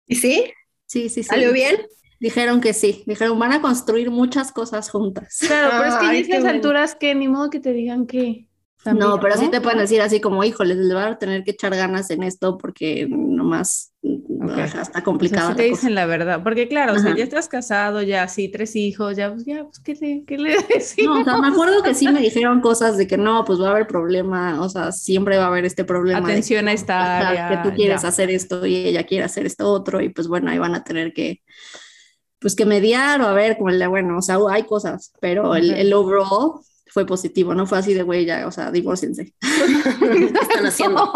¿Y 0.06 0.16
sí? 0.16 0.54
Sí, 0.86 1.10
sí, 1.10 1.24
sí. 1.24 1.24
¿Salió 1.24 1.52
bien? 1.52 1.78
Dijeron 2.20 2.62
que 2.62 2.74
sí, 2.74 3.04
dijeron 3.06 3.38
van 3.40 3.52
a 3.52 3.62
construir 3.62 4.12
muchas 4.12 4.52
cosas 4.52 4.90
juntas. 4.90 5.38
Claro, 5.40 5.72
pero 5.78 5.86
es 5.86 5.96
que 5.96 6.06
en 6.06 6.16
estas 6.16 6.46
alturas 6.46 6.96
que 6.96 7.16
ni 7.16 7.28
modo 7.28 7.50
que 7.50 7.60
te 7.60 7.74
digan 7.74 8.08
que 8.08 8.48
no, 8.92 9.20
pero 9.20 9.38
sí 9.38 9.50
te 9.50 9.62
pueden 9.62 9.80
decir 9.80 10.02
así 10.02 10.20
como, 10.20 10.44
híjole, 10.44 10.76
les 10.76 10.94
van 10.94 11.14
a 11.14 11.18
tener 11.18 11.44
que 11.44 11.52
echar 11.52 11.74
ganas 11.74 12.10
en 12.10 12.22
esto 12.24 12.58
porque 12.58 13.08
nomás 13.10 13.94
está 14.58 15.02
complicado. 15.04 15.54
O 15.54 15.56
te 15.56 15.64
dicen 15.64 15.96
la 15.96 16.06
verdad, 16.06 16.44
porque 16.44 16.68
claro, 16.68 16.94
o 16.94 17.00
sea, 17.00 17.16
ya 17.16 17.24
estás 17.24 17.48
casado, 17.48 18.02
ya 18.02 18.28
sí, 18.28 18.50
tres 18.50 18.76
hijos, 18.76 19.16
ya, 19.16 19.32
pues 19.32 19.46
ya, 19.46 19.64
pues, 19.64 19.80
¿qué 19.80 19.96
le, 19.96 20.26
qué 20.26 20.38
le 20.38 20.58
decimos? 20.74 21.16
No, 21.16 21.22
o 21.22 21.24
sea, 21.24 21.38
me 21.38 21.48
acuerdo 21.48 21.82
que 21.82 21.94
sí 21.94 22.10
me 22.10 22.20
dijeron 22.20 22.60
cosas 22.60 22.98
de 22.98 23.08
que 23.08 23.18
no, 23.18 23.46
pues 23.46 23.62
va 23.62 23.68
a 23.68 23.72
haber 23.72 23.88
problema, 23.88 24.62
o 24.62 24.68
sea, 24.68 24.92
siempre 24.92 25.38
va 25.38 25.46
a 25.46 25.48
haber 25.48 25.64
este 25.64 25.86
problema. 25.86 26.20
Atención 26.20 26.68
a 26.68 26.74
esta 26.74 27.30
área. 27.30 27.50
Que 27.50 27.70
tú 27.70 27.76
quieres 27.76 28.04
hacer 28.04 28.30
esto 28.32 28.66
y 28.66 28.76
ella 28.76 29.04
quiere 29.04 29.24
hacer 29.24 29.46
esto 29.46 29.70
otro, 29.72 30.02
y 30.02 30.10
pues 30.10 30.28
bueno, 30.28 30.52
ahí 30.52 30.58
van 30.58 30.76
a 30.76 30.84
tener 30.84 31.14
que, 31.14 31.42
pues 32.44 32.56
que 32.56 32.66
mediar 32.66 33.22
o 33.22 33.26
a 33.26 33.34
ver, 33.34 33.58
como 33.58 33.70
el 33.70 33.80
de, 33.80 33.88
bueno, 33.88 34.18
o 34.18 34.22
sea, 34.22 34.38
hay 34.50 34.64
cosas, 34.64 35.14
pero 35.22 35.56
el, 35.56 35.72
el 35.72 35.94
overall 35.94 36.60
fue 36.88 37.06
positivo, 37.06 37.56
no 37.56 37.66
fue 37.66 37.78
así 37.78 37.94
de 37.94 38.04
güey, 38.04 38.26
ya, 38.26 38.46
o 38.46 38.52
sea, 38.52 38.70
divórciense. 38.70 39.34
¿Qué 40.00 40.26
están 40.26 40.66
haciendo? 40.66 41.12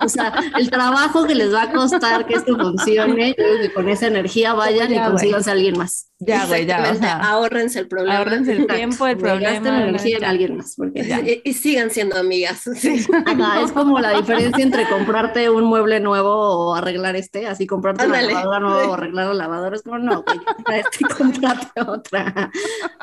o 0.00 0.08
sea, 0.08 0.32
el 0.58 0.70
trabajo 0.70 1.26
que 1.26 1.34
les 1.34 1.52
va 1.54 1.64
a 1.64 1.72
costar 1.72 2.26
que 2.26 2.34
esto 2.34 2.56
funcione, 2.56 3.34
que 3.36 3.70
con 3.74 3.88
esa 3.90 4.06
energía 4.06 4.54
vayan 4.54 4.92
y 4.92 4.98
consigan 4.98 5.46
a 5.46 5.52
alguien 5.52 5.76
más. 5.76 6.09
Ya, 6.22 6.44
güey, 6.44 6.66
ya. 6.66 6.92
O 6.92 6.94
sea, 6.94 7.16
ahórrense 7.16 7.80
el 7.80 7.88
problema. 7.88 8.18
Ahórrense 8.18 8.52
el 8.52 8.66
tiempo, 8.66 9.06
el 9.06 9.16
problema. 9.18 9.52
Gasten 9.52 9.74
energía 9.74 10.18
en 10.18 10.24
alguien 10.24 10.56
más. 10.58 10.76
Porque 10.76 11.40
y, 11.42 11.52
sigan 11.54 11.90
siendo 11.90 12.16
amigas. 12.16 12.66
es 12.66 13.72
como 13.72 13.98
la 13.98 14.12
diferencia 14.12 14.62
entre 14.62 14.86
comprarte 14.86 15.48
un 15.48 15.64
mueble 15.64 15.98
nuevo 15.98 16.30
o 16.30 16.74
arreglar 16.74 17.16
este, 17.16 17.46
así 17.46 17.66
comprarte 17.66 18.06
una 18.06 18.20
lavadora 18.20 18.60
nueva 18.60 18.88
o 18.88 18.94
arreglar 18.94 19.26
la 19.28 19.34
lavadora. 19.34 19.76
Es 19.76 19.82
como, 19.82 19.98
no, 19.98 20.22
güey, 20.22 20.40
este, 20.78 21.06
comprate 21.18 21.80
otra. 21.80 22.50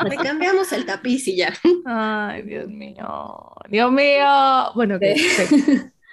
Le 0.08 0.16
cambiamos 0.18 0.72
el 0.72 0.86
tapiz 0.86 1.28
y 1.28 1.38
ya. 1.38 1.54
Ay, 1.86 2.44
Dios 2.44 2.70
mío. 2.70 3.52
Dios 3.68 3.92
mío. 3.92 4.72
Bueno, 4.76 5.00
que 5.00 5.14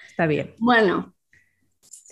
está 0.09 0.27
bien. 0.27 0.55
Bueno. 0.59 1.15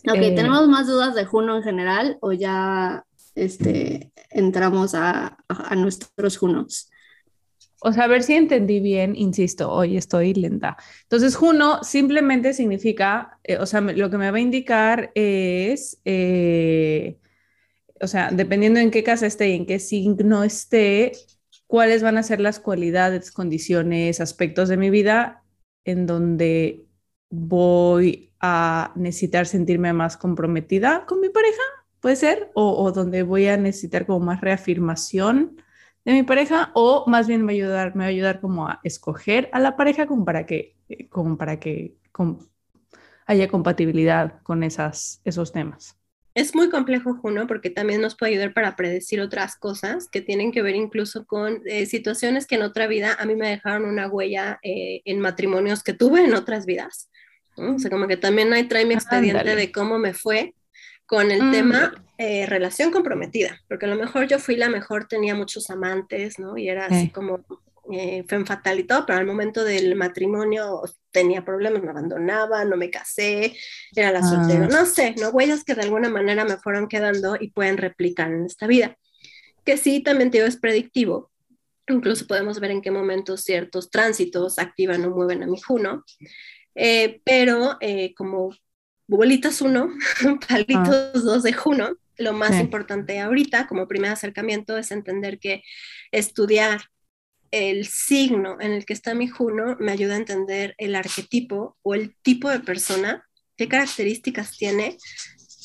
Ok, 0.08 0.16
eh, 0.16 0.34
¿tenemos 0.34 0.66
más 0.68 0.88
dudas 0.88 1.14
de 1.14 1.24
Juno 1.24 1.56
en 1.56 1.62
general 1.62 2.18
o 2.20 2.32
ya 2.32 3.04
este, 3.34 4.12
entramos 4.30 4.94
a, 4.94 5.38
a 5.48 5.74
nuestros 5.76 6.36
Junos? 6.36 6.90
O 7.84 7.92
sea, 7.92 8.04
a 8.04 8.06
ver 8.06 8.22
si 8.22 8.34
entendí 8.34 8.78
bien, 8.78 9.16
insisto, 9.16 9.70
hoy 9.70 9.96
estoy 9.96 10.34
lenta. 10.34 10.76
Entonces, 11.02 11.34
Juno 11.34 11.82
simplemente 11.82 12.54
significa, 12.54 13.40
eh, 13.42 13.58
o 13.58 13.66
sea, 13.66 13.80
lo 13.80 14.08
que 14.08 14.18
me 14.18 14.30
va 14.30 14.36
a 14.36 14.40
indicar 14.40 15.10
es, 15.16 16.00
eh, 16.04 17.18
o 18.00 18.06
sea, 18.06 18.30
dependiendo 18.30 18.78
en 18.78 18.92
qué 18.92 19.02
casa 19.02 19.26
esté 19.26 19.50
y 19.50 19.56
en 19.56 19.66
qué 19.66 19.80
signo 19.80 20.44
esté, 20.44 21.12
cuáles 21.66 22.04
van 22.04 22.18
a 22.18 22.22
ser 22.22 22.40
las 22.40 22.60
cualidades, 22.60 23.32
condiciones, 23.32 24.20
aspectos 24.20 24.68
de 24.68 24.76
mi 24.76 24.90
vida 24.90 25.42
en 25.84 26.06
donde 26.06 26.86
voy 27.30 28.32
a 28.38 28.92
necesitar 28.94 29.46
sentirme 29.46 29.92
más 29.92 30.16
comprometida 30.16 31.04
con 31.06 31.20
mi 31.20 31.30
pareja, 31.30 31.62
puede 32.02 32.16
ser, 32.16 32.50
o, 32.54 32.90
donde 32.90 33.22
voy 33.22 33.46
a 33.46 33.56
necesitar 33.56 34.04
como 34.06 34.26
más 34.26 34.40
reafirmación 34.40 35.62
de 36.04 36.12
mi 36.12 36.24
pareja, 36.24 36.72
o 36.74 37.04
más 37.06 37.28
bien 37.28 37.42
me 37.42 37.52
va 37.52 37.52
a 37.52 37.54
ayudar, 37.54 37.94
me 37.94 38.02
va 38.02 38.06
a 38.06 38.10
ayudar 38.10 38.40
como 38.40 38.66
a 38.66 38.80
escoger 38.82 39.48
a 39.52 39.60
la 39.60 39.76
pareja 39.76 40.06
como 40.06 40.24
para 40.24 40.44
que, 40.44 40.74
como 41.10 41.38
para 41.38 41.60
que 41.60 41.94
haya 43.24 43.48
compatibilidad 43.48 44.42
con 44.42 44.64
esas, 44.64 45.20
esos 45.24 45.52
temas. 45.52 45.96
Es 46.34 46.56
muy 46.56 46.70
complejo, 46.70 47.14
Juno, 47.14 47.46
porque 47.46 47.70
también 47.70 48.00
nos 48.00 48.16
puede 48.16 48.32
ayudar 48.32 48.52
para 48.52 48.74
predecir 48.74 49.20
otras 49.20 49.54
cosas 49.54 50.08
que 50.08 50.20
tienen 50.20 50.50
que 50.50 50.62
ver 50.62 50.74
incluso 50.74 51.24
con 51.24 51.62
eh, 51.66 51.86
situaciones 51.86 52.48
que 52.48 52.56
en 52.56 52.62
otra 52.62 52.88
vida 52.88 53.14
a 53.16 53.26
mí 53.26 53.36
me 53.36 53.48
dejaron 53.48 53.84
una 53.84 54.08
huella 54.08 54.58
eh, 54.62 55.02
en 55.04 55.20
matrimonios 55.20 55.84
que 55.84 55.92
tuve 55.92 56.24
en 56.24 56.34
otras 56.34 56.66
vidas. 56.66 57.10
O 57.54 57.78
sea, 57.78 57.90
como 57.90 58.08
que 58.08 58.16
también 58.16 58.52
ahí 58.54 58.64
trae 58.64 58.86
mi 58.86 58.94
expediente 58.94 59.54
de 59.54 59.70
cómo 59.70 59.98
me 59.98 60.14
fue 60.14 60.54
con 61.06 61.30
el 61.30 61.50
tema 61.50 61.92
mm. 61.94 62.02
eh, 62.18 62.46
relación 62.46 62.90
comprometida, 62.90 63.60
porque 63.68 63.86
a 63.86 63.88
lo 63.88 63.96
mejor 63.96 64.26
yo 64.26 64.38
fui 64.38 64.56
la 64.56 64.68
mejor, 64.68 65.06
tenía 65.06 65.34
muchos 65.34 65.70
amantes, 65.70 66.38
¿no? 66.38 66.56
Y 66.56 66.68
era 66.68 66.86
así 66.86 67.10
como 67.10 67.44
eh, 67.90 68.24
fue 68.28 68.44
fatal 68.44 68.78
y 68.78 68.84
todo, 68.84 69.04
pero 69.04 69.18
al 69.18 69.26
momento 69.26 69.64
del 69.64 69.96
matrimonio 69.96 70.82
tenía 71.10 71.44
problemas, 71.44 71.82
me 71.82 71.90
abandonaba, 71.90 72.64
no 72.64 72.76
me 72.76 72.90
casé, 72.90 73.56
era 73.94 74.12
la 74.12 74.22
soltera, 74.22 74.66
ah. 74.66 74.68
no 74.68 74.86
sé, 74.86 75.14
¿no? 75.18 75.30
Huellas 75.30 75.64
que 75.64 75.74
de 75.74 75.82
alguna 75.82 76.08
manera 76.08 76.44
me 76.44 76.56
fueron 76.58 76.88
quedando 76.88 77.36
y 77.38 77.50
pueden 77.50 77.76
replicar 77.76 78.30
en 78.32 78.46
esta 78.46 78.66
vida. 78.66 78.96
Que 79.64 79.76
sí, 79.76 80.00
también 80.00 80.30
te 80.30 80.38
digo, 80.38 80.48
es 80.48 80.56
predictivo. 80.56 81.30
Incluso 81.88 82.26
podemos 82.26 82.60
ver 82.60 82.70
en 82.70 82.82
qué 82.82 82.92
momentos 82.92 83.42
ciertos 83.42 83.90
tránsitos 83.90 84.58
activan 84.58 85.04
o 85.04 85.10
mueven 85.10 85.42
a 85.42 85.46
mi 85.46 85.60
Juno. 85.60 86.04
Eh, 86.74 87.20
pero 87.24 87.76
eh, 87.80 88.14
como 88.14 88.50
bolitas 89.06 89.60
uno, 89.60 89.90
palitos 90.48 90.88
ah. 90.88 91.20
dos 91.22 91.42
de 91.42 91.52
Juno, 91.52 91.96
lo 92.18 92.32
más 92.32 92.60
importante 92.60 93.18
ahorita 93.20 93.66
como 93.66 93.88
primer 93.88 94.12
acercamiento 94.12 94.76
es 94.76 94.90
entender 94.90 95.38
que 95.38 95.62
estudiar 96.12 96.82
el 97.50 97.86
signo 97.86 98.56
en 98.60 98.72
el 98.72 98.84
que 98.84 98.92
está 98.92 99.14
mi 99.14 99.28
Juno 99.28 99.76
me 99.78 99.92
ayuda 99.92 100.14
a 100.14 100.18
entender 100.18 100.74
el 100.78 100.94
arquetipo 100.94 101.76
o 101.82 101.94
el 101.94 102.16
tipo 102.22 102.48
de 102.48 102.60
persona, 102.60 103.26
qué 103.56 103.68
características 103.68 104.56
tiene 104.56 104.96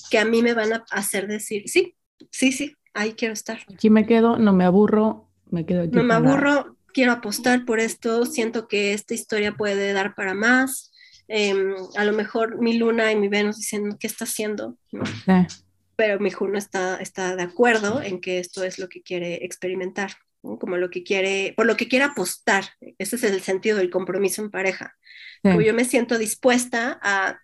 que 0.09 0.19
a 0.19 0.25
mí 0.25 0.41
me 0.41 0.53
van 0.53 0.73
a 0.73 0.85
hacer 0.91 1.27
decir, 1.27 1.63
sí, 1.67 1.95
sí, 2.31 2.51
sí, 2.51 2.75
ahí 2.93 3.13
quiero 3.13 3.33
estar. 3.33 3.59
Aquí 3.73 3.89
me 3.89 4.05
quedo, 4.05 4.37
no 4.37 4.53
me 4.53 4.65
aburro, 4.65 5.29
me 5.49 5.65
quedo 5.65 5.83
aquí. 5.83 5.91
No 5.91 6.03
me 6.03 6.13
aburro, 6.13 6.77
quiero 6.93 7.11
apostar 7.11 7.65
por 7.65 7.79
esto, 7.79 8.25
siento 8.25 8.67
que 8.67 8.93
esta 8.93 9.13
historia 9.13 9.55
puede 9.55 9.93
dar 9.93 10.15
para 10.15 10.33
más. 10.33 10.91
Em, 11.27 11.75
a 11.95 12.05
lo 12.05 12.13
mejor 12.13 12.59
mi 12.61 12.77
luna 12.77 13.11
y 13.11 13.15
mi 13.15 13.27
Venus 13.27 13.57
dicen, 13.57 13.97
¿qué 13.99 14.07
está 14.07 14.23
haciendo? 14.25 14.77
¿No? 14.91 15.05
Sí. 15.05 15.63
Pero 15.95 16.19
mi 16.19 16.29
Juno 16.31 16.57
está, 16.57 16.97
está 16.97 17.35
de 17.35 17.43
acuerdo 17.43 18.01
en 18.01 18.21
que 18.21 18.39
esto 18.39 18.63
es 18.63 18.77
lo 18.79 18.87
que 18.87 19.01
quiere 19.01 19.43
experimentar, 19.45 20.11
¿no? 20.43 20.59
como 20.59 20.77
lo 20.77 20.89
que 20.89 21.03
quiere, 21.03 21.53
por 21.57 21.65
lo 21.65 21.75
que 21.75 21.87
quiere 21.87 22.05
apostar. 22.05 22.65
Ese 22.99 23.15
es 23.15 23.23
el 23.23 23.41
sentido 23.41 23.77
del 23.77 23.89
compromiso 23.89 24.41
en 24.41 24.51
pareja. 24.51 24.95
Sí. 25.43 25.49
Como 25.49 25.61
yo 25.61 25.73
me 25.73 25.85
siento 25.85 26.17
dispuesta 26.17 26.99
a 27.01 27.39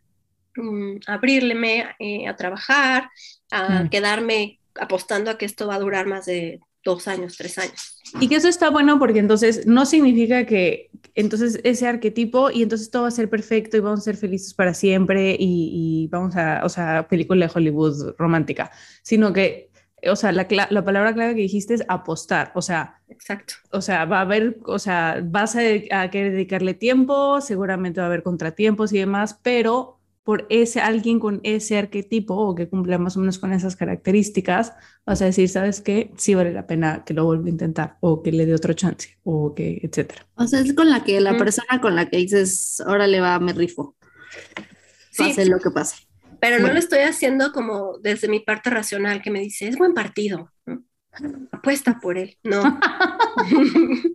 mm, 0.56 0.98
abrirme 1.08 1.96
eh, 2.00 2.28
a 2.28 2.36
trabajar, 2.36 3.10
a 3.52 3.84
Sí. 3.84 3.90
quedarme 3.90 4.60
apostando 4.76 5.32
a 5.32 5.38
que 5.38 5.46
esto 5.46 5.68
va 5.68 5.76
a 5.76 5.80
durar 5.80 6.06
más 6.06 6.26
de 6.26 6.60
dos 6.84 7.08
años, 7.08 7.36
tres 7.38 7.58
años. 7.58 8.00
Y 8.20 8.28
que 8.28 8.36
eso 8.36 8.48
está 8.48 8.70
bueno 8.70 9.00
porque 9.00 9.20
entonces 9.20 9.66
no 9.66 9.86
significa 9.86 10.46
que 10.46 10.90
entonces 11.16 11.60
ese 11.64 11.88
arquetipo 11.88 12.52
y 12.52 12.64
entonces 12.64 12.92
todo 12.92 13.04
va 13.04 13.08
a 13.08 13.12
ser 13.12 13.30
perfecto 13.30 13.78
y 13.78 13.80
vamos 13.80 14.02
a 14.02 14.04
ser 14.04 14.18
felices 14.18 14.54
para 14.54 14.74
siempre 14.74 15.36
y, 15.40 15.70
y 15.72 16.08
vamos 16.08 16.36
a, 16.36 16.62
o 16.64 16.70
sea, 16.70 17.08
película 17.08 17.48
de 17.48 17.52
Hollywood 17.54 18.16
romántica, 18.18 18.72
sino 19.02 19.32
que, 19.34 19.70
o 20.10 20.16
sea, 20.16 20.32
la, 20.32 20.48
la 20.70 20.86
palabra 20.86 21.14
clave 21.14 21.36
que 21.36 21.42
dijiste 21.42 21.76
es 21.76 21.84
apostar, 21.88 22.52
o 22.56 22.62
sea, 22.62 23.02
Exacto. 23.08 23.56
o 23.72 23.82
sea, 23.82 24.06
va 24.06 24.18
a 24.18 24.22
haber, 24.22 24.58
o 24.66 24.80
sea, 24.80 25.22
vas 25.24 25.56
a, 25.56 25.62
a 25.92 26.10
querer 26.10 26.34
dedicarle 26.34 26.74
tiempo, 26.74 27.40
seguramente 27.42 28.02
va 28.02 28.08
a 28.08 28.10
haber 28.10 28.24
contratiempos 28.24 28.92
y 28.94 29.00
demás, 29.00 29.40
pero 29.42 30.00
por 30.24 30.46
ese 30.50 30.80
alguien 30.80 31.20
con 31.20 31.42
ese 31.44 31.78
arquetipo 31.78 32.34
o 32.36 32.56
que 32.56 32.70
cumpla 32.70 32.98
más 32.98 33.18
o 33.18 33.20
menos 33.20 33.40
con 33.40 33.52
esas 33.52 33.76
características, 33.76 34.74
vas 35.06 35.22
a 35.22 35.26
decir, 35.26 35.50
¿sabes 35.50 35.82
qué? 35.82 36.12
Sí 36.18 36.34
vale 36.34 36.54
la 36.54 36.66
pena 36.66 37.04
que 37.06 37.14
lo 37.14 37.26
vuelva 37.26 37.48
a 37.48 37.50
intentar 37.50 37.98
o 38.00 38.24
que 38.24 38.32
le 38.32 38.46
dé 38.46 38.54
otro 38.54 38.74
chance 38.74 39.18
o 39.24 39.54
que, 39.54 39.80
etcétera. 39.84 40.26
O 40.36 40.48
sea, 40.48 40.62
es 40.62 40.74
con 40.74 40.90
la 40.90 41.04
que 41.04 41.20
la 41.20 41.32
Ujú. 41.32 41.40
persona 41.40 41.82
con 41.82 41.96
la 41.96 42.10
que 42.10 42.18
dices, 42.18 42.82
órale 42.88 43.20
va, 43.20 43.38
me 43.40 43.54
rifo. 43.54 43.96
Sí. 45.12 45.24
Pase 45.28 45.46
lo 45.46 45.60
que 45.60 45.70
pase. 45.72 46.08
Pero 46.40 46.56
no 46.58 46.62
Bueno. 46.64 46.74
lo 46.76 46.80
estoy 46.80 47.00
haciendo 47.00 47.52
como 47.52 47.98
desde 48.00 48.28
mi 48.28 48.40
parte 48.40 48.70
racional 48.70 49.22
que 49.22 49.32
me 49.32 49.40
dice, 49.42 49.68
es 49.68 49.78
buen 49.78 49.94
partido. 49.94 50.52
¿no? 50.66 50.84
Apuesta 51.52 52.00
por 52.02 52.18
él. 52.18 52.38
No. 52.44 52.80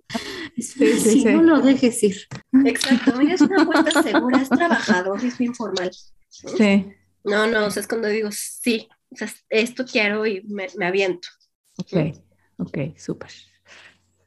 Sí, 0.57 0.93
sí, 0.99 1.25
no 1.25 1.43
lo 1.43 1.61
dejes 1.61 2.03
ir. 2.03 2.17
Exacto. 2.65 3.13
Mira, 3.17 3.35
es 3.35 3.41
una 3.41 3.63
apuesta 3.63 4.03
segura, 4.03 4.41
es 4.43 4.49
trabajador, 4.49 5.25
es 5.25 5.39
bien 5.39 5.55
formal. 5.55 5.91
Sí, 6.29 6.87
No, 7.25 7.47
no, 7.47 7.67
o 7.67 7.71
sea, 7.71 7.81
es 7.83 7.87
cuando 7.89 8.09
digo, 8.09 8.31
sí, 8.33 8.89
o 9.11 9.17
sea, 9.17 9.29
esto 9.51 9.85
quiero 9.85 10.27
y 10.27 10.43
me, 10.49 10.67
me 10.77 10.87
aviento. 10.87 11.29
ok, 11.77 12.17
ok, 12.59 12.79
súper. 12.97 13.31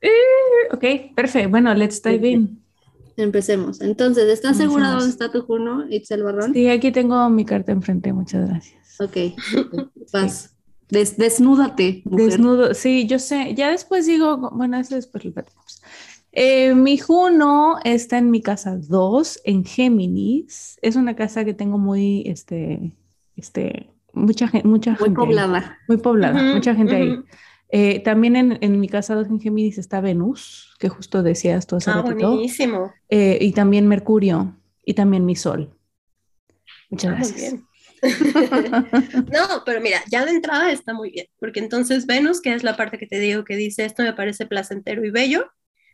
Eh, 0.02 0.10
ok, 0.72 1.14
perfecto. 1.16 1.50
Bueno, 1.50 1.74
let's 1.74 2.02
dive 2.02 2.30
in. 2.30 2.64
Empecemos. 3.18 3.82
Entonces, 3.82 4.30
¿estás 4.30 4.56
segura 4.58 4.86
Empecemos. 4.86 5.04
dónde 5.04 5.12
está 5.12 5.32
tu 5.32 5.46
Juno, 5.46 5.86
Itzel 5.90 6.24
Barrón? 6.24 6.54
Sí, 6.54 6.70
aquí 6.70 6.92
tengo 6.92 7.30
mi 7.30 7.44
carta 7.46 7.72
enfrente, 7.74 8.14
muchas 8.14 8.48
gracias. 8.48 9.02
Ok, 9.02 9.18
vas. 10.14 10.51
Des- 10.92 11.18
desnúdate, 11.18 12.02
mujer. 12.06 12.28
Desnudo, 12.28 12.74
sí, 12.74 13.08
yo 13.08 13.18
sé. 13.20 13.54
Ya 13.56 13.72
después 13.72 14.06
digo, 14.06 14.38
bueno, 14.52 14.78
eso 14.78 14.96
después 14.96 15.24
lo 15.26 15.32
platicamos. 15.34 15.82
Eh, 16.34 16.76
mi 16.76 16.98
Juno 16.98 17.78
está 17.84 18.18
en 18.18 18.32
mi 18.32 18.42
casa 18.42 18.78
2, 18.78 19.40
en 19.46 19.66
Géminis. 19.66 20.78
Es 20.82 20.96
una 20.96 21.16
casa 21.16 21.46
que 21.46 21.54
tengo 21.54 21.78
muy, 21.78 22.24
este, 22.26 22.92
este, 23.36 23.90
mucha 24.14 24.48
gente, 24.48 24.68
mucha 24.68 24.92
Muy 24.92 25.10
gente 25.10 25.22
ahí. 25.22 25.28
poblada. 25.28 25.78
Muy 25.88 25.98
poblada, 25.98 26.42
Ujú, 26.42 26.56
mucha 26.56 26.76
gente 26.76 26.96
ahí. 26.96 27.20
Eh, 27.74 28.00
también 28.04 28.36
en, 28.36 28.58
en 28.62 28.80
mi 28.82 28.90
casa 28.90 29.16
2 29.16 29.28
en 29.28 29.40
Géminis 29.40 29.78
está 29.78 30.02
Venus, 30.02 30.76
que 30.80 30.90
justo 30.90 31.24
decías 31.24 31.68
tú 31.68 31.78
hace 31.78 31.90
Ah, 31.92 32.02
ratito. 32.02 32.30
buenísimo. 32.32 32.92
Eh, 33.10 33.38
y 33.42 33.54
también 33.54 33.88
Mercurio 33.88 34.58
y 34.86 34.94
también 34.94 35.26
mi 35.26 35.36
Sol. 35.38 35.70
Muchas 36.90 37.12
Ah, 37.12 37.16
muy 37.16 37.18
gracias. 37.28 37.52
bien. 37.54 37.68
No, 39.32 39.64
pero 39.66 39.82
mira, 39.82 40.02
ya 40.10 40.26
de 40.26 40.32
entrada 40.32 40.72
está 40.72 40.94
muy 40.94 41.12
bien, 41.12 41.28
porque 41.40 41.60
entonces 41.60 42.06
Venus, 42.08 42.42
que 42.42 42.54
es 42.54 42.64
la 42.64 42.76
parte 42.78 42.98
que 42.98 43.08
te 43.08 43.20
digo 43.20 43.44
que 43.44 43.56
dice 43.56 43.86
esto 43.86 44.04
me 44.04 44.14
parece 44.14 44.46
placentero 44.46 45.06
y 45.06 45.12
bello, 45.12 45.52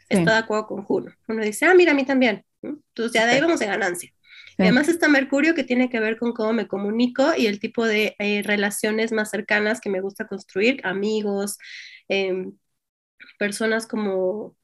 Sí. 0.10 0.18
está 0.20 0.34
de 0.34 0.38
acuerdo 0.40 0.68
con 0.68 0.84
Juno. 0.84 1.14
Uno 1.28 1.44
dice, 1.44 1.66
ah, 1.66 1.74
mira, 1.74 1.92
a 1.92 1.96
mí 1.96 2.06
también. 2.06 2.46
Entonces 2.62 3.14
ya 3.14 3.26
de 3.26 3.34
ahí 3.34 3.42
vamos 3.42 3.60
de 3.60 3.66
ganancia. 3.68 4.12
Sí. 4.58 4.64
Además 4.64 4.88
está 4.88 5.08
Mercurio 5.10 5.54
que 5.54 5.64
tiene 5.66 5.90
que 5.90 6.00
ver 6.00 6.18
con 6.18 6.34
cómo 6.34 6.54
me 6.54 6.68
comunico 6.68 7.34
y 7.38 7.48
el 7.48 7.60
tipo 7.60 7.86
de 7.86 8.16
eh, 8.20 8.42
relaciones 8.44 9.12
más 9.12 9.30
cercanas 9.30 9.82
que 9.82 9.90
me 9.90 10.02
gusta 10.02 10.28
construir, 10.28 10.80
amigos, 10.86 11.58
em, 12.08 12.54
personas 13.40 13.88
como 13.88 14.56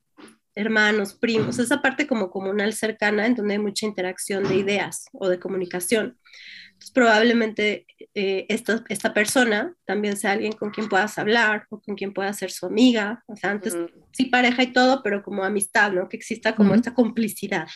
hermanos, 0.55 1.15
primos, 1.15 1.59
esa 1.59 1.81
parte 1.81 2.07
como 2.07 2.29
comunal 2.31 2.73
cercana 2.73 3.25
en 3.25 3.35
donde 3.35 3.55
hay 3.55 3.59
mucha 3.59 3.85
interacción 3.87 4.43
de 4.43 4.55
ideas 4.57 5.05
o 5.13 5.29
de 5.29 5.39
comunicación. 5.39 6.19
Entonces, 6.83 6.91
probablemente 6.91 7.85
eh, 8.13 8.45
esta, 8.49 8.83
esta 8.89 9.13
persona 9.13 9.73
también 9.85 10.17
sea 10.17 10.31
alguien 10.33 10.51
con 10.51 10.69
quien 10.69 10.89
puedas 10.89 11.17
hablar 11.17 11.65
o 11.69 11.79
con 11.79 11.95
quien 11.95 12.13
puedas 12.13 12.37
ser 12.37 12.51
su 12.51 12.65
amiga, 12.65 13.23
o 13.27 13.37
sea, 13.37 13.51
antes 13.51 13.77
sí 14.11 14.25
pareja 14.25 14.63
y 14.63 14.73
todo, 14.73 15.01
pero 15.01 15.23
como 15.23 15.45
amistad, 15.45 15.93
¿no? 15.93 16.09
Que 16.09 16.17
exista 16.17 16.55
como 16.55 16.75
esta 16.75 16.93
complicidad. 16.93 17.67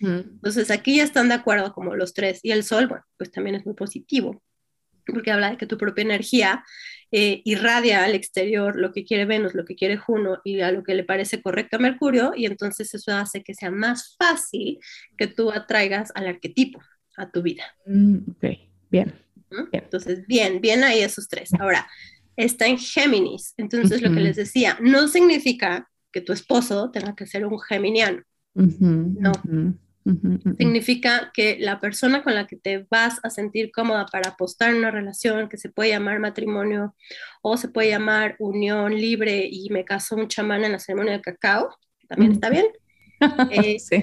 Entonces 0.00 0.72
aquí 0.72 0.96
ya 0.96 1.04
están 1.04 1.28
de 1.28 1.34
acuerdo 1.34 1.72
como 1.72 1.94
los 1.94 2.12
tres. 2.12 2.40
Y 2.42 2.50
el 2.50 2.64
sol, 2.64 2.88
bueno, 2.88 3.04
pues 3.16 3.30
también 3.30 3.54
es 3.54 3.64
muy 3.64 3.76
positivo, 3.76 4.42
porque 5.06 5.30
habla 5.30 5.50
de 5.50 5.58
que 5.58 5.66
tu 5.66 5.78
propia 5.78 6.02
energía 6.02 6.64
eh, 7.12 7.42
irradia 7.44 8.02
al 8.02 8.16
exterior 8.16 8.74
lo 8.74 8.92
que 8.92 9.04
quiere 9.04 9.26
Venus, 9.26 9.54
lo 9.54 9.64
que 9.64 9.76
quiere 9.76 9.96
Juno 9.96 10.40
y 10.44 10.60
a 10.60 10.72
lo 10.72 10.82
que 10.82 10.96
le 10.96 11.04
parece 11.04 11.40
correcto 11.40 11.76
a 11.76 11.78
Mercurio, 11.78 12.32
y 12.36 12.46
entonces 12.46 12.92
eso 12.92 13.14
hace 13.14 13.44
que 13.44 13.54
sea 13.54 13.70
más 13.70 14.16
fácil 14.18 14.80
que 15.16 15.28
tú 15.28 15.52
atraigas 15.52 16.10
al 16.16 16.26
arquetipo 16.26 16.80
a 17.16 17.30
tu 17.30 17.42
vida. 17.42 17.64
Mm, 17.86 18.16
ok, 18.30 18.42
bien. 18.90 19.14
Bien. 19.50 19.68
Entonces, 19.72 20.26
bien, 20.26 20.60
bien 20.60 20.84
ahí 20.84 21.00
esos 21.00 21.28
tres. 21.28 21.50
Ahora, 21.58 21.86
está 22.36 22.66
en 22.66 22.78
Géminis, 22.78 23.54
entonces 23.56 24.02
lo 24.02 24.12
que 24.12 24.20
les 24.20 24.36
decía, 24.36 24.76
no 24.80 25.08
significa 25.08 25.88
que 26.12 26.20
tu 26.20 26.32
esposo 26.32 26.90
tenga 26.90 27.14
que 27.14 27.26
ser 27.26 27.46
un 27.46 27.58
geminiano. 27.60 28.22
No. 28.54 29.32
significa 30.58 31.30
que 31.34 31.56
la 31.58 31.80
persona 31.80 32.22
con 32.22 32.34
la 32.34 32.46
que 32.46 32.56
te 32.56 32.86
vas 32.90 33.18
a 33.22 33.30
sentir 33.30 33.70
cómoda 33.72 34.06
para 34.06 34.30
apostar 34.30 34.70
en 34.70 34.76
una 34.76 34.90
relación 34.90 35.48
que 35.48 35.58
se 35.58 35.68
puede 35.68 35.90
llamar 35.90 36.20
matrimonio 36.20 36.94
o 37.42 37.56
se 37.56 37.68
puede 37.68 37.90
llamar 37.90 38.36
unión 38.38 38.94
libre 38.94 39.48
y 39.50 39.68
me 39.70 39.84
casó 39.84 40.16
un 40.16 40.28
chamán 40.28 40.64
en 40.64 40.72
la 40.72 40.78
ceremonia 40.78 41.14
de 41.14 41.22
cacao, 41.22 41.76
también 42.08 42.32
está 42.32 42.50
bien. 42.50 42.66
Eh, 43.50 43.78
Sí. 43.80 44.02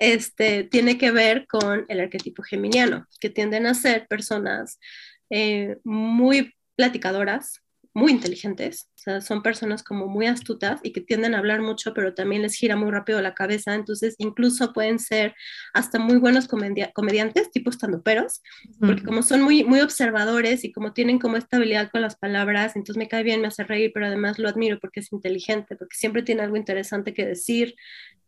Este, 0.00 0.64
tiene 0.64 0.96
que 0.96 1.10
ver 1.10 1.46
con 1.46 1.84
el 1.88 2.00
arquetipo 2.00 2.42
geminiano, 2.42 3.06
que 3.20 3.28
tienden 3.28 3.66
a 3.66 3.74
ser 3.74 4.06
personas 4.08 4.80
eh, 5.28 5.76
muy 5.84 6.54
platicadoras, 6.74 7.60
muy 7.92 8.12
inteligentes, 8.12 8.88
o 8.94 8.98
sea, 8.98 9.20
son 9.20 9.42
personas 9.42 9.82
como 9.82 10.06
muy 10.06 10.26
astutas 10.26 10.80
y 10.84 10.92
que 10.92 11.02
tienden 11.02 11.34
a 11.34 11.38
hablar 11.38 11.60
mucho, 11.60 11.92
pero 11.92 12.14
también 12.14 12.40
les 12.40 12.54
gira 12.54 12.76
muy 12.76 12.90
rápido 12.90 13.20
la 13.20 13.34
cabeza, 13.34 13.74
entonces 13.74 14.14
incluso 14.16 14.72
pueden 14.72 14.98
ser 15.00 15.34
hasta 15.74 15.98
muy 15.98 16.16
buenos 16.16 16.48
comedia- 16.48 16.92
comediantes, 16.94 17.50
tipo 17.50 17.68
estandoperos, 17.68 18.40
porque 18.78 19.02
como 19.02 19.22
son 19.22 19.42
muy, 19.42 19.64
muy 19.64 19.80
observadores 19.80 20.64
y 20.64 20.72
como 20.72 20.94
tienen 20.94 21.18
como 21.18 21.36
esta 21.36 21.58
habilidad 21.58 21.90
con 21.90 22.00
las 22.00 22.16
palabras, 22.16 22.74
entonces 22.74 22.96
me 22.96 23.08
cae 23.08 23.22
bien, 23.22 23.42
me 23.42 23.48
hace 23.48 23.64
reír, 23.64 23.90
pero 23.92 24.06
además 24.06 24.38
lo 24.38 24.48
admiro 24.48 24.78
porque 24.80 25.00
es 25.00 25.12
inteligente, 25.12 25.76
porque 25.76 25.96
siempre 25.96 26.22
tiene 26.22 26.42
algo 26.42 26.56
interesante 26.56 27.12
que 27.12 27.26
decir, 27.26 27.74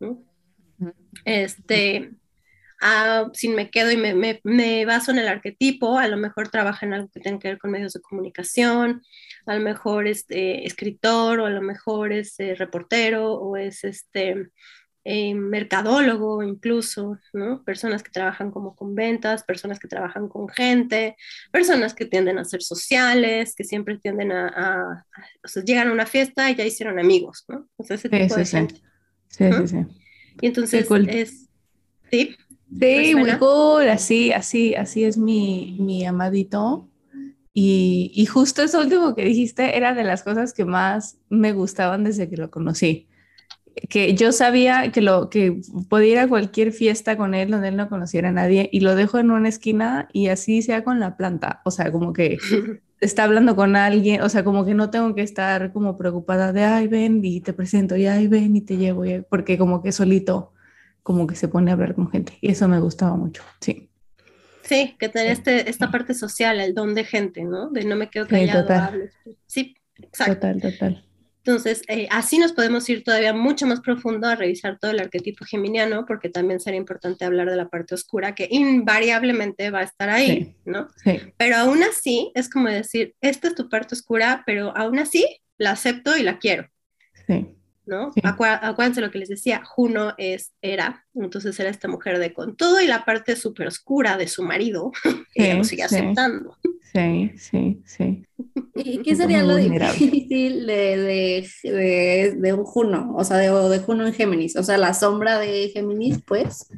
¿no? 0.01 0.23
Este, 1.25 2.11
ah, 2.81 3.31
si 3.35 3.49
me 3.49 3.71
quedo 3.71 3.91
y 3.93 3.97
me, 3.97 4.15
me- 4.15 4.41
me 4.45 4.85
baso 4.87 5.13
en 5.13 5.19
el 5.19 5.29
arquetipo, 5.29 5.99
a 5.99 6.09
lo 6.09 6.17
mejor 6.17 6.49
trabaja 6.51 6.87
en 6.87 6.95
algo 6.95 7.09
que 7.13 7.21
tenga 7.21 7.39
que 7.39 7.49
ver 7.49 7.59
con 7.59 7.71
medios 7.71 7.93
de 7.95 8.01
comunicación, 8.01 9.03
a 9.47 9.55
lo 9.57 9.61
mejor 9.63 10.07
es 10.09 10.27
eh, 10.31 10.63
escritor, 10.65 11.41
o 11.41 11.47
a 11.47 11.51
lo 11.51 11.63
mejor 11.63 12.13
es 12.13 12.39
eh, 12.41 12.55
reportero, 12.57 13.35
o 13.35 13.57
es 13.57 13.85
este 13.85 14.49
eh, 15.05 15.35
mercadólogo 15.35 16.43
incluso, 16.45 17.19
¿no? 17.33 17.65
Personas 17.65 18.03
que 18.05 18.11
trabajan 18.13 18.51
como 18.53 18.77
con 18.77 18.95
ventas, 18.95 19.43
personas 19.45 19.81
que 19.81 19.89
trabajan 19.89 20.29
con 20.29 20.49
gente, 20.49 21.17
personas 21.51 21.93
que 21.95 22.07
tienden 22.07 22.39
a 22.39 22.45
ser 22.45 22.63
sociales, 22.63 23.55
que 23.57 23.65
siempre 23.65 23.99
tienden 23.99 24.31
a, 24.33 24.47
a- 24.49 24.93
a- 24.93 25.27
o 25.45 25.49
sea, 25.49 25.65
llegan 25.65 25.89
a 25.89 25.93
una 25.93 26.07
fiesta 26.07 26.51
y 26.51 26.55
ya 26.55 26.65
hicieron 26.65 26.99
amigos, 27.01 27.45
¿no? 27.49 27.69
O 27.77 27.85
sea, 27.85 27.97
ese 27.97 28.09
Sí, 28.11 28.17
tipo 28.19 28.37
de 28.37 28.45
sí, 28.45 28.51
sí. 28.51 28.57
gente. 28.59 28.75
Sí, 29.29 29.45
Ujú. 29.51 29.67
sí, 29.67 29.69
sí. 29.69 30.02
Y 30.41 30.47
entonces 30.47 30.87
cool. 30.87 31.09
es, 31.09 31.49
sí, 32.11 32.37
Sí, 32.81 33.15
muy 33.15 33.33
cool, 33.39 33.89
así, 33.89 34.33
así, 34.33 34.75
así 34.75 35.05
es 35.05 35.19
mi, 35.19 35.77
mi 35.79 36.05
amadito. 36.05 36.89
Y, 37.53 38.11
y 38.15 38.25
justo 38.25 38.63
eso 38.63 38.81
último 38.81 39.15
que 39.15 39.25
dijiste 39.25 39.77
era 39.77 39.93
de 39.95 40.05
las 40.05 40.23
cosas 40.23 40.55
que 40.55 40.65
más 40.65 41.19
me 41.29 41.53
gustaban 41.53 42.05
desde 42.05 42.31
que 42.31 42.39
lo 42.39 42.51
conocí. 42.51 43.09
Que 43.91 44.15
yo 44.15 44.33
sabía 44.33 44.91
que, 44.91 45.03
lo, 45.03 45.29
que 45.29 45.61
podía 45.89 46.13
ir 46.13 46.19
a 46.21 46.29
cualquier 46.29 46.73
fiesta 46.73 47.17
con 47.17 47.35
él 47.35 47.51
donde 47.51 47.69
él 47.69 47.77
no 47.77 47.89
conociera 47.89 48.31
a 48.31 48.33
nadie 48.33 48.71
y 48.73 48.81
lo 48.81 48.95
dejo 48.95 49.19
en 49.19 49.31
una 49.31 49.49
esquina 49.49 50.09
y 50.13 50.29
así 50.29 50.63
sea 50.63 50.83
con 50.83 50.99
la 50.99 51.17
planta. 51.17 51.61
O 51.65 51.71
sea, 51.71 51.93
como 51.93 52.13
que 52.15 52.39
está 53.03 53.25
hablando 53.25 53.57
con 53.57 53.77
alguien, 53.77 54.23
o 54.23 54.29
sea, 54.29 54.45
como 54.45 54.65
que 54.65 54.75
no 54.75 54.91
tengo 54.91 55.15
que 55.15 55.23
estar 55.23 55.73
como 55.73 55.99
preocupada 55.99 56.53
de, 56.53 56.65
ay, 56.65 56.87
ven 56.87 57.21
y 57.25 57.41
te 57.41 57.53
presento, 57.53 57.97
y 57.97 58.07
ay, 58.07 58.29
ven 58.29 58.57
y 58.57 58.61
te 58.61 58.77
llevo, 58.77 59.05
porque 59.29 59.59
como 59.59 59.83
que 59.83 59.93
solito, 59.93 60.53
como 61.03 61.27
que 61.27 61.35
se 61.35 61.49
pone 61.49 61.71
a 61.71 61.75
hablar 61.75 61.95
con 61.95 62.11
gente. 62.11 62.39
Y 62.41 62.51
eso 62.53 62.69
me 62.69 62.81
gustaba 62.81 63.17
mucho, 63.17 63.43
sí. 63.61 63.89
Sí, 64.63 64.95
que 64.99 65.09
tener 65.09 65.33
este, 65.33 65.69
esta 65.69 65.91
parte 65.91 66.15
social, 66.15 66.61
el 66.61 66.75
don 66.75 66.95
de 66.95 67.05
gente, 67.05 67.43
¿no? 67.43 67.69
De 67.71 67.85
no 67.85 67.97
me 67.97 68.09
quedo 68.09 68.29
callado, 68.29 68.61
sí, 68.61 68.69
total. 68.69 69.11
Sí, 69.47 69.77
exacto. 70.01 70.35
Total, 70.35 70.61
total. 70.61 71.05
Entonces, 71.45 71.83
eh, 71.89 72.07
así 72.11 72.39
nos 72.39 72.53
podemos 72.53 72.89
ir 72.89 73.03
todavía 73.03 73.33
mucho 73.33 73.67
más 73.67 73.81
profundo 73.81 74.29
a 74.29 74.37
revisar 74.37 74.79
todo 74.79 74.93
el 74.93 75.01
arquetipo 75.01 75.45
geminiano, 75.45 76.07
porque 76.07 76.29
también 76.29 76.61
sería 76.61 76.79
importante 76.79 77.25
hablar 77.25 77.51
de 77.51 77.57
la 77.57 77.69
parte 77.69 77.97
oscura, 77.97 78.37
que 78.37 78.47
invariablemente 78.49 79.71
va 79.71 79.81
a 79.81 79.85
estar 79.85 80.09
ahí, 80.09 80.55
¿no? 80.65 80.89
Sí. 81.03 81.19
Pero 81.37 81.57
aún 81.57 81.83
así, 81.83 82.31
es 82.37 82.49
como 82.49 82.69
decir, 82.69 83.17
esta 83.21 83.49
es 83.49 83.57
tu 83.57 83.69
parte 83.69 83.97
oscura, 83.97 84.45
pero 84.47 84.77
aún 84.77 85.01
así 85.01 85.27
la 85.59 85.73
acepto 85.73 86.17
y 86.17 86.23
la 86.23 86.39
quiero. 86.39 86.69
Sí. 87.27 87.49
¿No? 87.85 88.13
acuérdense 88.23 89.01
lo 89.01 89.11
que 89.11 89.19
les 89.19 89.29
decía, 89.29 89.65
Juno 89.65 90.15
es, 90.17 90.53
era, 90.63 91.05
entonces 91.17 91.59
era 91.59 91.69
esta 91.69 91.89
mujer 91.89 92.21
de 92.21 92.33
con 92.33 92.57
todo 92.57 92.81
y 92.81 92.87
la 92.87 93.05
parte 93.05 93.35
súper 93.35 93.67
oscura 93.67 94.17
de 94.17 94.29
su 94.29 94.45
marido, 94.45 94.93
ella 95.35 95.57
lo 95.57 95.65
sigue 95.65 95.83
aceptando. 95.83 96.57
Sí, 96.93 97.33
sí, 97.37 97.83
sí. 97.85 98.25
¿Y 98.75 98.99
qué 99.03 99.17
sería 99.17 99.43
lo 99.43 99.57
difícil 99.57 100.67
de, 100.67 101.47
de, 101.63 102.35
de, 102.37 102.53
un 102.53 102.65
Juno? 102.65 103.15
O 103.17 103.25
sea, 103.25 103.37
de, 103.39 103.49
de 103.51 103.79
Juno 103.81 104.07
en 104.07 104.15
Géminis. 104.15 104.57
O 104.57 104.63
sea, 104.63 104.79
la 104.79 104.95
sombra 104.95 105.39
de 105.39 105.71
Géminis, 105.71 106.21
pues. 106.27 106.69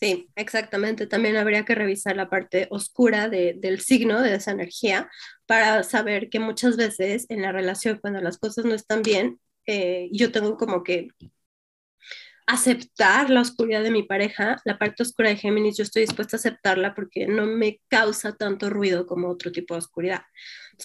Sí, 0.00 0.28
exactamente. 0.34 1.06
También 1.06 1.36
habría 1.36 1.64
que 1.64 1.74
revisar 1.74 2.16
la 2.16 2.30
parte 2.30 2.66
oscura 2.70 3.28
de, 3.28 3.54
del 3.58 3.80
signo, 3.80 4.20
de 4.20 4.34
esa 4.34 4.52
energía, 4.52 5.10
para 5.46 5.82
saber 5.82 6.30
que 6.30 6.40
muchas 6.40 6.76
veces 6.76 7.26
en 7.28 7.42
la 7.42 7.52
relación, 7.52 7.98
cuando 8.00 8.20
las 8.20 8.38
cosas 8.38 8.64
no 8.64 8.74
están 8.74 9.02
bien, 9.02 9.38
eh, 9.66 10.08
yo 10.12 10.32
tengo 10.32 10.56
como 10.56 10.82
que 10.82 11.08
aceptar 12.50 13.30
la 13.30 13.42
oscuridad 13.42 13.84
de 13.84 13.92
mi 13.92 14.02
pareja, 14.02 14.56
la 14.64 14.76
parte 14.76 15.04
oscura 15.04 15.28
de 15.28 15.36
Géminis, 15.36 15.76
yo 15.76 15.84
estoy 15.84 16.02
dispuesta 16.02 16.36
a 16.36 16.38
aceptarla 16.38 16.94
porque 16.96 17.28
no 17.28 17.46
me 17.46 17.80
causa 17.86 18.34
tanto 18.34 18.68
ruido 18.70 19.06
como 19.06 19.28
otro 19.28 19.52
tipo 19.52 19.74
de 19.74 19.78
oscuridad. 19.78 20.22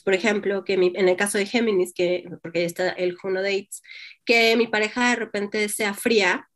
por 0.04 0.14
ejemplo, 0.14 0.64
que 0.64 0.74
en 0.74 1.10
el 1.10 1.16
caso 1.16 1.40
de 1.40 1.48
Géminis, 1.48 1.94
que, 1.94 2.24
porque 2.44 2.60
ahí 2.60 2.66
está 2.66 2.90
el 2.90 3.16
Juno 3.16 3.42
Dates, 3.42 3.82
que 4.26 4.56
mi 4.58 4.68
pareja 4.68 5.10
de 5.10 5.16
repente 5.16 5.68
sea 5.70 5.96
fría 5.96 6.48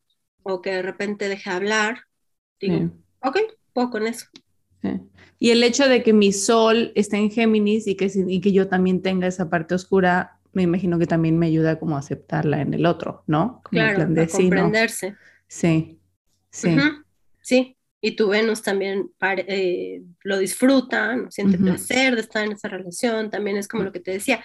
o 0.44 0.62
que 0.62 0.72
de 0.72 0.82
repente 0.84 1.28
deje 1.28 1.50
hablar, 1.50 2.04
digo, 2.60 2.92
ok, 3.22 3.40
puedo 3.74 3.90
con 3.90 4.06
eso. 4.06 4.28
Y 5.40 5.52
el 5.52 5.64
hecho 5.64 5.88
de 5.88 6.04
que 6.04 6.14
mi 6.14 6.34
sol 6.34 6.92
esté 6.96 7.18
en 7.18 7.32
Géminis 7.32 7.88
y 7.88 7.96
que, 7.96 8.12
y 8.28 8.42
que 8.42 8.52
yo 8.52 8.68
también 8.68 9.02
tenga 9.02 9.26
esa 9.26 9.50
parte 9.50 9.74
oscura, 9.74 10.39
me 10.54 10.64
imagino 10.64 11.00
que 11.00 11.08
también 11.08 11.38
me 11.38 11.48
ayuda 11.48 11.80
como 11.80 11.96
a 11.96 12.00
aceptarla 12.00 12.62
en 12.62 12.74
el 12.74 12.86
otro, 12.86 13.24
¿no? 13.28 13.62
claro, 13.70 14.02
a 14.02 14.28
comprenderse. 14.28 15.16
Sí, 15.48 16.00
sí. 16.50 16.76
Sí, 17.42 17.79
y 18.02 18.12
tu 18.16 18.30
Venus 18.30 18.62
también 18.62 19.12
eh, 19.22 20.02
lo 20.24 20.38
disfruta, 20.38 21.16
¿no? 21.16 21.32
siente 21.32 21.58
placer 21.58 22.16
de 22.16 22.22
estar 22.22 22.46
en 22.46 22.54
esa 22.54 22.70
relación, 22.70 23.30
también 23.30 23.58
es 23.58 23.68
como 23.68 23.84
lo 23.84 23.92
que 23.92 24.00
te 24.00 24.12
decía, 24.12 24.44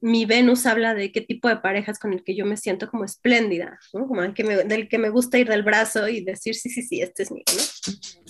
mi 0.00 0.24
Venus 0.24 0.66
habla 0.66 0.94
de 0.94 1.10
qué 1.10 1.20
tipo 1.20 1.48
de 1.48 1.56
parejas 1.56 1.98
con 1.98 2.12
el 2.12 2.22
que 2.22 2.36
yo 2.36 2.46
me 2.46 2.56
siento 2.56 2.88
como 2.88 3.04
espléndida, 3.04 3.78
¿no? 3.92 4.06
como 4.06 4.22
el 4.22 4.34
que 4.34 4.44
me, 4.44 4.56
del 4.64 4.88
que 4.88 4.98
me 4.98 5.10
gusta 5.10 5.38
ir 5.38 5.48
del 5.48 5.64
brazo 5.64 6.08
y 6.08 6.22
decir, 6.22 6.54
sí, 6.54 6.70
sí, 6.70 6.82
sí, 6.82 7.00
este 7.00 7.24
es 7.24 7.32
mío, 7.32 7.44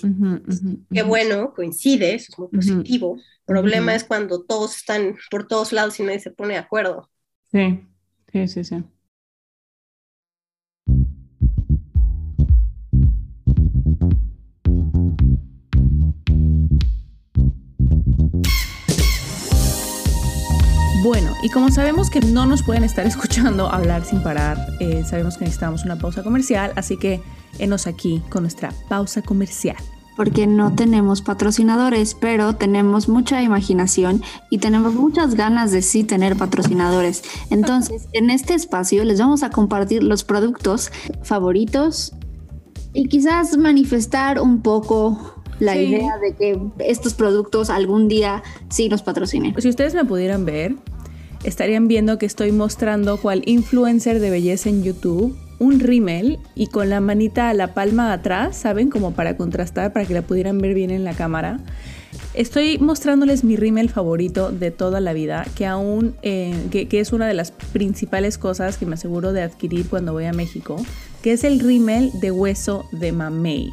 ¿no? 0.03 0.43
Qué 0.91 1.03
bueno, 1.03 1.53
coincide, 1.55 2.15
eso 2.15 2.33
es 2.33 2.39
muy 2.39 2.49
positivo. 2.49 3.17
El 3.17 3.45
problema 3.47 3.95
es 3.95 4.05
cuando 4.05 4.45
todos 4.45 4.77
están 4.77 5.17
por 5.31 5.47
todos 5.47 5.73
lados 5.73 6.01
y 6.01 6.03
nadie 6.03 6.21
se 6.21 6.31
pone 6.31 6.55
de 6.55 6.61
acuerdo. 6.61 7.11
Sí, 7.51 7.81
sí, 8.33 8.49
sí, 8.49 8.65
sí. 8.65 8.85
Bueno, 21.03 21.33
y 21.43 21.49
como 21.49 21.69
sabemos 21.69 22.11
que 22.11 22.21
no 22.21 22.47
nos 22.47 22.63
pueden 22.63 22.85
estar 22.85 23.05
escuchando 23.09 23.67
hablar 23.67 24.05
sin 24.05 24.23
parar, 24.23 24.57
eh, 24.79 25.03
sabemos 25.05 25.37
que 25.37 25.45
necesitamos 25.45 25.85
una 25.85 25.97
pausa 25.97 26.23
comercial, 26.23 26.73
así 26.77 26.97
que 26.97 27.21
enos 27.59 27.89
aquí 27.89 28.23
con 28.31 28.45
nuestra 28.45 28.73
pausa 28.89 29.21
comercial 29.21 29.77
porque 30.15 30.47
no 30.47 30.75
tenemos 30.75 31.23
patrocinadores, 31.23 32.15
pero 32.15 32.55
tenemos 32.55 33.09
mucha 33.09 33.43
imaginación 33.43 34.23
y 34.51 34.59
tenemos 34.59 34.95
muchas 34.95 35.35
ganas 35.35 35.73
de 35.73 35.81
sí 35.81 36.05
tener 36.05 36.37
patrocinadores. 36.37 37.23
Entonces, 37.49 38.09
en 38.13 38.29
este 38.29 38.53
espacio 38.53 39.05
les 39.05 39.19
vamos 39.19 39.43
a 39.43 39.49
compartir 39.49 40.03
los 40.03 40.23
productos 40.23 40.93
favoritos 41.23 42.13
y 42.93 43.09
quizás 43.09 43.57
manifestar 43.57 44.39
un 44.39 44.61
poco 44.61 45.43
la 45.59 45.77
idea 45.77 46.19
de 46.19 46.35
que 46.35 46.61
estos 46.81 47.15
productos 47.15 47.71
algún 47.71 48.09
día 48.09 48.43
sí 48.69 48.89
nos 48.89 49.03
patrocinen. 49.03 49.55
Si 49.61 49.69
ustedes 49.69 49.95
me 49.95 50.05
pudieran 50.05 50.45
ver, 50.45 50.75
estarían 51.45 51.89
viendo 51.89 52.19
que 52.19 52.27
estoy 52.27 52.53
mostrando 52.53 53.17
cuál 53.17 53.43
influencer 53.47 54.21
de 54.21 54.31
belleza 54.31 54.69
en 54.69 54.83
YouTube 54.83 55.37
un 55.63 55.79
rímel 55.79 56.41
y 56.57 56.67
con 56.67 56.91
la 56.91 57.01
manita 57.01 57.49
a 57.49 57.55
la 57.55 57.73
palma 57.73 58.13
atrás, 58.13 58.57
¿saben? 58.57 58.91
Como 58.91 59.13
para 59.13 59.37
contrastar, 59.37 59.93
para 59.93 60.05
que 60.05 60.15
la 60.15 60.23
pudieran 60.23 60.59
ver 60.59 60.75
bien 60.75 60.91
en 60.91 61.05
la 61.05 61.15
cámara. 61.15 61.61
Estoy 62.35 62.79
mostrándoles 62.79 63.45
mi 63.45 63.57
rímel 63.57 63.89
favorito 63.89 64.51
de 64.51 64.71
toda 64.73 65.01
la 65.01 65.13
vida, 65.13 65.47
que 65.55 65.67
aún, 65.67 66.17
eh, 66.23 66.55
que, 66.71 66.99
es 66.99 67.13
una 67.13 67.29
de 67.29 67.35
las 67.35 67.53
principales 67.53 68.39
cosas 68.39 68.77
que 68.77 68.87
me 68.87 68.95
aseguro 68.95 69.33
de 69.33 69.43
adquirir 69.43 69.89
cuando 69.89 70.13
voy 70.13 70.25
a 70.25 70.33
México, 70.33 70.77
que 71.23 71.33
es 71.33 71.45
el 71.45 71.61
rímel 71.61 72.11
de 72.21 72.33
hueso 72.33 72.85
de 72.91 73.13
mamey. 73.13 73.71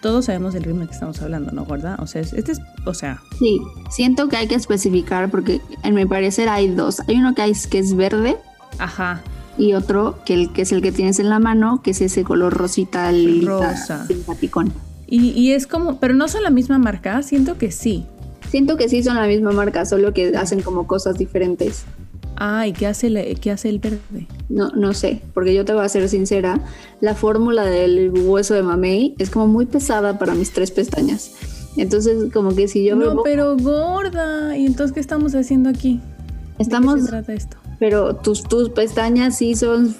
Todos 0.00 0.26
sabemos 0.26 0.54
del 0.54 0.62
rímel 0.62 0.88
que 0.88 0.94
estamos 0.94 1.20
hablando, 1.20 1.52
¿no, 1.52 1.66
¿verdad? 1.66 1.96
O 2.00 2.06
sea, 2.06 2.22
este 2.22 2.52
es, 2.52 2.60
o 2.86 2.94
sea... 2.94 3.20
Sí, 3.38 3.60
siento 3.90 4.28
que 4.28 4.36
hay 4.36 4.48
que 4.48 4.54
especificar 4.54 5.30
porque 5.30 5.60
en 5.82 5.94
mi 5.94 6.06
parecer 6.06 6.48
hay 6.48 6.68
dos. 6.68 7.00
Hay 7.06 7.16
uno 7.16 7.34
que, 7.34 7.42
hay, 7.42 7.52
que 7.70 7.78
es 7.78 7.94
verde. 7.94 8.36
Ajá 8.78 9.22
y 9.60 9.74
otro 9.74 10.18
que, 10.24 10.34
el, 10.34 10.52
que 10.52 10.62
es 10.62 10.72
el 10.72 10.80
que 10.80 10.90
tienes 10.90 11.18
en 11.18 11.28
la 11.28 11.38
mano, 11.38 11.82
que 11.82 11.90
es 11.90 12.00
ese 12.00 12.24
color 12.24 12.54
rosita 12.54 13.12
rosa 13.44 14.06
simpaticón. 14.06 14.72
Y, 15.06 15.30
y 15.30 15.52
es 15.52 15.66
como, 15.66 15.98
pero 15.98 16.14
no 16.14 16.28
son 16.28 16.42
la 16.42 16.50
misma 16.50 16.78
marca, 16.78 17.22
siento 17.22 17.58
que 17.58 17.70
sí. 17.70 18.06
Siento 18.48 18.76
que 18.76 18.88
sí 18.88 19.02
son 19.02 19.16
la 19.16 19.26
misma 19.26 19.52
marca, 19.52 19.84
solo 19.84 20.14
que 20.14 20.36
hacen 20.36 20.62
como 20.62 20.86
cosas 20.86 21.18
diferentes. 21.18 21.84
Ah, 22.36 22.66
¿y 22.66 22.72
qué 22.72 22.86
hace 22.86 23.08
el, 23.08 23.38
qué 23.40 23.50
hace 23.50 23.68
el 23.68 23.78
verde? 23.78 24.26
No, 24.48 24.70
no 24.70 24.94
sé, 24.94 25.20
porque 25.34 25.54
yo 25.54 25.64
te 25.64 25.72
voy 25.74 25.84
a 25.84 25.88
ser 25.88 26.08
sincera, 26.08 26.60
la 27.00 27.14
fórmula 27.14 27.64
del 27.64 28.10
hueso 28.10 28.54
de 28.54 28.62
mamey 28.62 29.14
es 29.18 29.30
como 29.30 29.46
muy 29.46 29.66
pesada 29.66 30.18
para 30.18 30.34
mis 30.34 30.52
tres 30.52 30.70
pestañas. 30.70 31.32
Entonces, 31.76 32.32
como 32.32 32.54
que 32.54 32.66
si 32.66 32.84
yo 32.84 32.96
No, 32.96 33.22
pero 33.22 33.56
gorda. 33.56 34.56
¿Y 34.56 34.66
entonces 34.66 34.92
qué 34.92 35.00
estamos 35.00 35.34
haciendo 35.34 35.68
aquí? 35.68 36.00
Estamos... 36.58 36.94
¿De 36.94 37.00
qué 37.00 37.04
se 37.04 37.10
trata 37.10 37.32
esto? 37.32 37.56
pero 37.80 38.14
tus, 38.14 38.44
tus 38.44 38.68
pestañas 38.68 39.38
sí 39.38 39.56
son 39.56 39.96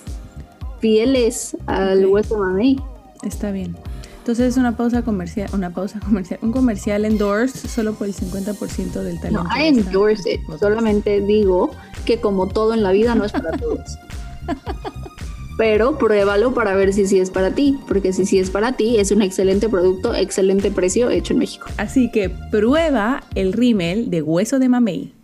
fieles 0.81 1.57
al 1.67 2.07
hueso 2.07 2.39
mamey. 2.39 2.79
Está 3.25 3.51
bien. 3.51 3.75
Entonces 4.21 4.49
es 4.49 4.57
una 4.59 4.77
pausa 4.77 5.01
comercial, 5.03 5.49
una 5.55 5.73
pausa 5.73 5.99
comercial, 5.99 6.39
un 6.43 6.53
comercial 6.53 7.07
endorse 7.07 7.67
solo 7.69 7.95
por 7.95 8.07
el 8.07 8.15
50% 8.15 9.03
del 9.03 9.19
talento. 9.19 9.45
No, 9.45 9.49
I 9.57 9.69
endorse 9.69 10.35
it. 10.35 10.41
Solamente 10.59 11.23
digo 11.23 11.71
que 12.05 12.21
como 12.21 12.47
todo 12.47 12.75
en 12.75 12.83
la 12.83 12.93
vida 12.93 13.15
no 13.15 13.25
es 13.25 13.33
para 13.33 13.53
todos. 13.53 13.99
Pero 15.57 15.97
pruébalo 15.97 16.53
para 16.53 16.75
ver 16.75 16.93
si 16.93 17.07
sí 17.07 17.19
es 17.19 17.31
para 17.31 17.55
ti, 17.55 17.79
porque 17.89 18.13
si 18.13 18.27
sí 18.27 18.39
es 18.39 18.51
para 18.51 18.77
ti, 18.77 18.99
es 18.99 19.11
un 19.11 19.23
excelente 19.23 19.71
producto, 19.71 20.15
excelente 20.15 20.71
precio 20.71 21.09
hecho 21.09 21.33
en 21.33 21.39
México. 21.39 21.67
Así 21.79 22.11
que 22.11 22.31
prueba 22.51 23.25
el 23.35 23.55
rímel 23.55 24.11
de 24.11 24.21
hueso 24.21 24.59
de 24.59 24.69
mamey. 24.69 25.15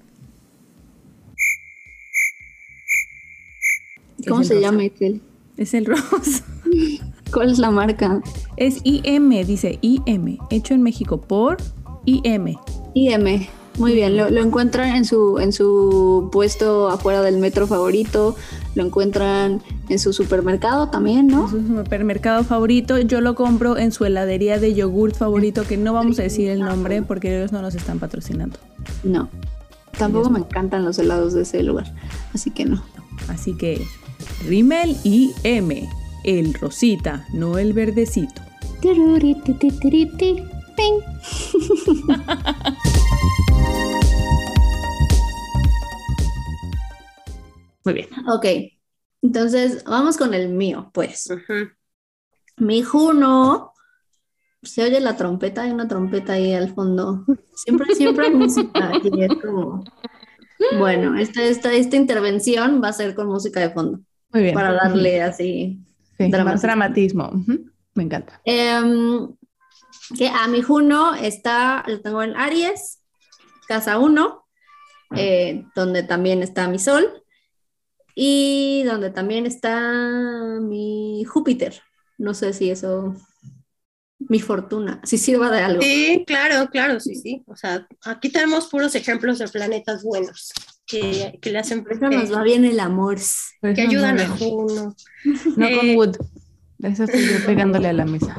¿Cómo 4.27 4.43
se 4.43 4.59
llama 4.59 4.85
Excel? 4.87 5.21
Es 5.59 5.75
el 5.75 5.85
rosa. 5.85 6.45
¿Cuál 7.33 7.51
es 7.51 7.59
la 7.59 7.71
marca? 7.71 8.23
Es 8.57 8.81
IM, 8.85 9.31
dice 9.45 9.79
IM, 9.83 10.39
hecho 10.51 10.75
en 10.75 10.83
México 10.83 11.21
por 11.21 11.59
IM. 12.05 12.57
IM, 12.95 13.49
muy 13.79 13.95
bien, 13.95 14.17
lo, 14.17 14.27
encuentran 14.29 14.97
en 14.97 15.05
su, 15.05 15.39
en 15.39 15.53
su 15.53 16.31
puesto 16.33 16.89
afuera 16.89 17.21
del 17.21 17.37
metro 17.39 17.67
favorito, 17.67 18.35
lo 18.75 18.85
encuentran 18.85 19.61
en 19.91 19.99
su 19.99 20.15
supermercado 20.15 20.89
también, 20.89 21.27
¿no? 21.27 21.45
En 21.45 21.51
su 21.51 21.77
supermercado 21.83 22.43
favorito, 22.43 22.99
yo 22.99 23.21
lo 23.21 23.35
compro 23.35 23.77
en 23.77 23.93
su 23.93 24.07
heladería 24.07 24.59
de 24.59 24.73
yogurt 24.73 25.15
favorito, 25.15 25.65
que 25.65 25.77
no 25.77 25.93
vamos 25.93 26.19
a 26.19 26.23
decir 26.23 26.49
el 26.49 26.61
nombre 26.61 27.03
porque 27.03 27.37
ellos 27.37 27.53
no 27.53 27.61
nos 27.61 27.75
están 27.75 27.99
patrocinando. 27.99 28.59
No, 29.05 29.29
tampoco 29.99 30.31
me 30.31 30.39
encantan 30.39 30.85
los 30.85 30.99
helados 30.99 31.35
de 31.35 31.43
ese 31.43 31.63
lugar, 31.63 31.93
así 32.33 32.51
que 32.51 32.65
no. 32.65 32.83
Así 33.29 33.55
que 33.55 33.87
Rimmel 34.47 34.97
y 35.05 35.33
M, 35.43 35.87
el 36.27 36.53
rosita, 36.55 37.27
no 37.33 37.57
el 37.57 37.73
verdecito. 37.73 38.43
Muy 47.85 47.95
bien. 47.95 48.09
Ok, 48.29 48.45
entonces 49.23 49.85
vamos 49.85 50.17
con 50.17 50.35
el 50.35 50.49
mío, 50.49 50.91
pues. 50.93 51.31
Uh 51.31 51.35
-huh. 51.37 51.73
Mi 52.57 52.83
Juno, 52.83 53.73
se 54.63 54.83
oye 54.83 54.99
la 55.01 55.17
trompeta, 55.17 55.63
hay 55.63 55.71
una 55.71 55.87
trompeta 55.87 56.33
ahí 56.33 56.53
al 56.53 56.75
fondo. 56.75 57.25
Siempre, 57.55 57.95
siempre 57.95 58.27
hay 58.27 58.35
música 58.35 58.91
aquí, 58.97 59.11
es 59.23 59.33
como... 59.41 59.85
Bueno, 60.79 61.17
esta, 61.17 61.45
esta, 61.45 61.73
esta 61.73 61.97
intervención 61.97 62.83
va 62.83 62.89
a 62.89 62.93
ser 62.93 63.15
con 63.15 63.29
música 63.29 63.61
de 63.61 63.71
fondo. 63.71 64.01
Muy 64.33 64.43
bien. 64.43 64.55
Para 64.55 64.73
darle 64.73 65.23
así 65.23 65.87
Sí, 66.17 66.25
más 66.25 66.31
dramatismo. 66.31 66.63
dramatismo. 66.63 67.31
Ujú. 67.33 67.71
Me 67.95 68.03
encanta. 68.05 68.41
Em, 68.45 69.35
que 70.17 70.29
a 70.29 70.47
mi 70.49 70.63
Juno 70.63 71.15
está, 71.15 71.85
lo 71.87 72.01
tengo 72.01 72.23
en 72.23 72.37
Aries, 72.37 73.03
casa 73.67 73.99
1, 73.99 74.45
donde 75.75 76.03
también 76.03 76.43
está 76.43 76.69
mi 76.69 76.79
Sol 76.79 77.23
y 78.15 78.83
donde 78.85 79.11
también 79.11 79.47
está 79.47 80.59
mi 80.61 81.25
Júpiter. 81.25 81.83
No 82.19 82.35
sé 82.35 82.53
si 82.53 82.71
eso, 82.71 83.15
mi 84.19 84.41
fortuna, 84.41 85.01
si 85.05 85.19
sirva 85.19 85.51
de 85.51 85.61
algo. 85.61 85.83
Sí, 85.83 86.25
claro, 86.27 86.69
claro, 86.71 87.01
sí, 87.01 87.15
sí. 87.15 87.43
O 87.47 87.57
sea, 87.57 87.87
aquí 88.05 88.31
tenemos 88.31 88.69
puros 88.69 88.95
ejemplos 88.95 89.39
de 89.39 89.49
planetas 89.49 90.03
buenos 90.03 90.53
que, 90.87 91.39
que 91.43 91.53
Por 91.53 91.93
eso 91.93 92.09
nos 92.09 92.33
va 92.33 92.43
bien 92.43 92.65
el 92.65 92.81
amor. 92.81 93.19
Que 93.61 93.83
ayudan 93.83 94.21
a. 94.21 94.29
Juno. 94.29 94.95
No 95.57 95.67
Eh, 95.67 95.77
con 95.77 95.97
Wood. 95.97 96.17
Eso 96.83 97.05
estoy 97.05 97.27
yo 97.27 97.47
pegándole 97.47 97.89
a 97.89 97.93
la 97.93 98.05
mesa. 98.05 98.37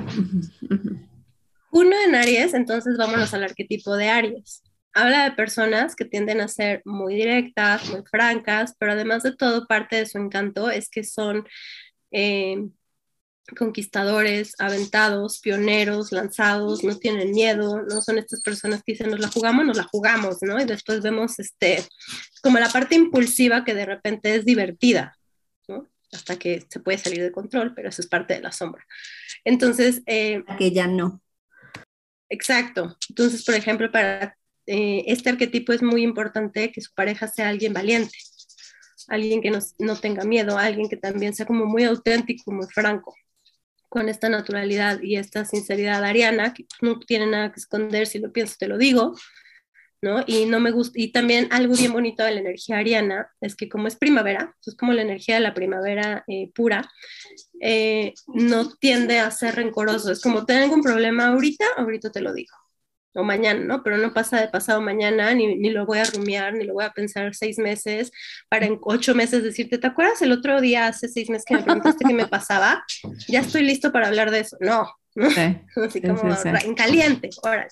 Juno 1.70 1.96
en 2.06 2.16
Aries, 2.16 2.54
entonces 2.54 2.98
vámonos 2.98 3.34
al 3.34 3.44
arquetipo 3.44 3.96
de 3.98 4.10
Aries. 4.10 4.64
Habla 4.94 5.26
de 5.26 5.32
personas 5.32 5.96
que 5.96 6.06
tienden 6.06 6.40
a 6.42 6.48
ser 6.48 6.82
muy 6.86 7.16
directas, 7.16 7.90
muy 7.90 8.04
francas, 8.10 8.76
pero 8.80 8.94
además 8.94 9.24
de 9.24 9.36
todo, 9.36 9.68
parte 9.68 9.98
de 9.98 10.06
su 10.06 10.18
encanto 10.18 10.70
es 10.70 10.90
que 10.90 11.04
son 11.04 11.46
eh, 12.12 12.58
conquistadores, 13.56 14.54
aventados, 14.60 15.40
pioneros, 15.40 16.12
lanzados, 16.12 16.84
no 16.84 16.98
tienen 16.98 17.32
miedo, 17.32 17.82
no 17.84 18.02
son 18.02 18.18
estas 18.18 18.42
personas 18.42 18.84
que 18.84 18.94
dicen 18.94 19.10
nos 19.10 19.20
la 19.20 19.30
jugamos, 19.30 19.66
nos 19.66 19.78
la 19.78 19.84
jugamos, 19.84 20.38
¿no? 20.42 20.60
Y 20.60 20.66
después 20.66 21.02
vemos 21.02 21.40
este, 21.40 21.84
como 22.42 22.60
la 22.60 22.70
parte 22.70 22.96
impulsiva 22.96 23.64
que 23.64 23.74
de 23.74 23.86
repente 23.86 24.36
es 24.36 24.46
divertida, 24.46 25.18
¿no? 25.68 25.88
Hasta 26.12 26.38
que 26.38 26.66
se 26.70 26.80
puede 26.80 26.98
salir 26.98 27.22
de 27.22 27.32
control, 27.32 27.74
pero 27.74 27.90
eso 27.90 28.02
es 28.02 28.08
parte 28.08 28.34
de 28.34 28.42
la 28.42 28.52
sombra. 28.52 28.86
Entonces, 29.46 30.02
eh, 30.06 30.44
Que 30.58 30.72
ya 30.72 30.88
no. 30.88 31.22
Exacto. 32.30 32.98
Entonces, 33.10 33.46
por 33.46 33.56
ejemplo, 33.56 33.90
para 33.92 34.38
eh, 34.66 35.06
este 35.08 35.30
arquetipo 35.30 35.72
es 35.72 35.82
muy 35.82 36.04
importante 36.04 36.72
que 36.74 36.82
su 36.82 36.94
pareja 36.94 37.28
sea 37.30 37.48
alguien 37.48 37.72
valiente, 37.72 38.18
alguien 39.08 39.42
que 39.42 39.52
no, 39.52 39.60
no 39.80 39.96
tenga 39.96 40.26
miedo, 40.26 40.58
alguien 40.58 40.90
que 40.90 40.98
también 40.98 41.34
sea 41.34 41.46
como 41.46 41.66
muy 41.66 41.86
auténtico, 41.86 42.52
muy 42.52 42.68
franco, 42.68 43.16
con 43.90 44.10
esta 44.10 44.30
naturalidad 44.30 45.02
y 45.02 45.18
esta 45.18 45.46
sinceridad 45.46 46.04
ariana, 46.04 46.54
que 46.54 46.66
no 46.82 47.00
tiene 47.00 47.28
nada 47.28 47.52
que 47.52 47.60
esconder, 47.60 48.08
si 48.08 48.20
lo 48.20 48.32
pienso 48.32 48.56
te 48.60 48.68
lo 48.68 48.78
digo, 48.78 49.16
¿no? 50.02 50.24
Y 50.28 50.46
no 50.46 50.60
me 50.60 50.72
gusta, 50.72 51.00
y 51.00 51.12
también 51.12 51.48
algo 51.52 51.74
bien 51.76 51.92
bonito 51.92 52.24
de 52.24 52.32
la 52.32 52.40
energía 52.42 52.78
ariana 52.78 53.30
es 53.42 53.56
que 53.56 53.70
como 53.70 53.88
es 53.88 53.96
primavera, 53.96 54.56
es 54.66 54.76
como 54.76 54.94
la 54.94 55.02
energía 55.02 55.36
de 55.36 55.42
la 55.42 55.54
primavera 55.54 56.24
eh, 56.28 56.52
pura, 56.54 56.90
eh, 57.62 58.14
no 58.28 58.70
tiende 58.76 59.20
a 59.20 59.32
ser 59.32 59.56
rencoroso. 59.56 60.12
Es 60.12 60.22
como, 60.22 60.46
tengo 60.46 60.76
un 60.76 60.84
problema 60.84 61.28
ahorita, 61.28 61.66
ahorita 61.78 62.12
te 62.12 62.22
lo 62.22 62.34
digo. 62.34 62.54
O 63.14 63.24
mañana, 63.24 63.60
¿no? 63.66 63.84
Pero 63.84 63.98
no 63.98 64.14
pasa 64.14 64.40
de 64.40 64.48
pasado 64.48 64.80
mañana, 64.82 65.34
ni, 65.34 65.56
ni 65.56 65.70
lo 65.72 65.86
voy 65.86 65.98
a 66.00 66.04
rumiar, 66.04 66.54
ni 66.54 66.66
lo 66.66 66.74
voy 66.74 66.86
a 66.86 66.92
pensar 66.92 67.34
seis 67.34 67.58
meses, 67.58 68.12
para 68.50 68.68
en 68.68 68.78
ocho 68.84 69.16
meses 69.16 69.44
decirte, 69.44 69.78
¿te 69.80 69.88
acuerdas 69.88 70.22
el 70.22 70.32
otro 70.32 70.62
día, 70.62 70.88
hace 70.88 71.08
seis 71.08 71.30
meses 71.30 71.46
que 71.46 71.56
me 71.56 71.64
preguntaste 71.64 72.06
qué 72.08 72.14
me 72.14 72.28
pasaba? 72.28 72.84
Ya 73.28 73.40
estoy 73.40 73.64
listo 73.64 73.92
para 73.92 74.08
hablar 74.08 74.30
de 74.30 74.40
eso. 74.42 74.58
No, 74.60 74.88
¿no? 75.16 75.32
Sí, 75.32 75.42
Así 75.78 76.00
Sí, 76.00 76.02
como 76.02 76.36
sí, 76.36 76.42
sí. 76.44 76.68
en 76.68 76.76
caliente, 76.76 77.30
ahora. 77.44 77.68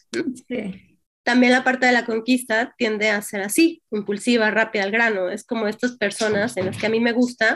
sí. 0.48 0.82
También 1.24 1.54
la 1.54 1.64
parte 1.64 1.88
de 1.88 1.92
la 1.92 2.06
conquista 2.06 2.76
tiende 2.78 3.10
a 3.10 3.20
ser 3.24 3.42
así, 3.42 3.82
impulsiva, 3.92 4.52
rápida 4.52 4.84
al 4.84 4.92
grano. 4.92 5.30
Es 5.30 5.44
como 5.44 5.68
estas 5.68 5.98
personas 5.98 6.56
en 6.56 6.68
las 6.68 6.78
que 6.78 6.86
a 6.86 6.90
mí 6.90 7.00
me 7.00 7.14
gusta 7.14 7.56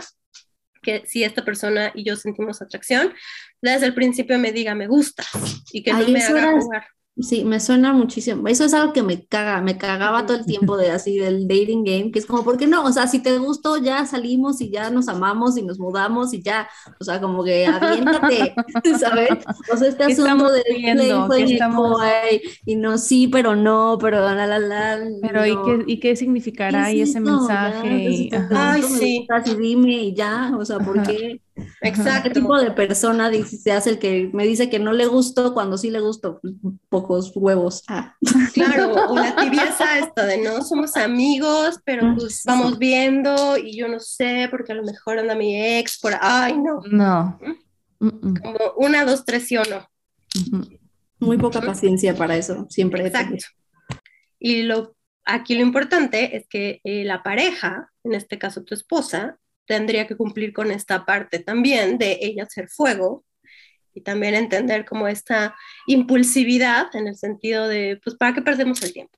que 0.82 1.04
si 1.06 1.24
esta 1.24 1.46
persona 1.46 1.92
y 1.94 2.04
yo 2.04 2.16
sentimos 2.16 2.64
atracción, 2.64 3.14
desde 3.62 3.86
el 3.86 3.94
principio 3.94 4.40
me 4.40 4.52
diga 4.52 4.74
me 4.74 4.88
gustas 4.88 5.28
y 5.72 5.84
que 5.84 5.94
no 5.94 6.08
me 6.08 6.20
haga 6.24 6.52
jugar. 6.60 6.88
Sí, 7.22 7.44
me 7.44 7.60
suena 7.60 7.92
muchísimo. 7.92 8.48
Eso 8.48 8.64
es 8.64 8.74
algo 8.74 8.94
que 8.94 9.04
me 9.04 9.26
caga, 9.26 9.62
me 9.62 9.78
cagaba 9.78 10.26
todo 10.26 10.38
el 10.38 10.46
tiempo 10.46 10.78
de 10.78 10.90
así 10.92 11.18
del 11.18 11.50
dating 11.50 11.84
game, 11.84 12.12
que 12.12 12.20
es 12.20 12.26
como, 12.26 12.46
¿por 12.46 12.58
qué 12.58 12.66
no? 12.66 12.86
O 12.86 12.92
sea, 12.94 13.08
si 13.08 13.22
te 13.22 13.38
gustó, 13.40 13.78
ya 13.78 14.06
salimos 14.06 14.62
y 14.62 14.72
ya 14.72 14.90
nos 14.90 15.10
amamos 15.10 15.58
y 15.58 15.64
nos 15.64 15.80
mudamos 15.80 16.34
y 16.34 16.42
ya, 16.42 16.70
o 16.98 17.04
sea, 17.04 17.20
como 17.20 17.44
que 17.44 17.66
aviéntate, 17.66 18.54
¿sabes? 19.00 19.30
O 19.74 19.76
sea, 19.76 19.90
este 19.90 20.06
¿Qué 20.06 20.14
asunto 20.14 20.50
de 20.50 20.64
viendo? 20.78 21.04
play, 21.04 21.28
play, 21.28 21.46
¿Qué 21.46 21.54
estamos- 21.56 21.98
coy, 21.98 22.42
y 22.66 22.76
no 22.78 22.98
sí, 22.98 23.28
pero 23.28 23.54
no, 23.56 23.98
pero 24.00 24.22
la 24.22 24.48
la 24.48 24.58
la. 24.60 25.00
Pero 25.22 25.46
¿y 25.46 25.56
qué, 25.62 25.84
y 25.88 26.00
qué 26.00 26.16
significará 26.16 26.84
¿Qué 26.84 26.86
ahí 26.86 27.02
es 27.02 27.10
ese 27.10 27.20
mensaje? 27.20 27.88
Ya, 28.04 28.10
Y-. 28.12 28.30
Ay, 28.56 28.82
sí. 28.84 29.28
y 29.46 29.56
dime 29.56 29.92
y 30.04 30.14
ya, 30.16 30.54
o 30.58 30.64
sea, 30.64 30.80
¿por 30.80 31.00
Ajá. 31.00 31.12
qué? 31.12 31.42
¿Qué 31.82 31.90
Exacto. 31.90 32.32
tipo 32.32 32.58
de 32.58 32.72
persona 32.72 33.30
dice- 33.30 33.58
se 33.58 33.72
hace 33.72 33.92
el 33.92 34.00
que 34.00 34.30
me 34.34 34.46
dice 34.46 34.70
que 34.70 34.80
no 34.80 34.92
le 34.94 35.06
gustó 35.06 35.54
cuando 35.54 35.78
sí 35.78 35.90
le 35.92 36.00
gustó? 36.00 36.40
Pocos 36.90 37.32
huevos. 37.36 37.84
Ah. 37.88 38.16
Claro, 38.54 38.94
o 39.10 39.16
la 39.16 39.36
tibieza 39.36 40.00
esta 40.00 40.26
de 40.26 40.40
no 40.40 40.62
somos 40.64 40.96
amigos, 40.98 41.80
pero 41.86 42.16
pues 42.16 42.44
vamos 42.46 42.78
viendo 42.78 43.58
y 43.58 43.78
yo 43.78 43.88
no 43.88 44.00
sé, 44.00 44.48
porque 44.52 44.72
a 44.72 44.76
lo 44.76 44.84
mejor 44.84 45.20
anda 45.20 45.36
mi 45.36 45.62
ex 45.80 46.00
por 46.00 46.14
ay 46.20 46.58
no, 46.58 46.82
No. 46.90 47.40
Como 48.00 48.60
una, 48.78 49.04
dos, 49.04 49.26
tres, 49.26 49.48
sí 49.48 49.58
o 49.58 49.64
no. 49.66 49.88
Muy 51.20 51.38
poca 51.38 51.60
paciencia 51.62 52.16
para 52.16 52.38
eso, 52.38 52.66
siempre. 52.70 53.06
Exacto. 53.06 53.36
Y 54.40 54.62
lo, 54.64 54.96
aquí 55.26 55.56
lo 55.56 55.62
importante 55.62 56.38
es 56.38 56.48
que 56.48 56.80
eh, 56.86 57.04
la 57.04 57.24
pareja, 57.24 57.92
en 58.06 58.14
este 58.14 58.38
caso 58.40 58.64
tu 58.64 58.74
esposa, 58.74 59.38
tendría 59.70 60.08
que 60.08 60.18
cumplir 60.18 60.52
con 60.52 60.72
esta 60.72 61.06
parte 61.06 61.38
también 61.38 62.00
de 62.00 62.18
ella 62.22 62.48
ser 62.50 62.70
fuego 62.70 63.24
y 63.94 64.02
también 64.02 64.34
entender 64.34 64.84
como 64.84 65.08
esta 65.08 65.56
impulsividad 65.86 66.88
en 66.96 67.08
el 67.08 67.16
sentido 67.16 67.68
de, 67.68 68.02
pues, 68.04 68.16
¿para 68.16 68.34
qué 68.34 68.42
perdemos 68.42 68.82
el 68.82 68.94
tiempo? 68.94 69.16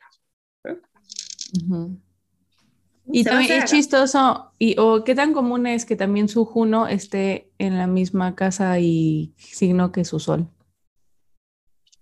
Y 3.13 3.23
Se 3.23 3.29
va 3.29 3.37
a 3.37 3.39
también 3.39 3.63
es 3.63 3.71
chistoso, 3.71 4.51
y, 4.59 4.75
o 4.77 5.05
qué 5.05 5.15
tan 5.15 5.31
común 5.31 5.67
es 5.67 5.85
que 5.85 5.95
también 5.95 6.27
su 6.27 6.43
Juno 6.43 6.85
esté 6.85 7.49
en 7.57 7.77
la 7.77 7.87
misma 7.87 8.35
casa 8.35 8.77
y 8.79 9.33
signo 9.37 9.93
que 9.93 10.03
su 10.03 10.19
Sol. 10.19 10.49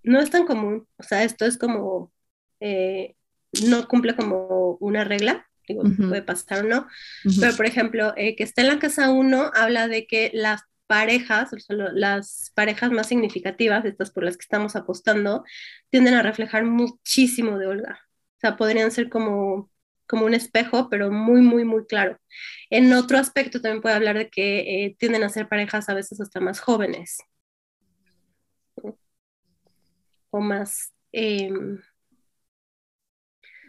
No 0.02 0.18
es 0.18 0.30
tan 0.30 0.44
común, 0.44 0.88
o 0.98 1.02
sea, 1.04 1.22
esto 1.22 1.44
es 1.44 1.56
como, 1.56 2.10
eh, 2.58 3.14
no 3.64 3.86
cumple 3.86 4.16
como 4.16 4.76
una 4.80 5.04
regla, 5.04 5.49
digo, 5.70 5.82
Ujú. 5.82 6.08
puede 6.08 6.22
pasar 6.22 6.64
o 6.64 6.68
no. 6.68 6.86
Pero, 7.40 7.56
por 7.56 7.66
ejemplo, 7.66 8.12
eh, 8.16 8.36
que 8.36 8.44
esté 8.44 8.62
en 8.62 8.68
la 8.68 8.78
casa 8.78 9.10
1 9.10 9.50
habla 9.54 9.88
de 9.88 10.06
que 10.06 10.30
las 10.34 10.62
parejas, 10.86 11.50
las 11.68 12.50
parejas 12.54 12.90
más 12.90 13.06
significativas, 13.06 13.84
estas 13.84 14.10
por 14.10 14.24
las 14.24 14.36
que 14.36 14.42
estamos 14.42 14.74
apostando, 14.74 15.44
tienden 15.90 16.14
a 16.14 16.22
reflejar 16.22 16.64
muchísimo 16.64 17.58
de 17.58 17.68
Olga. 17.68 18.00
O 18.36 18.40
sea, 18.40 18.56
podrían 18.56 18.90
ser 18.90 19.08
como, 19.08 19.70
como 20.06 20.26
un 20.26 20.34
espejo, 20.34 20.88
pero 20.90 21.10
muy, 21.12 21.42
muy, 21.42 21.64
muy 21.64 21.86
claro. 21.86 22.18
En 22.70 22.92
otro 22.92 23.18
aspecto 23.18 23.60
también 23.60 23.82
puede 23.82 23.94
hablar 23.94 24.18
de 24.18 24.30
que 24.30 24.84
eh, 24.86 24.96
tienden 24.98 25.22
a 25.22 25.28
ser 25.28 25.48
parejas 25.48 25.88
a 25.88 25.94
veces 25.94 26.20
hasta 26.20 26.40
más 26.40 26.58
jóvenes. 26.58 27.18
O 30.30 30.40
más... 30.40 30.92
em, 31.12 31.80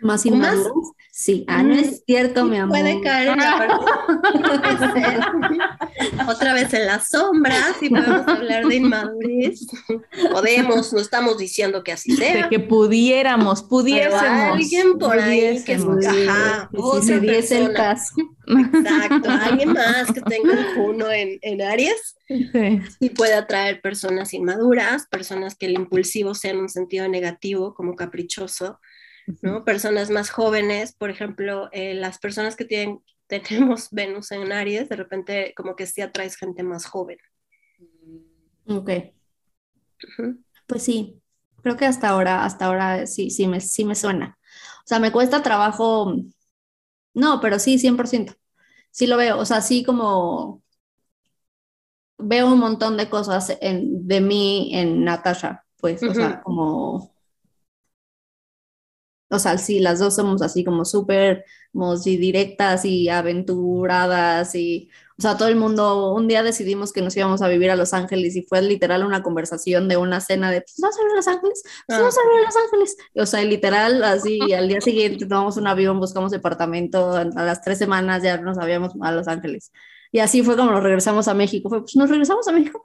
¿Más 0.01 0.25
¿O 0.25 0.35
más? 0.35 0.57
Sí. 1.11 1.45
Ah, 1.47 1.61
no 1.61 1.75
Mm, 1.75 1.79
es 1.79 2.03
cierto, 2.05 2.45
mi 2.45 2.57
amor. 2.57 2.79
Puede 2.79 3.01
caer 3.01 3.27
en 3.29 3.37
la. 3.37 3.79
Otra 6.27 6.53
vez 6.53 6.73
en 6.73 6.87
las 6.87 7.09
sombras 7.09 7.75
y 7.81 7.89
podemos 7.89 8.27
hablar 8.27 8.65
de 8.65 8.75
inmadurez. 8.75 9.67
Podemos, 10.31 10.93
no 10.93 10.99
estamos 10.99 11.37
diciendo 11.37 11.83
que 11.83 11.91
así 11.91 12.15
De 12.15 12.25
sea. 12.25 12.49
que 12.49 12.59
pudiéramos, 12.59 13.59
Pero 13.61 13.69
pudiésemos. 13.69 14.21
alguien 14.23 14.97
por 14.97 15.19
ahí 15.19 15.61
que 15.63 15.75
ajá, 15.75 16.69
si 17.01 17.07
se 17.07 17.19
diese 17.19 17.59
el 17.65 17.73
caso. 17.73 18.15
Exacto, 18.47 19.29
alguien 19.29 19.73
más 19.73 20.11
que 20.11 20.21
tenga 20.21 20.53
un 20.53 20.75
Juno 20.75 21.11
en, 21.11 21.37
en 21.41 21.61
Aries 21.61 22.15
Sí. 22.27 22.49
y 23.01 23.09
puede 23.09 23.33
atraer 23.33 23.81
personas 23.81 24.33
inmaduras, 24.33 25.05
personas 25.07 25.55
que 25.55 25.65
el 25.65 25.73
impulsivo 25.73 26.33
sea 26.33 26.51
en 26.51 26.59
un 26.59 26.69
sentido 26.69 27.07
negativo, 27.09 27.73
como 27.73 27.95
caprichoso, 27.95 28.79
¿no? 29.41 29.63
Personas 29.65 30.09
más 30.09 30.29
jóvenes, 30.29 30.93
por 30.93 31.09
ejemplo, 31.09 31.69
eh, 31.71 31.93
las 31.93 32.19
personas 32.19 32.55
que 32.55 32.65
tienen, 32.65 33.01
tenemos 33.27 33.89
Venus 33.91 34.31
en 34.31 34.51
Aries, 34.51 34.89
de 34.89 34.95
repente 34.95 35.53
como 35.55 35.75
que 35.75 35.85
sí 35.85 36.01
atraes 36.01 36.35
gente 36.35 36.63
más 36.63 36.85
joven. 36.85 37.17
Ok. 38.67 38.89
Ujú. 40.19 40.43
Pues 40.67 40.83
sí, 40.83 41.21
creo 41.61 41.77
que 41.77 41.85
hasta 41.85 42.09
ahora, 42.09 42.43
hasta 42.45 42.65
ahora 42.65 43.07
sí, 43.07 43.29
sí 43.29 43.47
me, 43.47 43.61
sí 43.61 43.85
me 43.85 43.95
suena. 43.95 44.37
O 44.79 44.87
sea, 44.87 44.99
me 44.99 45.11
cuesta 45.11 45.43
trabajo, 45.43 46.15
no, 47.13 47.39
pero 47.41 47.59
sí, 47.59 47.77
100%. 47.79 48.33
sí 48.91 49.07
lo 49.07 49.17
veo, 49.17 49.39
o 49.39 49.45
sea, 49.45 49.61
sí 49.61 49.83
como 49.83 50.61
veo 52.17 52.47
un 52.47 52.59
montón 52.59 52.97
de 52.97 53.09
cosas 53.09 53.57
en, 53.61 54.07
de 54.07 54.21
mí 54.21 54.71
en 54.73 55.03
Natasha, 55.03 55.65
pues, 55.77 56.03
o 56.03 56.13
sea, 56.13 56.41
como 56.41 57.11
o 59.31 59.39
sea, 59.39 59.57
sí, 59.57 59.79
las 59.79 59.99
dos 59.99 60.15
somos 60.15 60.41
así 60.41 60.63
como 60.63 60.85
súper 60.85 61.45
directas 62.03 62.83
y 62.85 63.09
aventuradas 63.09 64.55
y, 64.55 64.89
o 65.17 65.21
sea, 65.21 65.37
todo 65.37 65.47
el 65.47 65.55
mundo, 65.55 66.13
un 66.13 66.27
día 66.27 66.43
decidimos 66.43 66.91
que 66.91 67.01
nos 67.01 67.15
íbamos 67.15 67.41
a 67.41 67.47
vivir 67.47 67.71
a 67.71 67.75
Los 67.75 67.93
Ángeles 67.93 68.35
y 68.35 68.43
fue 68.43 68.61
literal 68.61 69.05
una 69.05 69.23
conversación 69.23 69.87
de 69.87 69.97
una 69.97 70.19
cena 70.19 70.51
de, 70.51 70.61
pues 70.61 70.75
vamos 70.81 70.97
a 70.97 71.01
vivir 71.01 71.13
a 71.13 71.15
Los 71.15 71.27
Ángeles, 71.27 71.63
pues 71.87 71.99
vamos 71.99 72.17
a 72.17 72.21
vivir 72.23 72.39
a 72.39 72.45
Los 72.45 72.55
Ángeles. 72.57 72.97
o 73.15 73.25
sea, 73.25 73.43
literal, 73.43 74.03
así, 74.03 74.53
al 74.53 74.67
día 74.67 74.81
siguiente 74.81 75.25
tomamos 75.25 75.57
un 75.57 75.67
avión, 75.67 75.99
buscamos 75.99 76.31
departamento, 76.31 77.11
a 77.13 77.25
las 77.25 77.61
tres 77.61 77.77
semanas 77.77 78.21
ya 78.23 78.37
nos 78.37 78.57
habíamos 78.57 78.93
a 79.01 79.11
Los 79.11 79.27
Ángeles. 79.27 79.71
Y 80.13 80.19
así 80.19 80.43
fue 80.43 80.57
como 80.57 80.71
nos 80.71 80.83
regresamos 80.83 81.27
a 81.29 81.33
México. 81.33 81.69
Fue, 81.69 81.81
pues 81.81 81.95
nos 81.95 82.09
regresamos 82.09 82.45
a 82.47 82.51
México. 82.51 82.83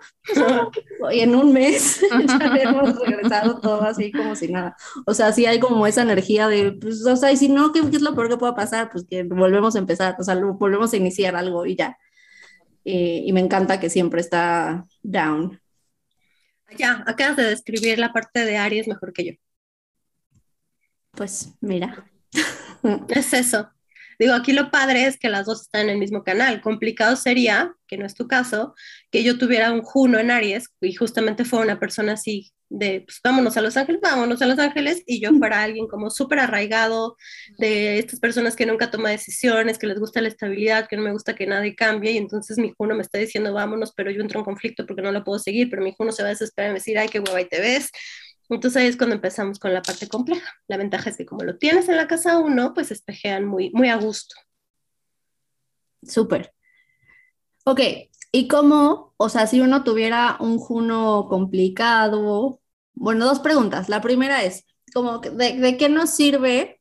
y 1.12 1.20
en 1.20 1.34
un 1.34 1.52
mes 1.52 2.00
ya 2.28 2.56
hemos 2.62 2.98
regresado 3.00 3.60
todo 3.60 3.82
así 3.82 4.12
como 4.12 4.36
si 4.36 4.48
nada. 4.48 4.76
O 5.06 5.14
sea, 5.14 5.32
sí 5.32 5.44
hay 5.44 5.58
como 5.58 5.86
esa 5.86 6.02
energía 6.02 6.48
de, 6.48 6.72
pues, 6.72 7.04
o 7.04 7.16
sea, 7.16 7.32
y 7.32 7.36
si 7.36 7.48
no, 7.48 7.72
¿qué, 7.72 7.80
es 7.80 8.00
lo 8.00 8.14
peor 8.14 8.28
que 8.28 8.36
pueda 8.36 8.54
pasar? 8.54 8.90
Pues 8.92 9.04
que 9.08 9.24
volvemos 9.24 9.74
a 9.74 9.80
empezar, 9.80 10.16
o 10.18 10.22
sea, 10.22 10.36
volvemos 10.36 10.92
a 10.92 10.96
iniciar 10.96 11.34
algo 11.34 11.66
y 11.66 11.76
ya. 11.76 11.98
Eh, 12.84 13.22
y 13.24 13.32
me 13.32 13.40
encanta 13.40 13.80
que 13.80 13.90
siempre 13.90 14.20
está 14.20 14.84
down. 15.02 15.60
Ya, 16.78 17.02
acabas 17.06 17.36
de 17.36 17.44
describir 17.44 17.98
la 17.98 18.12
parte 18.12 18.44
de 18.44 18.56
Aries 18.56 18.86
mejor 18.86 19.12
que 19.12 19.24
yo. 19.24 19.32
Pues 21.10 21.54
mira. 21.60 22.08
Es 23.08 23.32
eso. 23.32 23.68
Digo, 24.18 24.34
aquí 24.34 24.52
lo 24.52 24.70
padre 24.70 25.06
es 25.06 25.18
que 25.18 25.28
las 25.28 25.46
dos 25.46 25.62
están 25.62 25.82
en 25.82 25.90
el 25.90 25.98
mismo 25.98 26.24
canal. 26.24 26.60
Complicado 26.60 27.16
sería, 27.16 27.74
que 27.86 27.98
no 27.98 28.06
es 28.06 28.14
tu 28.14 28.26
caso, 28.26 28.74
que 29.10 29.22
yo 29.22 29.38
tuviera 29.38 29.72
un 29.72 29.82
Juno 29.82 30.18
en 30.18 30.30
Aries 30.30 30.68
y 30.80 30.94
justamente 30.94 31.44
fue 31.44 31.60
una 31.60 31.78
persona 31.78 32.12
así 32.14 32.52
de, 32.68 33.02
pues 33.02 33.20
vámonos 33.22 33.56
a 33.56 33.60
Los 33.60 33.76
Ángeles, 33.76 34.00
vámonos 34.02 34.42
a 34.42 34.46
Los 34.46 34.58
Ángeles, 34.58 35.02
y 35.06 35.20
yo 35.20 35.30
fuera 35.38 35.62
alguien 35.62 35.86
como 35.86 36.10
súper 36.10 36.40
arraigado 36.40 37.16
de 37.58 37.98
estas 37.98 38.18
personas 38.18 38.56
que 38.56 38.66
nunca 38.66 38.90
toma 38.90 39.10
decisiones, 39.10 39.78
que 39.78 39.86
les 39.86 40.00
gusta 40.00 40.20
la 40.20 40.28
estabilidad, 40.28 40.88
que 40.88 40.96
no 40.96 41.02
me 41.02 41.12
gusta 41.12 41.34
que 41.34 41.46
nadie 41.46 41.76
cambie, 41.76 42.12
y 42.12 42.16
entonces 42.16 42.58
mi 42.58 42.72
Juno 42.76 42.96
me 42.96 43.02
está 43.02 43.18
diciendo 43.18 43.52
vámonos, 43.52 43.92
pero 43.96 44.10
yo 44.10 44.20
entro 44.20 44.40
en 44.40 44.44
conflicto 44.44 44.84
porque 44.86 45.02
no 45.02 45.12
lo 45.12 45.22
puedo 45.22 45.38
seguir, 45.38 45.70
pero 45.70 45.82
mi 45.82 45.94
Juno 45.96 46.10
se 46.12 46.22
va 46.22 46.28
a 46.28 46.32
desesperar 46.32 46.72
y 46.72 46.74
decir, 46.74 46.98
ay, 46.98 47.08
qué 47.08 47.20
hueva, 47.20 47.40
y 47.40 47.48
te 47.48 47.60
ves. 47.60 47.90
Entonces 48.48 48.80
ahí 48.80 48.88
es 48.88 48.96
cuando 48.96 49.16
empezamos 49.16 49.58
con 49.58 49.74
la 49.74 49.82
parte 49.82 50.08
compleja. 50.08 50.52
La 50.68 50.76
ventaja 50.76 51.10
es 51.10 51.16
que 51.16 51.26
como 51.26 51.44
lo 51.44 51.58
tienes 51.58 51.88
en 51.88 51.96
la 51.96 52.06
casa 52.06 52.38
uno, 52.38 52.74
pues 52.74 52.90
espejean 52.90 53.44
muy, 53.44 53.70
muy 53.70 53.88
a 53.88 53.96
gusto. 53.96 54.36
Súper. 56.02 56.54
Ok, 57.64 57.80
¿y 58.30 58.48
cómo, 58.48 59.14
o 59.16 59.28
sea, 59.28 59.46
si 59.48 59.60
uno 59.60 59.82
tuviera 59.82 60.36
un 60.38 60.58
Juno 60.58 61.26
complicado? 61.28 62.60
Bueno, 62.94 63.24
dos 63.26 63.40
preguntas. 63.40 63.88
La 63.88 64.00
primera 64.00 64.44
es, 64.44 64.64
como, 64.94 65.18
¿de, 65.18 65.58
de 65.58 65.76
qué 65.76 65.88
nos 65.88 66.10
sirve 66.10 66.80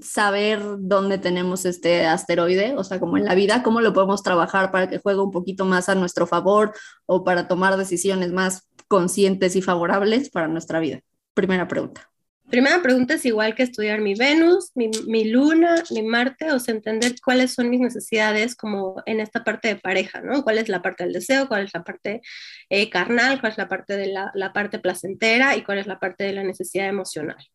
saber 0.00 0.62
dónde 0.78 1.18
tenemos 1.18 1.66
este 1.66 2.06
asteroide? 2.06 2.76
O 2.76 2.84
sea, 2.84 2.98
como 2.98 3.18
en 3.18 3.26
la 3.26 3.34
vida, 3.34 3.62
¿cómo 3.62 3.82
lo 3.82 3.92
podemos 3.92 4.22
trabajar 4.22 4.70
para 4.70 4.88
que 4.88 4.98
juegue 4.98 5.20
un 5.20 5.30
poquito 5.30 5.66
más 5.66 5.90
a 5.90 5.94
nuestro 5.94 6.26
favor 6.26 6.72
o 7.04 7.24
para 7.24 7.46
tomar 7.46 7.76
decisiones 7.76 8.32
más 8.32 8.68
conscientes 8.90 9.54
y 9.54 9.62
favorables 9.62 10.30
para 10.30 10.48
nuestra 10.48 10.80
vida? 10.80 11.00
Primera 11.32 11.68
pregunta. 11.68 12.10
Primera 12.50 12.82
pregunta 12.82 13.14
es 13.14 13.24
igual 13.24 13.54
que 13.54 13.62
estudiar 13.62 14.00
mi 14.00 14.16
Venus, 14.16 14.72
mi, 14.74 15.24
luna, 15.30 15.84
mi 15.90 16.02
Marte, 16.02 16.50
o 16.50 16.58
sea, 16.58 16.74
entender 16.74 17.14
cuáles 17.24 17.54
son 17.54 17.70
mis 17.70 17.78
necesidades 17.78 18.56
como 18.56 19.00
en 19.06 19.20
esta 19.20 19.44
parte 19.44 19.68
de 19.68 19.76
pareja, 19.76 20.20
¿no? 20.20 20.42
¿Cuál 20.42 20.58
es 20.58 20.68
la 20.68 20.82
parte 20.82 21.04
del 21.04 21.12
deseo, 21.12 21.46
cuál 21.46 21.66
es 21.66 21.70
la 21.72 21.84
parte 21.84 22.20
eh, 22.68 22.90
carnal, 22.90 23.38
cuál 23.38 23.52
es 23.52 23.58
la 23.58 23.68
parte 23.68 23.96
de 23.96 24.08
la, 24.08 24.52
parte 24.52 24.80
placentera 24.80 25.56
y 25.56 25.62
cuál 25.62 25.78
es 25.78 25.86
la 25.86 26.00
parte 26.00 26.24
de 26.24 26.32
la 26.32 26.42
necesidad 26.42 26.88
emocional? 26.88 27.46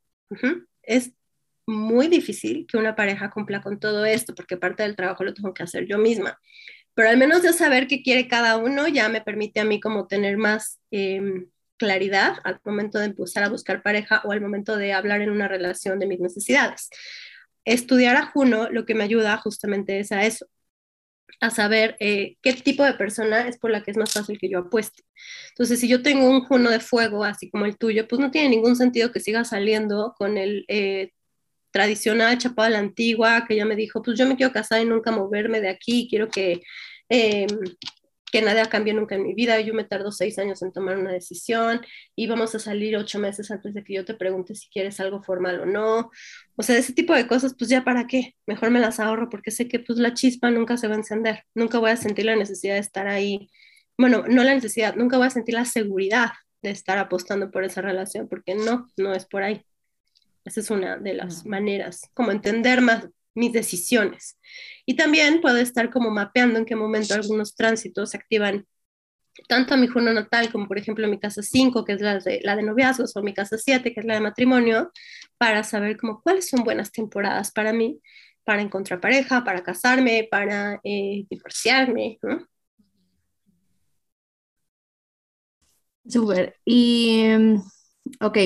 Es 0.83 1.11
muy 1.67 2.07
difícil 2.07 2.65
que 2.65 2.77
una 2.77 2.95
pareja 2.95 3.29
cumpla 3.31 3.61
con 3.61 3.81
todo 3.81 4.05
esto, 4.05 4.33
porque 4.33 4.55
parte 4.55 4.83
del 4.83 4.95
trabajo 4.95 5.25
lo 5.25 5.33
tengo 5.33 5.53
que 5.53 5.63
hacer 5.63 5.87
yo 5.87 5.97
misma 5.97 6.39
pero 6.95 7.09
al 7.09 7.17
menos 7.17 7.43
de 7.43 7.53
saber 7.53 7.87
qué 7.87 8.01
quiere 8.01 8.27
cada 8.27 8.57
uno 8.57 8.87
ya 8.87 9.09
me 9.09 9.21
permite 9.21 9.59
a 9.59 9.65
mí 9.65 9.79
como 9.79 10.07
tener 10.07 10.37
más 10.37 10.79
em, 10.91 11.49
claridad 11.77 12.37
al 12.43 12.59
momento 12.63 12.99
de 12.99 13.05
empezar 13.05 13.43
a 13.43 13.49
buscar 13.49 13.83
pareja 13.83 14.21
o 14.25 14.31
al 14.31 14.41
momento 14.41 14.77
de 14.77 14.93
hablar 14.93 15.21
en 15.21 15.29
una 15.29 15.47
relación 15.47 15.99
de 15.99 16.07
mis 16.07 16.19
necesidades. 16.19 16.89
Estudiar 17.65 18.15
a 18.15 18.27
Juno 18.27 18.69
lo 18.69 18.85
que 18.85 18.95
me 18.95 19.03
ayuda 19.03 19.37
justamente 19.37 19.99
es 19.99 20.11
a 20.11 20.25
eso, 20.25 20.47
a 21.41 21.49
saber 21.49 21.95
eh, 21.99 22.37
qué 22.41 22.53
tipo 22.53 22.83
de 22.83 22.93
persona 22.93 23.47
es 23.47 23.57
por 23.57 23.71
la 23.71 23.83
que 23.83 23.91
es 23.91 23.97
más 23.97 24.13
fácil 24.13 24.37
que 24.39 24.49
yo 24.49 24.59
apueste. 24.59 25.03
Entonces, 25.49 25.79
si 25.79 25.87
yo 25.87 26.01
tengo 26.01 26.29
un 26.29 26.45
Juno 26.45 26.69
de 26.69 26.79
fuego, 26.79 27.23
así 27.23 27.49
como 27.49 27.65
el 27.65 27.77
tuyo, 27.77 28.07
pues 28.07 28.19
no 28.19 28.31
tiene 28.31 28.49
ningún 28.49 28.75
sentido 28.75 29.11
que 29.11 29.19
siga 29.19 29.43
saliendo 29.43 30.15
con 30.17 30.37
el 30.37 30.65
eh, 30.67 31.11
tradicional, 31.75 32.37
chapada 32.37 32.69
la 32.69 32.79
antigua, 32.79 33.43
que 33.45 33.53
ella 33.55 33.65
me 33.65 33.75
dijo, 33.75 34.01
pues 34.01 34.17
yo 34.17 34.25
me 34.25 34.37
quiero 34.37 34.53
casar 34.53 34.81
y 34.81 34.85
nunca 34.85 35.11
moverme 35.11 35.59
de 35.59 35.67
aquí, 35.67 36.07
quiero 36.09 36.29
que, 36.29 36.61
eh, 37.09 37.47
que 38.31 38.41
nada 38.41 38.65
cambie 38.67 38.93
nunca 38.93 39.15
en 39.15 39.23
mi 39.23 39.33
vida, 39.33 39.59
yo 39.59 39.73
me 39.73 39.83
tardo 39.83 40.09
seis 40.13 40.39
años 40.39 40.61
en 40.61 40.71
tomar 40.71 40.97
una 40.97 41.11
decisión 41.11 41.81
y 42.15 42.27
vamos 42.27 42.55
a 42.55 42.59
salir 42.59 42.95
ocho 42.95 43.19
meses 43.19 43.51
antes 43.51 43.73
de 43.73 43.83
que 43.83 43.93
yo 43.93 44.05
te 44.05 44.13
pregunte 44.13 44.55
si 44.55 44.69
quieres 44.69 45.01
algo 45.01 45.21
formal 45.21 45.59
o 45.59 45.65
no. 45.65 46.11
O 46.55 46.63
sea, 46.63 46.77
ese 46.77 46.93
tipo 46.93 47.13
de 47.13 47.27
cosas, 47.27 47.55
pues 47.59 47.69
ya 47.69 47.83
para 47.83 48.07
qué, 48.07 48.35
mejor 48.47 48.71
me 48.71 48.79
las 48.79 49.01
ahorro 49.01 49.29
porque 49.29 49.51
sé 49.51 49.67
que 49.67 49.79
pues 49.79 49.99
la 49.99 50.13
chispa 50.13 50.51
nunca 50.51 50.77
se 50.77 50.87
va 50.87 50.93
a 50.95 50.97
encender, 50.99 51.43
nunca 51.53 51.79
voy 51.79 51.91
a 51.91 51.97
sentir 51.97 52.23
la 52.25 52.37
necesidad 52.37 52.75
de 52.75 52.79
estar 52.79 53.07
ahí. 53.09 53.49
Bueno, 53.97 54.23
no 54.29 54.43
la 54.45 54.55
necesidad, 54.55 54.95
nunca 54.95 55.17
voy 55.17 55.27
a 55.27 55.29
sentir 55.29 55.55
la 55.55 55.65
seguridad 55.65 56.29
de 56.61 56.69
estar 56.71 56.97
apostando 56.99 57.51
por 57.51 57.65
esa 57.65 57.81
relación, 57.81 58.29
porque 58.29 58.55
no, 58.55 58.87
no 58.95 59.13
es 59.13 59.25
por 59.25 59.43
ahí. 59.43 59.65
Esa 60.45 60.59
es 60.59 60.69
una 60.69 60.97
de 60.97 61.15
las 61.15 61.45
maneras, 61.45 62.09
como 62.13 62.31
entender 62.31 62.81
más 62.81 63.07
mis 63.33 63.51
decisiones. 63.51 64.39
Y 64.85 64.95
también 64.95 65.41
puedo 65.41 65.57
estar 65.57 65.89
como 65.89 66.09
mapeando 66.11 66.59
en 66.59 66.65
qué 66.65 66.75
momento 66.75 67.15
algunos 67.15 67.55
tránsitos 67.55 68.11
se 68.11 68.17
activan 68.17 68.65
tanto 69.49 69.73
a 69.73 69.77
mi 69.77 69.87
juno 69.87 70.13
natal 70.13 70.49
como 70.51 70.67
por 70.67 70.77
ejemplo 70.77 71.07
mi 71.07 71.19
casa 71.19 71.41
5, 71.41 71.83
que 71.83 71.93
es 71.93 72.01
la 72.01 72.19
de, 72.19 72.39
la 72.43 72.55
de 72.55 72.63
noviazgos, 72.63 73.15
o 73.17 73.21
mi 73.21 73.33
casa 73.33 73.57
7, 73.57 73.93
que 73.93 73.99
es 73.99 74.05
la 74.05 74.13
de 74.15 74.21
matrimonio, 74.21 74.91
para 75.37 75.63
saber 75.63 75.97
como 75.97 76.21
cuáles 76.21 76.47
son 76.47 76.63
buenas 76.63 76.91
temporadas 76.91 77.51
para 77.51 77.73
mí, 77.73 77.99
para 78.45 78.61
encontrar 78.61 79.01
pareja, 79.01 79.43
para 79.43 79.63
casarme, 79.63 80.27
para 80.29 80.79
eh, 80.83 81.25
divorciarme. 81.29 82.19
¿no? 82.21 82.47
Súper. 86.07 86.55
Y, 86.65 87.23
ok, 88.21 88.37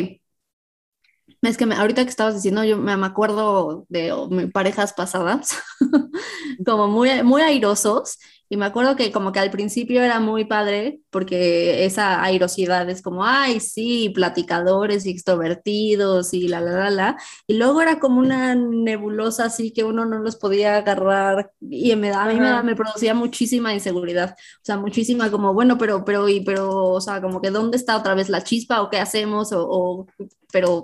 es 1.42 1.58
que 1.58 1.64
ahorita 1.64 2.04
que 2.04 2.10
estabas 2.10 2.36
diciendo, 2.36 2.64
yo 2.64 2.78
me, 2.78 2.92
acuerdo 3.06 3.86
de 3.90 4.14
parejas 4.54 4.94
pasadas, 4.94 5.58
como 6.66 6.88
muy, 6.88 7.24
muy 7.24 7.42
airosos, 7.42 8.18
y 8.52 8.58
me 8.58 8.66
acuerdo 8.66 8.96
que 8.96 9.12
como 9.12 9.32
que 9.32 9.40
al 9.40 9.52
principio 9.52 10.02
era 10.02 10.20
muy 10.20 10.44
padre, 10.46 11.02
porque 11.12 11.86
esa 11.86 12.24
airosidad 12.24 12.90
es 12.90 13.02
como, 13.04 13.24
ay, 13.24 13.60
sí, 13.60 14.10
platicadores 14.10 15.06
y 15.06 15.12
extrovertidos 15.12 16.34
y 16.34 16.48
la, 16.48 16.60
la, 16.60 16.72
la, 16.72 16.90
la, 16.90 17.18
y 17.46 17.54
luego 17.54 17.82
era 17.82 18.00
como 18.00 18.20
una 18.20 18.56
nebulosa 18.56 19.46
así 19.46 19.72
que 19.72 19.84
uno 19.84 20.04
no 20.06 20.18
los 20.20 20.36
podía 20.36 20.78
agarrar, 20.78 21.52
y 21.62 21.96
me, 21.96 22.12
a 22.12 22.26
mí 22.26 22.40
me, 22.40 22.64
me, 22.64 22.76
producía 22.76 23.14
muchísima 23.14 23.74
inseguridad, 23.74 24.36
o 24.38 24.64
sea, 24.64 24.78
muchísima 24.78 25.30
como, 25.30 25.54
bueno, 25.54 25.78
pero, 25.78 26.04
pero, 26.04 26.28
y, 26.28 26.42
pero, 26.42 26.70
o 26.90 27.02
sea, 27.02 27.22
como 27.22 27.42
que 27.42 27.52
dónde 27.52 27.78
está 27.78 27.96
otra 27.98 28.16
vez 28.16 28.30
la 28.30 28.44
chispa 28.44 28.82
o 28.82 28.90
qué 28.90 28.98
hacemos, 28.98 29.52
o, 29.54 29.68
o 29.70 30.08
pero 30.52 30.82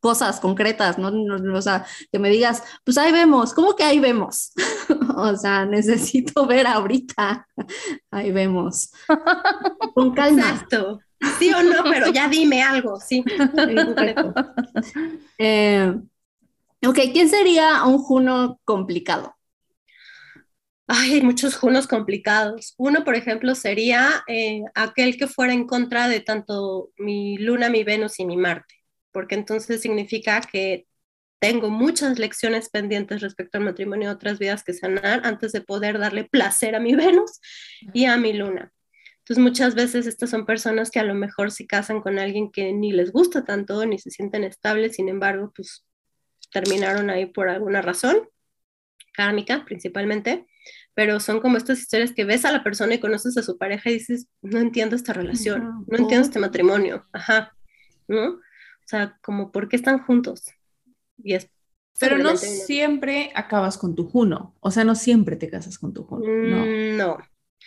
cosas 0.00 0.40
concretas, 0.40 0.98
¿no? 0.98 1.10
O 1.54 1.62
sea, 1.62 1.86
que 2.12 2.18
me 2.18 2.30
digas, 2.30 2.62
pues 2.84 2.98
ahí 2.98 3.12
vemos, 3.12 3.54
¿cómo 3.54 3.74
que 3.74 3.84
ahí 3.84 3.98
vemos? 3.98 4.52
o 5.16 5.36
sea, 5.36 5.64
necesito 5.64 6.46
ver 6.46 6.66
ahorita, 6.66 7.46
ahí 8.10 8.32
vemos. 8.32 8.92
Con 9.94 10.14
calma. 10.14 10.42
Exacto. 10.42 11.00
Sí 11.38 11.52
o 11.52 11.62
no, 11.62 11.82
pero 11.84 12.12
ya 12.12 12.28
dime 12.28 12.62
algo, 12.62 13.00
sí. 13.00 13.24
eh, 15.38 15.94
ok, 16.86 16.98
¿quién 17.12 17.28
sería 17.28 17.84
un 17.84 17.98
Juno 17.98 18.60
complicado? 18.64 19.34
Ay, 20.90 21.14
hay 21.14 21.22
muchos 21.22 21.56
junos 21.56 21.86
complicados. 21.86 22.74
Uno, 22.78 23.04
por 23.04 23.14
ejemplo, 23.14 23.54
sería 23.54 24.24
eh, 24.26 24.62
aquel 24.74 25.18
que 25.18 25.26
fuera 25.26 25.52
en 25.52 25.66
contra 25.66 26.08
de 26.08 26.20
tanto 26.20 26.92
mi 26.96 27.36
luna, 27.36 27.68
mi 27.68 27.84
Venus 27.84 28.18
y 28.20 28.24
mi 28.24 28.38
Marte 28.38 28.77
porque 29.12 29.34
entonces 29.34 29.80
significa 29.80 30.40
que 30.40 30.86
tengo 31.38 31.70
muchas 31.70 32.18
lecciones 32.18 32.68
pendientes 32.68 33.20
respecto 33.20 33.58
al 33.58 33.64
matrimonio 33.64 34.08
y 34.08 34.12
otras 34.12 34.38
vidas 34.38 34.64
que 34.64 34.72
sanar 34.72 35.22
antes 35.24 35.52
de 35.52 35.60
poder 35.60 35.98
darle 35.98 36.24
placer 36.24 36.74
a 36.74 36.80
mi 36.80 36.94
Venus 36.96 37.40
y 37.92 38.06
a 38.06 38.16
mi 38.16 38.32
luna. 38.32 38.72
Entonces 39.18 39.42
muchas 39.42 39.74
veces 39.74 40.06
estas 40.06 40.30
son 40.30 40.46
personas 40.46 40.90
que 40.90 41.00
a 41.00 41.04
lo 41.04 41.14
mejor 41.14 41.50
se 41.50 41.66
casan 41.66 42.00
con 42.00 42.18
alguien 42.18 42.50
que 42.50 42.72
ni 42.72 42.92
les 42.92 43.12
gusta 43.12 43.44
tanto, 43.44 43.84
ni 43.84 43.98
se 43.98 44.10
sienten 44.10 44.42
estables, 44.42 44.96
sin 44.96 45.08
embargo, 45.08 45.52
pues 45.54 45.84
terminaron 46.50 47.10
ahí 47.10 47.26
por 47.26 47.50
alguna 47.50 47.82
razón, 47.82 48.28
kármica 49.12 49.64
principalmente, 49.66 50.46
pero 50.94 51.20
son 51.20 51.40
como 51.40 51.58
estas 51.58 51.78
historias 51.78 52.12
que 52.12 52.24
ves 52.24 52.46
a 52.46 52.52
la 52.52 52.64
persona 52.64 52.94
y 52.94 53.00
conoces 53.00 53.36
a 53.36 53.42
su 53.42 53.58
pareja 53.58 53.90
y 53.90 53.94
dices, 53.94 54.28
no 54.40 54.60
entiendo 54.60 54.96
esta 54.96 55.12
relación, 55.12 55.84
no 55.86 55.98
entiendo 55.98 56.26
este 56.26 56.38
matrimonio, 56.38 57.04
ajá, 57.12 57.54
¿no? 58.06 58.40
O 58.88 58.90
sea, 58.90 59.18
como, 59.22 59.52
¿por 59.52 59.68
qué 59.68 59.76
están 59.76 59.98
juntos? 59.98 60.44
Y 61.18 61.34
es 61.34 61.50
pero 61.98 62.16
no 62.16 62.36
siempre 62.36 63.32
acabas 63.34 63.76
con 63.76 63.94
tu 63.94 64.08
Juno, 64.08 64.54
o 64.60 64.70
sea, 64.70 64.84
no 64.84 64.94
siempre 64.94 65.36
te 65.36 65.50
casas 65.50 65.78
con 65.78 65.92
tu 65.92 66.04
Juno, 66.04 66.24
no. 66.26 66.64
Mm, 66.64 66.96
no. 66.96 67.18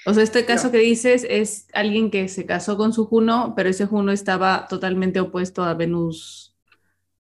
O 0.05 0.13
sea, 0.13 0.24
este 0.24 0.45
caso 0.45 0.72
que 0.72 0.80
dices 0.80 1.28
es 1.30 1.67
alguien 1.74 2.09
que 2.09 2.28
se 2.28 2.45
casó 2.45 2.76
con 2.78 2.93
su 2.93 3.05
Juno, 3.05 3.53
pero 3.55 3.69
ese 3.69 3.86
Juno 3.86 4.11
estaba 4.11 4.67
totalmente 4.67 5.19
opuesto 5.19 5.63
a 5.63 5.74
Venus, 5.74 6.55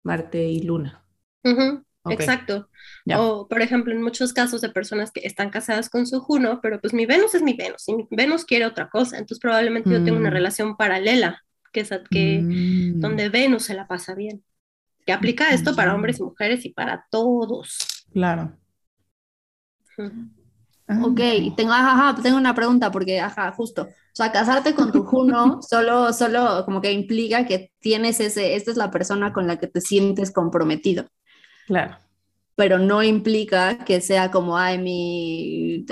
Marte 0.02 0.46
y 0.46 0.62
Luna. 0.62 1.04
Exacto. 2.08 2.70
O, 3.14 3.48
por 3.48 3.60
ejemplo, 3.60 3.92
en 3.92 4.00
muchos 4.00 4.32
casos 4.32 4.60
de 4.60 4.70
personas 4.70 5.10
que 5.10 5.20
están 5.24 5.50
casadas 5.50 5.90
con 5.90 6.06
su 6.06 6.20
Juno, 6.20 6.60
pero 6.62 6.80
pues 6.80 6.94
mi 6.94 7.06
Venus 7.06 7.34
es 7.34 7.42
mi 7.42 7.54
Venus 7.54 7.88
y 7.88 7.96
mi 7.96 8.08
Venus 8.10 8.44
quiere 8.44 8.66
otra 8.66 8.88
cosa, 8.88 9.18
entonces 9.18 9.40
probablemente 9.40 9.90
yo 9.90 10.02
tengo 10.04 10.18
una 10.18 10.30
mm. 10.30 10.34
relación 10.34 10.76
paralela, 10.76 11.42
que 11.72 11.80
es 11.80 11.90
que, 12.10 12.40
mm. 12.42 13.00
donde 13.00 13.28
Venus 13.28 13.64
se 13.64 13.74
la 13.74 13.86
pasa 13.86 14.14
bien. 14.14 14.42
Que 15.06 15.12
aplica 15.12 15.50
esto 15.50 15.74
para 15.74 15.94
hombres 15.94 16.20
y 16.20 16.22
mujeres 16.22 16.64
y 16.64 16.70
para 16.70 17.06
todos. 17.10 17.78
Claro. 18.12 18.56
Ok, 21.02 21.20
tengo, 21.56 21.72
tengo 22.22 22.36
una 22.36 22.54
pregunta 22.54 22.90
porque, 22.90 23.20
ajá, 23.20 23.52
justo. 23.52 23.82
O 23.82 24.16
sea, 24.16 24.32
casarte 24.32 24.74
con 24.74 24.90
tu 24.90 25.04
Juno 25.04 25.60
solo, 25.68 26.12
solo 26.12 26.64
como 26.64 26.80
que 26.80 26.92
implica 26.92 27.46
que 27.46 27.70
tienes 27.78 28.18
ese, 28.20 28.56
esta 28.56 28.72
es 28.72 28.76
la 28.76 28.90
persona 28.90 29.32
con 29.32 29.46
la 29.46 29.58
que 29.58 29.68
te 29.68 29.80
sientes 29.80 30.32
comprometido. 30.32 31.06
Claro. 31.66 31.96
Pero 32.56 32.78
no 32.78 33.02
implica 33.02 33.78
que 33.84 34.00
sea 34.00 34.30
como, 34.30 34.58
ay, 34.58 34.78
mi, 34.78 35.86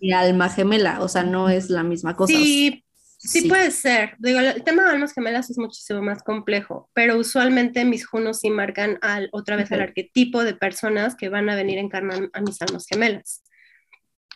mi 0.00 0.12
alma 0.12 0.48
gemela, 0.48 1.00
o 1.02 1.08
sea, 1.08 1.24
no 1.24 1.48
es 1.48 1.68
la 1.68 1.82
misma 1.82 2.14
cosa. 2.14 2.32
Sí, 2.32 2.83
sí, 3.28 3.48
puede 3.48 3.70
ser. 3.70 4.14
Digo, 4.18 4.38
el 4.38 4.62
tema 4.62 4.84
de 4.84 4.90
almas 4.90 5.12
gemelas 5.12 5.50
es 5.50 5.58
muchísimo 5.58 6.02
más 6.02 6.22
complejo, 6.22 6.90
pero 6.92 7.18
usualmente 7.18 7.84
mis 7.84 8.06
junos 8.06 8.40
sí 8.40 8.50
marcan 8.50 8.98
al, 9.02 9.28
otra 9.32 9.56
vez 9.56 9.70
el 9.70 9.80
arquetipo 9.80 10.44
de 10.44 10.54
personas 10.54 11.16
que 11.16 11.28
van 11.28 11.48
a 11.48 11.56
venir 11.56 11.78
a 11.78 11.82
encarnar 11.82 12.30
a 12.32 12.40
mis 12.40 12.60
almas 12.62 12.86
gemelas. 12.86 13.42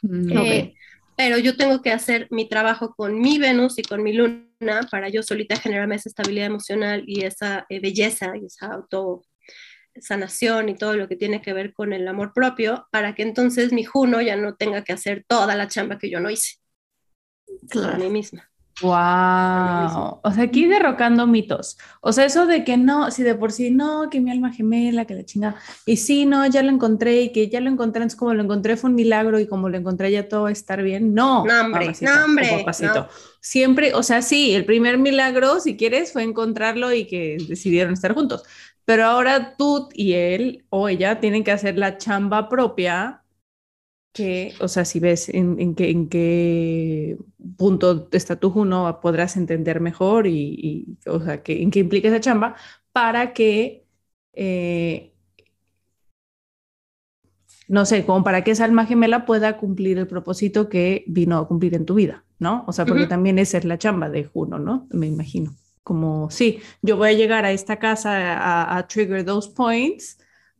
Mm, 0.02 0.38
eh, 0.38 0.74
pero 1.16 1.38
yo 1.38 1.56
tengo 1.56 1.82
que 1.82 1.90
hacer 1.90 2.28
mi 2.30 2.48
trabajo 2.48 2.94
con 2.94 3.20
mi 3.20 3.38
Venus 3.38 3.78
y 3.78 3.82
con 3.82 4.02
mi 4.02 4.12
Luna 4.12 4.86
para 4.90 5.08
yo 5.08 5.22
solita 5.22 5.56
generarme 5.56 5.96
esa 5.96 6.08
estabilidad 6.08 6.46
emocional 6.46 7.02
y 7.06 7.24
esa 7.24 7.66
eh, 7.68 7.80
belleza 7.80 8.36
y 8.36 8.46
esa 8.46 8.66
auto 8.66 9.24
sanación 10.00 10.68
y 10.68 10.76
todo 10.76 10.96
lo 10.96 11.08
que 11.08 11.16
tiene 11.16 11.42
que 11.42 11.52
ver 11.52 11.72
con 11.72 11.92
el 11.92 12.06
amor 12.06 12.32
propio, 12.32 12.86
para 12.90 13.14
que 13.14 13.22
entonces 13.22 13.72
mi 13.72 13.84
Juno 13.84 14.20
ya 14.20 14.36
no 14.36 14.54
tenga 14.54 14.84
que 14.84 14.92
hacer 14.92 15.24
toda 15.26 15.56
la 15.56 15.68
chamba 15.68 15.98
que 15.98 16.10
yo 16.10 16.20
no 16.20 16.30
hice. 16.30 16.56
Claro. 17.68 17.94
A 17.94 17.98
mí 17.98 18.08
misma. 18.08 18.50
Wow. 18.80 20.20
O 20.22 20.32
sea, 20.32 20.44
aquí 20.44 20.66
derrocando 20.66 21.26
mitos. 21.26 21.78
O 22.00 22.12
sea, 22.12 22.24
eso 22.24 22.46
de 22.46 22.64
que 22.64 22.76
no, 22.76 23.10
si 23.10 23.22
de 23.22 23.34
por 23.34 23.52
sí 23.52 23.70
no, 23.70 24.08
que 24.10 24.20
mi 24.20 24.30
alma 24.30 24.52
gemela, 24.52 25.04
que 25.04 25.14
la 25.14 25.24
chinga. 25.24 25.56
Y 25.84 25.96
sí, 25.96 26.26
no, 26.26 26.46
ya 26.46 26.62
lo 26.62 26.70
encontré 26.70 27.22
y 27.22 27.32
que 27.32 27.48
ya 27.48 27.60
lo 27.60 27.70
encontré, 27.70 28.04
es 28.04 28.14
como 28.14 28.34
lo 28.34 28.42
encontré 28.42 28.76
fue 28.76 28.90
un 28.90 28.96
milagro 28.96 29.40
y 29.40 29.46
como 29.46 29.68
lo 29.68 29.76
encontré 29.76 30.10
ya 30.12 30.28
todo 30.28 30.42
va 30.42 30.50
a 30.50 30.52
estar 30.52 30.82
bien. 30.82 31.14
No, 31.14 31.44
no 31.44 31.60
hombre, 31.60 31.92
no, 32.00 32.24
hombre. 32.24 32.64
Siempre, 33.40 33.94
o 33.94 34.02
sea, 34.02 34.22
sí, 34.22 34.54
el 34.54 34.64
primer 34.64 34.98
milagro, 34.98 35.60
si 35.60 35.76
quieres, 35.76 36.12
fue 36.12 36.22
encontrarlo 36.22 36.92
y 36.92 37.06
que 37.06 37.38
decidieron 37.48 37.92
estar 37.92 38.14
juntos. 38.14 38.42
Pero 38.84 39.04
ahora 39.04 39.54
tú 39.56 39.88
y 39.92 40.14
él 40.14 40.64
o 40.70 40.88
ella 40.88 41.20
tienen 41.20 41.44
que 41.44 41.52
hacer 41.52 41.78
la 41.78 41.98
chamba 41.98 42.48
propia 42.48 43.22
que, 44.12 44.54
o 44.60 44.68
sea, 44.68 44.84
si 44.84 45.00
ves 45.00 45.28
en, 45.28 45.74
qué, 45.74 45.90
en 45.90 46.08
qué 46.08 47.18
punto 47.56 48.08
está 48.12 48.36
tu 48.36 48.50
Juno, 48.50 49.00
podrás 49.00 49.36
entender 49.36 49.80
mejor 49.80 50.26
y, 50.26 50.98
o 51.06 51.20
sea, 51.20 51.42
que, 51.42 51.62
en 51.62 51.70
qué 51.70 51.80
implica 51.80 52.08
esa 52.08 52.20
chamba 52.20 52.56
para 52.92 53.32
que, 53.32 53.86
eh, 54.32 55.14
no 57.68 57.84
sé, 57.84 58.04
como 58.06 58.24
para 58.24 58.44
que 58.44 58.52
esa 58.52 58.64
alma 58.64 58.86
gemela 58.86 59.26
pueda 59.26 59.56
cumplir 59.58 59.98
el 59.98 60.06
propósito 60.06 60.68
que 60.68 61.04
vino 61.06 61.38
a 61.38 61.46
cumplir 61.48 61.74
en 61.74 61.86
tu 61.86 61.94
vida, 61.94 62.24
¿no? 62.38 62.64
O 62.66 62.72
sea, 62.72 62.86
porque 62.86 63.06
también 63.06 63.38
esa 63.38 63.58
es 63.58 63.64
la 63.64 63.78
chamba 63.78 64.08
de 64.10 64.24
Juno, 64.24 64.58
¿no? 64.58 64.88
Me 64.90 65.06
imagino 65.06 65.54
como, 65.88 66.30
sí, 66.30 66.60
yo 66.82 66.98
voy 66.98 67.08
a 67.08 67.12
llegar 67.14 67.46
a 67.46 67.52
esta 67.52 67.78
casa 67.78 68.76
a, 68.76 68.86
trigger 68.86 69.24
those 69.24 69.50
points 69.50 70.17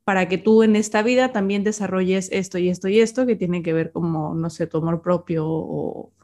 para 0.09 0.27
que 0.27 0.39
tú 0.39 0.63
en 0.63 0.75
esta 0.75 1.03
vida 1.03 1.33
también 1.33 1.65
desarrolles 1.65 2.31
esto 2.33 2.57
y 2.57 2.71
esto 2.71 2.89
y 2.89 2.99
esto 2.99 3.27
que 3.27 3.37
tiene 3.37 3.63
que 3.63 3.75
ver 3.75 3.93
como, 3.93 4.35
no 4.35 4.49
sé, 4.49 4.67
tu 4.67 4.79
amor 4.79 5.03
propio 5.03 5.45
o, 5.47 6.15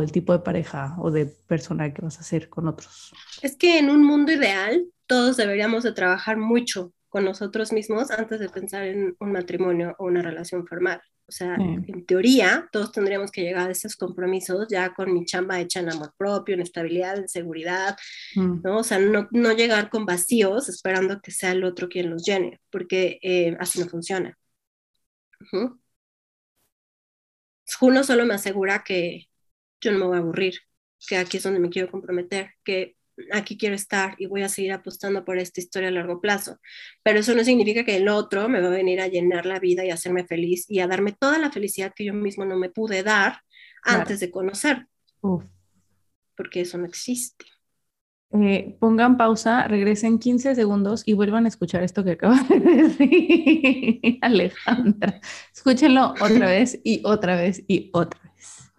el 0.00 0.12
tipo 0.12 0.32
de 0.32 0.38
pareja 0.38 0.94
o 1.00 1.10
de 1.10 1.26
persona 1.26 1.92
que 1.92 2.02
vas 2.02 2.20
a 2.20 2.22
ser 2.22 2.48
con 2.48 2.68
otros. 2.68 3.12
Es 3.42 3.56
que 3.56 3.80
en 3.80 3.90
un 3.90 4.04
mundo 4.04 4.30
ideal 4.30 4.86
todos 5.08 5.36
deberíamos 5.36 5.82
de 5.82 5.90
trabajar 5.90 6.36
mucho 6.36 6.92
con 7.08 7.24
nosotros 7.24 7.72
mismos 7.72 8.12
antes 8.12 8.38
de 8.38 8.48
pensar 8.48 8.84
en 8.84 9.16
un 9.18 9.32
matrimonio 9.32 9.96
o 9.98 10.04
una 10.04 10.22
relación 10.22 10.64
formal. 10.64 11.02
O 11.26 11.32
sea, 11.32 11.54
en 11.54 12.04
teoría, 12.04 12.68
todos 12.70 12.92
tendríamos 12.92 13.30
que 13.30 13.40
llegar 13.40 13.68
a 13.68 13.72
esos 13.72 13.96
compromisos 13.96 14.66
ya 14.68 14.92
con 14.92 15.12
mi 15.12 15.24
chamba 15.24 15.58
hecha 15.58 15.80
en 15.80 15.90
amor 15.90 16.12
propio, 16.18 16.54
en 16.54 16.60
estabilidad, 16.60 17.16
en 17.16 17.28
seguridad, 17.28 17.96
mm. 18.34 18.60
¿no? 18.62 18.78
O 18.78 18.84
sea, 18.84 18.98
no, 18.98 19.28
no, 19.30 19.52
llegar 19.52 19.88
con 19.88 20.04
vacíos 20.04 20.68
esperando 20.68 21.20
que 21.22 21.30
sea 21.30 21.52
el 21.52 21.64
otro 21.64 21.88
quien 21.88 22.10
los 22.10 22.24
llene, 22.26 22.60
porque 22.70 23.18
eh, 23.22 23.56
así 23.58 23.80
no 23.80 23.86
funciona. 23.86 24.36
Juno 27.78 28.04
solo 28.04 28.26
me 28.26 28.34
asegura 28.34 28.84
que 28.84 29.28
yo 29.80 29.92
no 29.92 29.98
me 29.98 30.06
voy 30.06 30.16
a 30.16 30.20
aburrir, 30.20 30.60
que 31.08 31.16
aquí 31.16 31.38
es 31.38 31.42
donde 31.42 31.60
me 31.60 31.70
quiero 31.70 31.90
comprometer, 31.90 32.50
que 32.64 32.96
aquí 33.32 33.56
quiero 33.56 33.74
estar 33.74 34.14
y 34.18 34.26
voy 34.26 34.42
a 34.42 34.48
seguir 34.48 34.72
apostando 34.72 35.24
por 35.24 35.38
esta 35.38 35.60
historia 35.60 35.88
a 35.88 35.92
largo 35.92 36.20
plazo. 36.20 36.58
Pero 37.02 37.20
eso 37.20 37.34
no 37.34 37.44
significa 37.44 37.84
que 37.84 37.96
el 37.96 38.08
otro 38.08 38.48
me 38.48 38.60
va 38.60 38.68
a 38.68 38.70
venir 38.70 39.00
a 39.00 39.08
llenar 39.08 39.46
la 39.46 39.58
vida 39.58 39.84
y 39.84 39.90
a 39.90 39.94
hacerme 39.94 40.24
feliz 40.24 40.66
y 40.68 40.80
a 40.80 40.86
darme 40.86 41.12
toda 41.12 41.38
la 41.38 41.50
felicidad 41.50 41.92
que 41.94 42.04
yo 42.04 42.14
mismo 42.14 42.44
no 42.44 42.56
me 42.56 42.70
pude 42.70 43.02
dar 43.02 43.40
antes 43.82 44.20
de 44.20 44.30
conocer. 44.30 44.86
Porque 46.36 46.60
eso 46.62 46.78
no 46.78 46.86
existe. 46.86 47.44
Eh, 48.36 48.76
pongan 48.80 49.16
pausa, 49.16 49.68
regresen 49.68 50.18
15 50.18 50.56
segundos 50.56 51.04
y 51.06 51.12
vuelvan 51.12 51.44
a 51.44 51.48
escuchar 51.48 51.84
esto 51.84 52.02
que 52.02 52.12
acaba 52.12 52.42
de 52.42 52.58
decir 52.58 54.18
Alejandra. 54.22 55.20
Escúchenlo 55.54 56.14
otra 56.20 56.46
vez 56.48 56.80
y 56.82 57.00
otra 57.04 57.36
vez 57.36 57.62
y 57.68 57.90
otra 57.92 58.20
vez. 58.34 58.72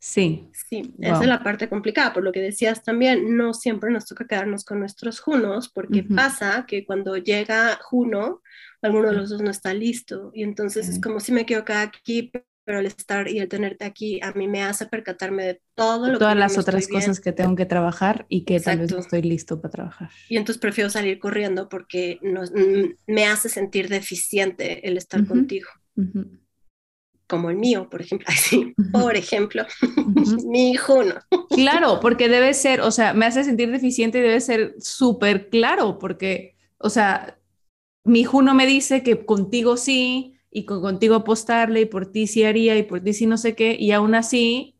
Sí. 0.00 0.50
Sí, 0.68 0.94
esa 0.98 1.20
es 1.20 1.28
la 1.28 1.44
parte 1.44 1.68
complicada, 1.68 2.12
por 2.12 2.24
lo 2.24 2.32
que 2.32 2.40
decías 2.40 2.82
también, 2.82 3.36
no 3.36 3.54
siempre 3.54 3.92
nos 3.92 4.04
toca 4.04 4.26
quedarnos 4.26 4.64
con 4.64 4.80
nuestros 4.80 5.20
Junos, 5.20 5.68
porque 5.68 6.02
pasa 6.02 6.64
que 6.66 6.84
cuando 6.84 7.16
llega 7.16 7.78
Juno, 7.80 8.42
alguno 8.82 9.10
de 9.10 9.14
los 9.14 9.30
dos 9.30 9.42
no 9.42 9.50
está 9.50 9.72
listo, 9.74 10.32
y 10.34 10.42
entonces 10.42 10.88
es 10.88 11.00
como 11.00 11.20
si 11.20 11.30
me 11.30 11.46
quedo 11.46 11.60
acá 11.60 11.82
aquí, 11.82 12.32
pero 12.64 12.80
el 12.80 12.86
estar 12.86 13.28
y 13.28 13.38
el 13.38 13.48
tenerte 13.48 13.84
aquí 13.84 14.18
a 14.24 14.32
mí 14.32 14.48
me 14.48 14.64
hace 14.64 14.86
percatarme 14.86 15.44
de 15.44 15.60
todo 15.76 16.10
lo 16.10 16.18
Todas 16.18 16.36
las 16.36 16.58
otras 16.58 16.88
cosas 16.88 17.20
que 17.20 17.30
tengo 17.30 17.54
que 17.54 17.64
trabajar 17.64 18.26
y 18.28 18.44
que 18.44 18.58
tal 18.58 18.80
vez 18.80 18.90
no 18.90 18.98
estoy 18.98 19.22
listo 19.22 19.60
para 19.60 19.70
trabajar. 19.70 20.10
Y 20.28 20.36
entonces 20.36 20.60
prefiero 20.60 20.90
salir 20.90 21.20
corriendo 21.20 21.68
porque 21.68 22.18
me 23.06 23.26
hace 23.26 23.48
sentir 23.48 23.88
deficiente 23.88 24.88
el 24.88 24.96
estar 24.96 25.24
contigo 25.28 25.68
como 27.26 27.50
el 27.50 27.56
mío, 27.56 27.88
por 27.90 28.02
ejemplo, 28.02 28.26
así, 28.30 28.74
por 28.92 29.16
ejemplo, 29.16 29.64
mi 30.46 30.70
hijo 30.70 31.02
no. 31.04 31.14
Claro, 31.50 32.00
porque 32.00 32.28
debe 32.28 32.54
ser, 32.54 32.80
o 32.80 32.90
sea, 32.90 33.14
me 33.14 33.26
hace 33.26 33.44
sentir 33.44 33.70
deficiente 33.70 34.18
y 34.18 34.22
debe 34.22 34.40
ser 34.40 34.74
súper 34.78 35.48
claro, 35.48 35.98
porque, 35.98 36.56
o 36.78 36.90
sea, 36.90 37.38
mi 38.04 38.20
hijo 38.20 38.42
no 38.42 38.54
me 38.54 38.66
dice 38.66 39.02
que 39.02 39.24
contigo 39.24 39.76
sí, 39.76 40.38
y 40.50 40.64
con 40.64 40.80
contigo 40.80 41.16
apostarle, 41.16 41.82
y 41.82 41.86
por 41.86 42.06
ti 42.12 42.26
sí 42.26 42.44
haría, 42.44 42.78
y 42.78 42.82
por 42.82 43.00
ti 43.00 43.12
sí 43.12 43.26
no 43.26 43.36
sé 43.36 43.54
qué, 43.54 43.76
y 43.78 43.92
aún 43.92 44.14
así 44.14 44.76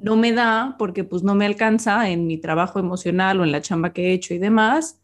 no 0.00 0.16
me 0.16 0.32
da 0.32 0.76
porque 0.78 1.04
pues 1.04 1.22
no 1.22 1.34
me 1.34 1.44
alcanza 1.46 2.08
en 2.08 2.26
mi 2.26 2.38
trabajo 2.38 2.78
emocional 2.78 3.40
o 3.40 3.44
en 3.44 3.52
la 3.52 3.60
chamba 3.60 3.92
que 3.92 4.08
he 4.08 4.12
hecho 4.12 4.34
y 4.34 4.38
demás. 4.38 5.00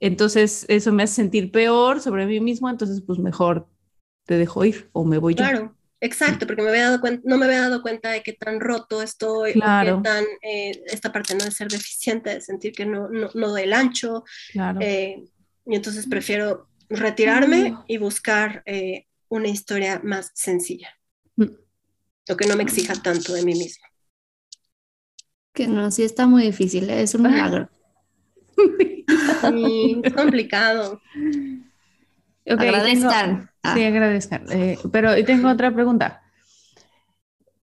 Entonces 0.00 0.64
eso 0.68 0.92
me 0.92 1.02
hace 1.02 1.14
sentir 1.14 1.52
peor 1.52 2.00
sobre 2.00 2.26
mí 2.26 2.40
mismo, 2.40 2.70
entonces 2.70 3.02
pues 3.06 3.18
mejor 3.18 3.68
te 4.24 4.36
dejo 4.38 4.64
ir 4.64 4.88
o 4.92 5.04
me 5.04 5.18
voy 5.18 5.34
yo. 5.34 5.44
Claro. 5.44 5.77
Exacto, 6.00 6.46
porque 6.46 6.62
me 6.62 6.68
había 6.68 6.84
dado 6.84 7.00
cuenta, 7.00 7.22
no 7.24 7.36
me 7.38 7.46
había 7.46 7.62
dado 7.62 7.82
cuenta 7.82 8.10
de 8.10 8.22
qué 8.22 8.32
tan 8.32 8.60
roto 8.60 9.02
estoy, 9.02 9.54
claro. 9.54 10.00
tan, 10.02 10.24
eh, 10.42 10.80
esta 10.86 11.10
parte 11.12 11.34
no 11.34 11.44
de 11.44 11.50
ser 11.50 11.68
deficiente, 11.68 12.30
de 12.30 12.40
sentir 12.40 12.72
que 12.72 12.86
no, 12.86 13.08
no, 13.08 13.30
no 13.34 13.48
doy 13.48 13.62
el 13.62 13.72
ancho. 13.72 14.22
Claro. 14.52 14.78
Eh, 14.80 15.24
y 15.66 15.74
entonces 15.74 16.06
prefiero 16.06 16.68
retirarme 16.88 17.76
y 17.88 17.98
buscar 17.98 18.62
eh, 18.64 19.06
una 19.28 19.48
historia 19.48 20.00
más 20.04 20.30
sencilla. 20.34 20.88
Mm. 21.36 21.50
O 22.30 22.36
que 22.36 22.46
no 22.46 22.56
me 22.56 22.62
exija 22.62 22.94
tanto 22.94 23.32
de 23.32 23.42
mí 23.42 23.54
misma. 23.54 23.86
Que 25.52 25.66
no, 25.66 25.90
sí 25.90 26.04
está 26.04 26.26
muy 26.26 26.44
difícil, 26.44 26.88
es 26.90 27.14
un 27.14 27.22
milagro. 27.22 27.68
Sí, 29.40 30.00
es 30.02 30.12
complicado. 30.12 31.00
Agradezcan. 32.48 33.50
Ah. 33.62 33.74
Sí, 33.74 33.84
agradezcan. 33.84 34.44
Eh, 34.50 34.78
pero 34.92 35.14
tengo 35.24 35.48
otra 35.48 35.72
pregunta. 35.72 36.22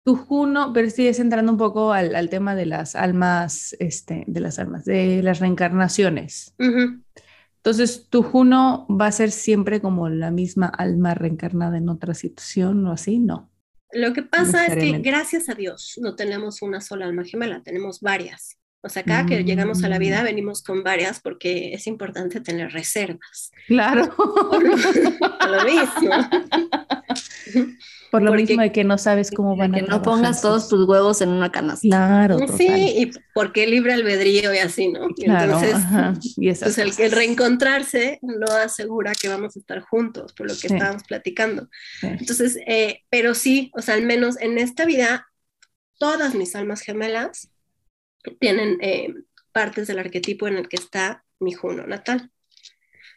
Tu 0.04 0.16
Juno, 0.16 0.72
pero 0.72 0.90
sigues 0.90 1.20
entrando 1.20 1.52
un 1.52 1.58
poco 1.58 1.92
al, 1.92 2.16
al, 2.16 2.30
tema 2.30 2.54
de 2.54 2.68
las 2.68 2.96
almas, 2.96 3.76
este, 3.80 4.24
de 4.28 4.40
las 4.40 4.60
almas, 4.60 4.86
de 4.86 5.24
las 5.24 5.40
reencarnaciones. 5.40 6.54
Entonces, 6.60 8.08
tu 8.10 8.22
Juno 8.22 8.86
va 8.90 9.08
a 9.08 9.12
ser 9.12 9.32
siempre 9.32 9.82
como 9.82 10.08
la 10.08 10.30
misma 10.30 10.68
alma 10.68 11.16
reencarnada 11.16 11.78
en 11.78 11.90
otra 11.90 12.14
situación 12.14 12.86
o 12.86 12.92
así, 12.92 13.18
¿no? 13.18 13.50
Lo 13.92 14.14
que 14.14 14.22
pasa 14.22 14.68
es 14.68 14.76
que 14.76 15.00
gracias 15.00 15.50
a 15.50 15.56
Dios 15.56 15.98
no 16.02 16.16
tenemos 16.16 16.62
una 16.62 16.82
sola 16.82 17.06
alma 17.06 17.24
gemela, 17.24 17.64
tenemos 17.64 18.02
varias. 18.02 18.60
O 18.86 18.90
sea, 18.90 19.02
cada 19.02 19.26
que 19.26 19.44
llegamos 19.44 19.84
a 19.84 19.90
la 19.90 19.98
vida 19.98 20.22
mm. 20.22 20.26
venimos 20.26 20.62
con 20.62 20.84
varias 20.84 21.20
porque 21.20 21.74
es 21.74 21.88
importante 21.88 22.40
tener 22.40 22.72
reservas. 22.72 23.52
Claro. 23.66 24.16
Por 24.16 24.64
lo, 24.64 25.66
mismo. 25.66 26.12
Por 28.12 28.22
lo 28.22 28.32
mismo 28.34 28.62
de 28.62 28.72
que 28.72 28.84
no 28.84 29.00
sabes 29.00 29.32
cómo 29.32 29.56
van 29.56 29.74
a 29.74 29.80
Que 29.80 29.88
no 29.88 30.04
pongas 30.04 30.40
todos 30.40 30.70
tus 30.70 30.88
huevos 30.88 31.22
en 31.22 31.30
una 31.30 31.52
canasta. 31.52 31.88
Claro. 31.88 32.38
Sí, 32.56 32.68
y 32.68 33.12
porque 33.34 33.66
libre 33.66 33.94
albedrío 33.94 34.54
y 34.54 34.60
así, 34.60 34.90
¿no? 34.90 35.08
Claro, 35.10 35.60
Entonces, 35.60 36.36
y 36.38 36.54
pues 36.54 36.78
el, 36.78 36.96
que 36.96 37.10
reencontrarse 37.10 38.20
no 38.22 38.46
asegura 38.46 39.14
que 39.20 39.30
vamos 39.30 39.56
a 39.56 39.60
estar 39.60 39.82
juntos, 39.82 40.34
por 40.34 40.48
lo 40.48 40.56
que 40.56 40.68
estábamos 40.68 41.04
platicando. 41.06 41.70
Entonces, 42.04 42.60
eh, 42.68 43.02
pero 43.10 43.34
sí, 43.34 43.72
o 43.74 43.82
sea, 43.82 43.96
al 43.96 44.04
menos 44.04 44.40
en 44.40 44.60
esta 44.60 44.86
vida, 44.86 45.28
todas 45.98 46.36
mis 46.36 46.56
almas 46.56 46.82
gemelas 46.82 47.50
tienen 48.40 48.78
eh, 48.82 49.14
partes 49.52 49.88
del 49.88 50.00
arquetipo 50.00 50.48
en 50.48 50.58
el 50.58 50.68
que 50.68 50.78
está 50.78 51.24
mi 51.40 51.54
Juno 51.54 51.86
natal. 51.88 52.32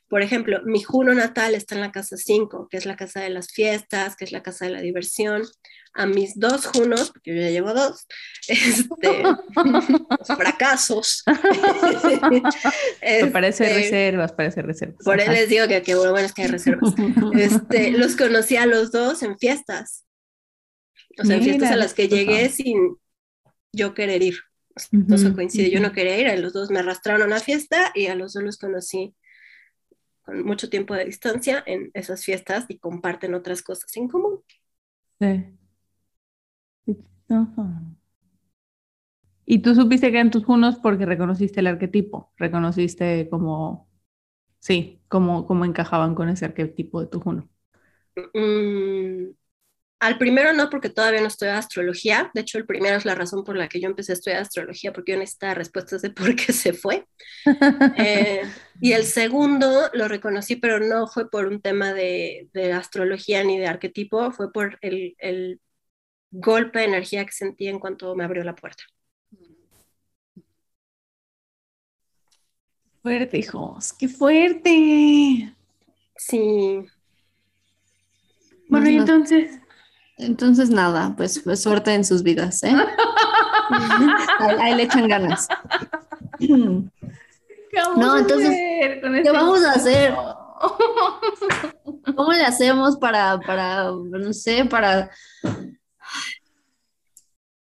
Por 0.09 0.23
ejemplo, 0.23 0.61
mi 0.65 0.83
Juno 0.83 1.13
natal 1.13 1.55
está 1.55 1.75
en 1.75 1.83
la 1.83 1.93
casa 1.93 2.17
5, 2.17 2.69
que 2.71 2.79
es 2.79 2.87
la 2.87 2.97
casa 2.97 3.21
de 3.21 3.29
las 3.29 3.53
fiestas, 3.53 4.17
que 4.17 4.25
es 4.25 4.33
la 4.33 4.43
casa 4.43 4.65
de 4.65 4.73
la 4.73 4.81
diversión. 4.81 5.43
A 5.95 6.07
mis 6.07 6.39
dos 6.39 6.67
Junos, 6.67 7.11
porque 7.11 7.35
yo 7.35 7.43
ya 7.43 7.51
llevo 7.51 7.75
dos, 7.75 8.07
este, 8.49 9.23
fracasos. 10.37 11.25
parece 13.33 13.65
este, 13.65 13.75
reservas, 13.75 14.33
parece 14.33 14.63
reservas. 14.63 15.05
Por 15.05 15.21
él 15.21 15.33
les 15.33 15.49
digo 15.49 15.67
que, 15.67 15.83
que 15.83 15.95
bueno, 15.95 16.19
es 16.19 16.33
que 16.33 16.43
hay 16.43 16.49
reservas. 16.49 16.95
Este, 17.35 17.91
los 17.91 18.17
conocí 18.17 18.57
a 18.57 18.67
los 18.67 18.93
dos 18.93 19.23
en 19.23 19.39
fiestas. 19.39 20.05
O 21.19 21.25
sea, 21.25 21.37
en 21.37 21.43
fiestas 21.43 21.73
a 21.73 21.77
las 21.77 21.95
que 21.95 22.09
llegué 22.09 22.49
sin 22.49 22.97
yo 23.73 23.93
querer 23.93 24.23
ir. 24.23 24.37
Entonces 24.93 25.33
coincide, 25.35 25.71
yo 25.71 25.81
no 25.81 25.93
quería 25.93 26.19
ir, 26.19 26.29
a 26.29 26.37
los 26.37 26.53
dos 26.53 26.71
me 26.71 26.79
arrastraron 26.79 27.23
a 27.23 27.27
una 27.27 27.41
fiesta 27.41 27.91
y 27.95 28.07
a 28.07 28.15
los 28.15 28.35
dos 28.35 28.43
los 28.43 28.59
conocí 28.59 29.15
con 30.23 30.45
mucho 30.45 30.69
tiempo 30.69 30.95
de 30.95 31.07
distancia 31.07 31.63
en 31.67 31.91
esas 31.95 32.25
fiestas 32.25 32.67
y 32.69 32.79
comparten 32.79 33.35
otras 33.35 33.63
cosas 33.63 33.97
en 33.97 34.09
común. 34.09 34.41
Sí. 35.21 35.59
Y 39.51 39.61
tú 39.61 39.75
supiste 39.75 40.11
que 40.11 40.19
eran 40.19 40.31
tus 40.31 40.45
junos 40.45 40.77
porque 40.77 41.07
reconociste 41.07 41.61
el 41.61 41.69
arquetipo, 41.69 42.33
reconociste 42.37 43.29
como, 43.31 43.89
sí, 44.59 45.01
cómo, 45.09 45.47
cómo 45.47 45.65
encajaban 45.65 46.15
con 46.15 46.29
ese 46.29 46.45
arquetipo 46.45 47.01
de 47.01 47.07
tu 47.07 47.21
juno. 47.21 47.49
Mm, 48.35 49.31
al 50.01 50.17
primero 50.17 50.53
no, 50.53 50.71
porque 50.71 50.91
todavía 50.91 51.21
no 51.21 51.27
estudio 51.27 51.55
astrología. 51.55 52.31
De 52.33 52.43
hecho, 52.43 52.59
el 52.59 52.67
primero 52.67 52.97
es 52.97 53.05
la 53.05 53.17
razón 53.17 53.43
por 53.45 53.57
la 53.57 53.69
que 53.69 53.81
yo 53.81 53.89
empecé 53.89 54.13
a 54.13 54.15
estudiar 54.15 54.43
astrología, 54.43 54.93
porque 54.93 55.13
yo 55.13 55.19
necesitaba 55.19 55.55
respuestas 55.55 56.03
de 56.03 56.11
por 56.11 56.37
qué 56.37 56.53
se 56.53 56.73
fue. 56.73 57.07
Eh, 57.97 58.43
y 58.81 58.93
el 58.93 59.05
segundo 59.05 59.91
lo 59.93 60.07
reconocí, 60.07 60.57
pero 60.57 60.79
no 60.79 61.09
fue 61.09 61.29
por 61.31 61.47
un 61.47 61.61
tema 61.61 61.93
de, 61.93 62.49
astrología 62.75 63.43
ni 63.43 63.59
de 63.59 63.67
arquetipo, 63.67 64.31
fue 64.31 64.53
por 64.53 64.79
el, 64.83 65.17
el, 65.19 65.61
golpe 66.31 66.81
de 66.81 66.85
energía 66.85 67.25
que 67.25 67.33
sentí 67.33 67.69
en 67.69 67.79
cuanto 67.79 68.15
me 68.15 68.23
abrió 68.23 68.45
la 68.45 68.55
puerta. 68.55 68.85
Fuerte, 73.03 73.39
hijos, 73.39 73.95
qué 73.95 74.09
fuerte. 74.09 75.55
Sí. 76.17 76.85
Bueno, 78.69 78.91
y 78.91 78.97
entonces, 78.97 79.59
entonces, 80.19 80.71
nada, 80.71 81.15
pues, 81.17 81.41
pues, 81.41 81.63
suerte 81.63 81.95
en 81.95 82.05
sus 82.05 82.23
vidas, 82.23 82.63
¿eh? 82.65 82.75
ahí, 84.61 84.75
le 84.75 84.83
echan 84.83 85.09
ganas. 85.09 85.49
no, 86.41 88.19
entonces, 88.19 88.51
¿qué 88.51 89.03
este 89.03 89.31
vamos 89.31 89.65
a 89.65 89.73
hacer? 89.73 90.15
¿Cómo 92.17 92.33
le 92.33 92.45
hacemos 92.45 92.97
para, 92.97 93.39
para, 93.41 93.91
no 93.93 94.33
sé, 94.33 94.65
para... 94.65 95.11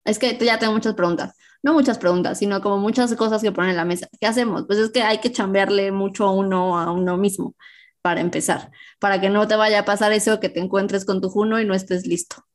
Es 0.05 0.17
que 0.17 0.37
ya 0.37 0.57
tengo 0.57 0.73
muchas 0.73 0.93
preguntas. 0.93 1.35
No 1.61 1.73
muchas 1.73 1.97
preguntas, 1.97 2.39
sino 2.39 2.61
como 2.61 2.77
muchas 2.77 3.13
cosas 3.15 3.41
que 3.41 3.51
ponen 3.51 3.71
en 3.71 3.77
la 3.77 3.83
mesa. 3.83 4.07
¿Qué 4.19 4.27
hacemos? 4.27 4.65
Pues 4.65 4.79
es 4.79 4.91
que 4.91 5.03
hay 5.03 5.17
que 5.19 5.31
chambearle 5.31 5.91
mucho 5.91 6.25
a 6.25 6.31
uno, 6.31 6.79
a 6.79 6.89
uno 6.91 7.17
mismo 7.17 7.53
para 8.01 8.21
empezar, 8.21 8.71
para 8.99 9.19
que 9.19 9.29
no 9.29 9.47
te 9.47 9.55
vaya 9.55 9.79
a 9.79 9.85
pasar 9.85 10.11
eso 10.11 10.39
que 10.39 10.49
te 10.49 10.59
encuentres 10.59 11.05
con 11.05 11.21
tu 11.21 11.29
Juno 11.29 11.59
y 11.59 11.65
no 11.65 11.73
estés 11.73 12.05
listo. 12.05 12.45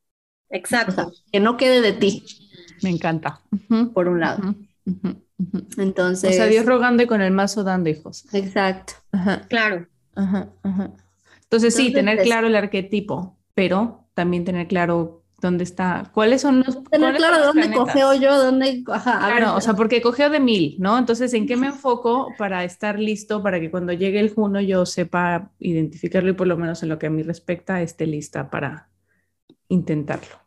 Exacto. 0.49 1.11
que 1.31 1.39
no 1.39 1.57
quede 1.57 1.81
de 1.81 1.93
ti. 1.93 2.23
Me 2.81 2.89
encanta. 2.89 3.41
Por 3.93 4.07
un 4.07 4.19
lado. 4.19 4.55
Entonces. 5.77 6.31
O 6.31 6.33
sea, 6.33 6.45
Dios 6.45 6.65
rogando 6.65 7.03
y 7.03 7.07
con 7.07 7.21
el 7.21 7.31
mazo 7.31 7.63
dando 7.63 7.89
hijos. 7.89 8.25
Exacto. 8.33 8.93
Claro. 9.49 9.87
Entonces, 11.43 11.75
sí, 11.75 11.91
tener 11.91 12.21
claro 12.23 12.47
el 12.47 12.55
arquetipo, 12.55 13.37
pero 13.53 14.07
también 14.13 14.45
tener 14.45 14.67
claro 14.67 15.24
dónde 15.39 15.63
está, 15.63 16.09
cuáles 16.13 16.41
son 16.41 16.63
los... 16.65 16.83
Tener 16.85 17.15
claro 17.15 17.45
dónde 17.45 17.71
cogeo 17.71 18.13
yo, 18.13 18.37
dónde... 18.37 18.83
claro, 18.83 19.55
o 19.55 19.61
sea, 19.61 19.73
porque 19.73 20.01
cogeo 20.01 20.29
de 20.29 20.39
mil, 20.39 20.75
¿no? 20.79 20.97
Entonces, 20.97 21.33
¿en 21.33 21.47
qué 21.47 21.55
me 21.55 21.67
enfoco 21.67 22.33
para 22.37 22.63
estar 22.63 22.99
listo, 22.99 23.43
para 23.43 23.59
que 23.59 23.69
cuando 23.69 23.93
llegue 23.93 24.19
el 24.19 24.33
Juno 24.33 24.61
yo 24.61 24.85
sepa 24.85 25.51
identificarlo 25.59 26.29
y 26.29 26.33
por 26.33 26.47
lo 26.47 26.57
menos 26.57 26.83
en 26.83 26.89
lo 26.89 26.99
que 26.99 27.07
a 27.07 27.09
mí 27.09 27.23
respecta 27.23 27.81
esté 27.81 28.07
lista 28.07 28.49
para 28.49 28.89
intentarlo? 29.69 30.39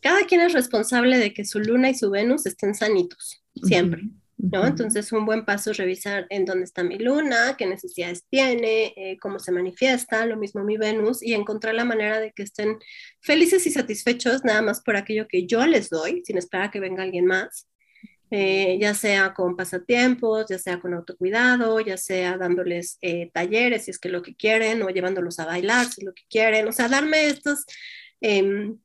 Cada 0.00 0.24
quien 0.24 0.40
es 0.40 0.52
responsable 0.52 1.18
de 1.18 1.34
que 1.34 1.44
su 1.44 1.58
luna 1.58 1.90
y 1.90 1.94
su 1.94 2.10
Venus 2.10 2.46
estén 2.46 2.74
sanitos, 2.74 3.42
siempre. 3.62 4.02
¿No? 4.38 4.66
Entonces, 4.66 5.12
un 5.12 5.24
buen 5.24 5.44
paso 5.44 5.70
es 5.70 5.76
revisar 5.78 6.26
en 6.30 6.44
dónde 6.44 6.64
está 6.64 6.82
mi 6.82 6.98
luna, 6.98 7.56
qué 7.56 7.66
necesidades 7.66 8.24
tiene, 8.28 8.92
eh, 8.96 9.18
cómo 9.20 9.38
se 9.38 9.52
manifiesta, 9.52 10.26
lo 10.26 10.36
mismo 10.36 10.62
mi 10.64 10.76
Venus, 10.76 11.22
y 11.22 11.34
encontrar 11.34 11.74
la 11.74 11.84
manera 11.84 12.20
de 12.20 12.32
que 12.32 12.42
estén 12.42 12.78
felices 13.20 13.66
y 13.66 13.70
satisfechos 13.70 14.44
nada 14.44 14.62
más 14.62 14.82
por 14.82 14.96
aquello 14.96 15.26
que 15.28 15.46
yo 15.46 15.66
les 15.66 15.88
doy, 15.90 16.22
sin 16.24 16.38
esperar 16.38 16.66
a 16.68 16.70
que 16.70 16.80
venga 16.80 17.02
alguien 17.02 17.26
más. 17.26 17.66
Eh, 18.30 18.78
ya 18.80 18.92
sea 18.94 19.34
con 19.34 19.56
pasatiempos, 19.56 20.46
ya 20.48 20.58
sea 20.58 20.80
con 20.80 20.92
autocuidado, 20.94 21.78
ya 21.80 21.96
sea 21.96 22.36
dándoles 22.36 22.98
eh, 23.00 23.30
talleres 23.32 23.84
si 23.84 23.92
es 23.92 24.00
que 24.00 24.08
lo 24.08 24.22
que 24.22 24.34
quieren, 24.34 24.82
o 24.82 24.88
llevándolos 24.90 25.38
a 25.38 25.46
bailar 25.46 25.86
si 25.86 26.00
es 26.00 26.04
lo 26.04 26.12
que 26.12 26.24
quieren, 26.28 26.66
o 26.66 26.72
sea, 26.72 26.88
darme 26.88 27.26
estos, 27.28 27.64
em, 28.20 28.78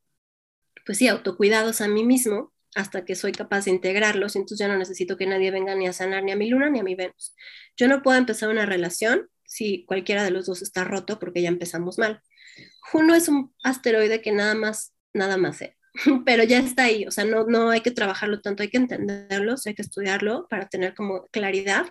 pues 0.85 0.97
sí, 0.99 1.07
autocuidados 1.07 1.81
a 1.81 1.87
mí 1.87 2.03
mismo 2.03 2.53
hasta 2.75 3.05
que 3.05 3.15
soy 3.15 3.31
capaz 3.31 3.65
de 3.65 3.71
integrarlos, 3.71 4.35
entonces 4.35 4.59
ya 4.59 4.67
no 4.67 4.77
necesito 4.77 5.17
que 5.17 5.25
nadie 5.25 5.51
venga 5.51 5.75
ni 5.75 5.87
a 5.87 5.93
sanar 5.93 6.23
ni 6.23 6.31
a 6.31 6.35
mi 6.35 6.49
luna 6.49 6.69
ni 6.69 6.79
a 6.79 6.83
mi 6.83 6.95
Venus. 6.95 7.35
Yo 7.77 7.87
no 7.87 8.01
puedo 8.01 8.17
empezar 8.17 8.49
una 8.49 8.65
relación 8.65 9.27
si 9.45 9.85
cualquiera 9.85 10.23
de 10.23 10.31
los 10.31 10.45
dos 10.45 10.61
está 10.61 10.83
roto 10.83 11.19
porque 11.19 11.41
ya 11.41 11.49
empezamos 11.49 11.97
mal. 11.97 12.21
Juno 12.91 13.15
es 13.15 13.27
un 13.27 13.53
asteroide 13.63 14.21
que 14.21 14.31
nada 14.31 14.55
más, 14.55 14.93
nada 15.13 15.37
más, 15.37 15.61
¿eh? 15.61 15.77
pero 16.25 16.43
ya 16.43 16.59
está 16.59 16.83
ahí, 16.83 17.05
o 17.05 17.11
sea, 17.11 17.25
no, 17.25 17.45
no 17.45 17.69
hay 17.69 17.81
que 17.81 17.91
trabajarlo 17.91 18.41
tanto, 18.41 18.63
hay 18.63 18.69
que 18.69 18.77
entenderlo, 18.77 19.55
hay 19.65 19.75
que 19.75 19.81
estudiarlo 19.81 20.47
para 20.49 20.67
tener 20.69 20.95
como 20.95 21.27
claridad, 21.27 21.85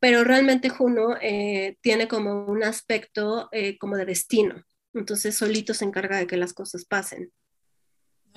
pero 0.00 0.24
realmente 0.24 0.68
Juno 0.68 1.16
eh, 1.22 1.76
tiene 1.80 2.08
como 2.08 2.44
un 2.46 2.64
aspecto 2.64 3.48
eh, 3.52 3.78
como 3.78 3.96
de 3.96 4.04
destino, 4.04 4.64
entonces 4.94 5.36
solito 5.36 5.74
se 5.74 5.84
encarga 5.84 6.18
de 6.18 6.26
que 6.26 6.36
las 6.36 6.52
cosas 6.52 6.84
pasen 6.84 7.32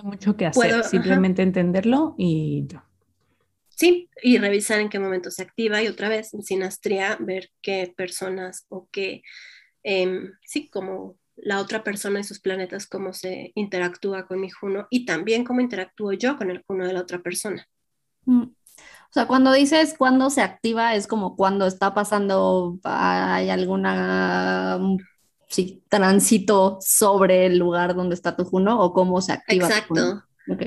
mucho 0.04 0.36
que 0.36 0.46
hacer, 0.46 0.84
simplemente 0.84 1.42
entenderlo 1.42 2.16
y 2.18 2.68
Sí, 3.70 4.10
y 4.22 4.38
revisar 4.40 4.82
en 4.82 4.90
qué 4.90 5.00
momento 5.00 5.32
se 5.32 5.42
activa 5.42 5.82
y 5.82 5.88
otra 5.88 6.10
vez 6.10 6.34
en 6.34 6.44
sinastría 6.44 7.16
ver 7.18 7.50
qué 7.62 7.94
personas 7.96 8.66
o 8.68 8.90
qué, 8.92 9.24
em, 9.84 10.34
sí, 10.44 10.70
como 10.70 11.16
la 11.38 11.62
otra 11.62 11.82
persona 11.82 12.20
y 12.20 12.26
sus 12.26 12.42
planetas, 12.42 12.88
cómo 12.88 13.14
se 13.14 13.54
interactúa 13.56 14.28
con 14.28 14.42
mi 14.42 14.50
Juno 14.50 14.88
y 14.90 15.06
también 15.06 15.46
cómo 15.46 15.62
interactúo 15.62 16.12
yo 16.12 16.36
con 16.36 16.52
el 16.52 16.62
Juno 16.68 16.86
de 16.86 16.92
la 16.94 17.00
otra 17.00 17.20
persona. 17.20 17.66
Mm. 18.26 18.44
O 18.44 19.12
sea, 19.12 19.28
cuando 19.28 19.54
dices 19.54 19.96
cuándo 19.98 20.30
se 20.30 20.42
activa, 20.42 20.96
es 20.96 21.08
como 21.08 21.38
cuando 21.38 21.66
está 21.66 21.94
pasando, 21.94 22.80
hay 22.84 23.50
alguna 23.50 24.78
si 25.50 25.84
tránsito 25.90 26.80
sobre 26.82 27.46
el 27.48 27.58
lugar 27.58 27.96
donde 27.96 28.16
está 28.16 28.36
tu 28.36 28.46
Juno 28.46 28.82
o 28.82 28.94
cómo 28.94 29.22
se 29.22 29.34
activa. 29.34 29.68
Exacto. 29.68 30.24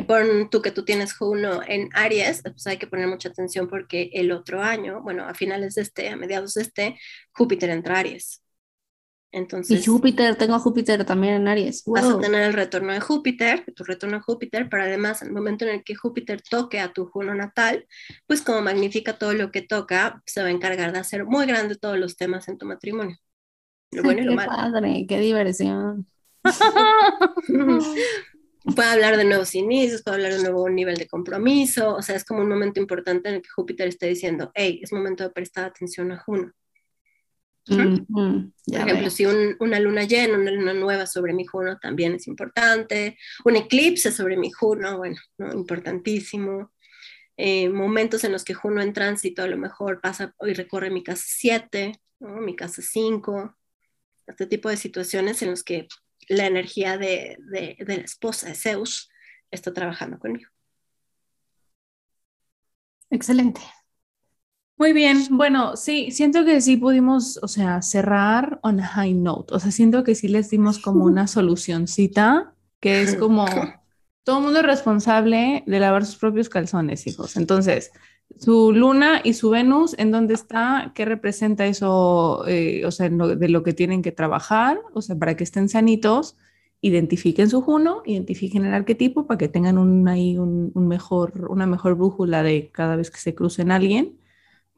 Con 0.07 0.51
tú 0.51 0.63
que 0.63 0.71
tú 0.73 0.85
tienes 0.85 1.15
Juno 1.15 1.61
en 1.67 1.89
Aries, 1.95 2.43
pues 2.43 2.67
hay 2.67 2.79
que 2.79 2.87
poner 2.87 3.09
mucha 3.09 3.29
atención 3.31 3.69
porque 3.69 4.11
el 4.15 4.33
otro 4.33 4.63
año, 4.63 5.03
bueno, 5.03 5.25
a 5.27 5.35
finales 5.35 5.75
de 5.75 5.83
este, 5.83 6.09
a 6.11 6.17
mediados 6.17 6.55
de 6.55 6.63
este, 6.63 6.99
Júpiter 7.33 7.71
entra 7.71 7.99
Aries. 7.99 8.43
Entonces, 9.33 9.81
y 9.81 9.83
Júpiter, 9.85 10.37
tengo 10.37 10.55
a 10.55 10.59
Júpiter 10.61 11.05
también 11.05 11.35
en 11.35 11.49
Aries. 11.49 11.83
Vas 11.95 12.11
a 12.11 12.15
Wow. 12.15 12.21
tener 12.21 12.43
el 12.43 12.53
retorno 12.55 12.93
de 12.93 13.01
Júpiter, 13.01 13.65
tu 13.75 13.85
retorno 13.85 14.17
a 14.19 14.23
Júpiter, 14.23 14.69
pero 14.71 14.83
además 14.85 15.23
en 15.23 15.29
el 15.29 15.35
momento 15.35 15.65
en 15.65 15.73
el 15.77 15.85
que 15.85 15.95
Júpiter 15.95 16.43
toque 16.43 16.81
a 16.81 16.93
tu 16.93 17.07
Juno 17.07 17.35
natal, 17.35 17.87
pues 18.27 18.43
como 18.43 18.63
magnifica 18.63 19.19
todo 19.19 19.33
lo 19.35 19.51
que 19.53 19.63
toca, 19.63 20.23
se 20.27 20.43
va 20.43 20.49
a 20.49 20.51
encargar 20.51 20.93
de 20.93 20.99
hacer 21.01 21.25
muy 21.27 21.47
grande 21.47 21.77
todos 21.77 21.99
los 21.99 22.17
temas 22.17 22.49
en 22.49 22.59
tu 22.59 22.67
matrimonio. 22.67 23.17
Lo 23.93 24.03
bueno 24.03 24.21
y 24.23 24.25
lo 24.27 24.31
Qué 24.33 24.37
malo. 24.37 24.51
padre, 24.53 25.07
qué 25.09 25.19
diversión. 25.21 26.07
Puede 28.77 28.89
hablar 28.91 29.17
de 29.17 29.25
nuevos 29.25 29.55
inicios, 29.57 30.03
puede 30.05 30.17
hablar 30.19 30.31
de 30.33 30.37
un 30.39 30.45
nuevo 30.45 30.69
nivel 30.71 30.95
de 30.97 31.09
compromiso, 31.09 31.97
o 31.97 32.03
sea, 32.03 32.15
es 32.15 32.25
como 32.25 32.43
un 32.43 32.49
momento 32.49 32.79
importante 32.81 33.29
en 33.29 33.35
el 33.37 33.43
que 33.43 33.49
Júpiter 33.49 33.89
está 33.89 34.07
diciendo, 34.07 34.53
hey, 34.55 34.79
es 34.81 34.93
momento 34.93 35.25
de 35.25 35.31
prestar 35.31 35.65
atención 35.65 36.13
a 36.13 36.19
Juno. 36.21 36.53
Mm, 37.67 37.97
Por 38.07 38.77
ejemplo, 38.77 39.01
veo. 39.01 39.11
si 39.11 39.27
un- 39.27 39.57
una 39.59 39.81
luna 39.81 40.05
llena, 40.05 40.39
una 40.39 40.53
luna 40.53 40.75
nueva 40.75 41.07
sobre 41.07 41.33
mi 41.33 41.45
Juno 41.45 41.77
también 41.81 42.15
es 42.15 42.29
importante, 42.29 43.19
un 43.45 43.57
eclipse 43.57 44.13
sobre 44.13 44.37
mi 44.37 44.53
Juno, 44.53 44.97
bueno, 44.97 45.17
¿no? 45.39 45.53
importantísimo. 45.53 46.73
Eh, 47.37 47.69
momentos 47.69 48.23
en 48.23 48.31
los 48.31 48.45
que 48.45 48.55
Juno 48.55 48.81
en 48.81 48.93
tránsito 48.93 49.43
a 49.43 49.49
lo 49.49 49.57
mejor 49.59 50.01
pasa 50.01 50.35
y 50.47 50.53
recorre 50.55 50.91
mi 50.91 51.03
casa 51.03 51.25
7, 51.27 52.01
mi 52.21 52.55
casa 52.55 52.81
5, 52.81 53.57
este 54.27 54.47
tipo 54.47 54.69
de 54.69 54.77
situaciones 54.77 55.43
en 55.43 55.51
los 55.51 55.63
que 55.65 55.89
la 56.29 56.47
energía 56.47 56.99
de, 56.99 57.37
de- 57.51 57.77
de 57.85 57.97
la 57.99 58.03
esposa 58.05 58.49
de 58.49 58.55
Zeus 58.55 59.11
está 59.51 59.73
trabajando 59.73 60.19
conmigo. 60.19 60.49
Excelente. 63.11 63.61
Muy 64.79 64.93
bien, 64.93 65.19
bueno, 65.31 65.77
sí, 65.77 66.11
siento 66.11 66.45
que 66.45 66.61
sí 66.61 66.77
pudimos, 66.77 67.39
o 67.43 67.47
sea, 67.47 67.83
cerrar 67.83 68.59
on 68.63 68.81
a 68.81 68.87
high 68.87 69.15
note, 69.15 69.55
o 69.55 69.61
sea, 69.61 69.71
siento 69.71 70.03
que 70.03 70.15
sí 70.15 70.29
les 70.29 70.51
dimos 70.51 70.79
como 70.79 71.05
una 71.05 71.27
solucioncita, 71.27 72.55
que 72.81 73.03
es 73.03 73.15
como, 73.15 73.45
todo 74.25 74.41
mundo 74.41 74.61
es 74.61 74.67
responsable 74.67 75.63
de 75.67 75.79
lavar 75.81 76.05
sus 76.05 76.17
propios 76.17 76.49
calzones, 76.49 77.07
hijos. 77.07 77.37
Entonces, 77.37 77.93
su 78.39 78.73
luna 78.73 79.21
y 79.23 79.35
su 79.35 79.51
Venus, 79.51 79.95
¿en 79.99 80.11
dónde 80.11 80.35
está? 80.35 80.93
¿Qué 80.95 81.05
representa 81.05 81.67
eso, 81.67 82.45
eh, 82.47 82.85
o 82.85 82.91
sea, 82.91 83.09
de 83.09 83.49
lo 83.49 83.63
que 83.63 83.73
tienen 83.73 84.03
que 84.03 84.13
trabajar? 84.13 84.81
O 84.95 85.03
sea, 85.03 85.17
para 85.17 85.37
que 85.37 85.45
estén 85.45 85.69
sanitos, 85.69 86.37
identifiquen 86.81 87.49
su 87.49 87.63
Juno, 87.63 88.03
identifiquen 88.05 88.65
el 88.65 88.75
arquetipo 88.75 89.27
para 89.27 89.39
que 89.39 89.49
tengan 89.49 89.79
un, 89.79 90.07
ahí 90.09 90.37
un, 90.37 90.73
mejor, 90.75 91.47
una 91.49 91.67
mejor 91.67 91.95
brújula 91.95 92.43
de 92.43 92.71
cada 92.71 92.97
vez 92.97 93.11
que 93.11 93.19
se 93.19 93.35
crucen 93.35 93.71
alguien. 93.71 94.19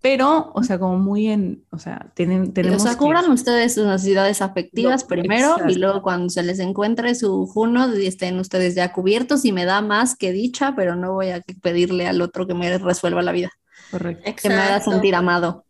Pero, 0.05 0.53
o 0.55 0.63
sea, 0.63 0.79
como 0.79 0.99
muy 0.99 1.29
en, 1.29 1.65
o 1.71 1.79
sea, 1.79 2.11
tienen, 2.15 2.43
O 2.49 2.53
tenemos 2.53 2.85
que- 2.85 2.95
cubran 2.99 3.31
ustedes 3.31 3.73
sus 3.73 3.87
necesidades 3.87 4.43
afectivas 4.43 5.01
No, 5.05 5.09
primero 5.09 5.53
exacto. 5.53 5.73
y 5.73 5.77
luego 5.77 6.03
cuando 6.03 6.29
se 6.29 6.43
les 6.43 6.59
encuentre 6.59 7.15
su 7.15 7.47
Juno 7.47 7.97
y 7.97 8.07
estén 8.07 8.39
ustedes 8.39 8.75
ya 8.75 8.93
cubiertos 8.93 9.47
y 9.47 9.53
me 9.53 9.65
da 9.65 9.81
más 9.81 10.15
que 10.15 10.31
dicha, 10.33 10.75
pero 10.77 10.95
no 10.95 11.15
voy 11.15 11.31
a 11.31 11.41
pedirle 11.63 12.07
al 12.07 12.21
otro 12.21 12.47
que 12.47 12.53
me 12.53 12.77
resuelva 12.77 13.23
la 13.23 13.33
vida, 13.33 13.51
Correcto, 13.91 14.31
que 14.43 14.49
me 14.51 14.57
haga 14.57 14.83
sentir 14.83 15.15
amado. 15.15 15.65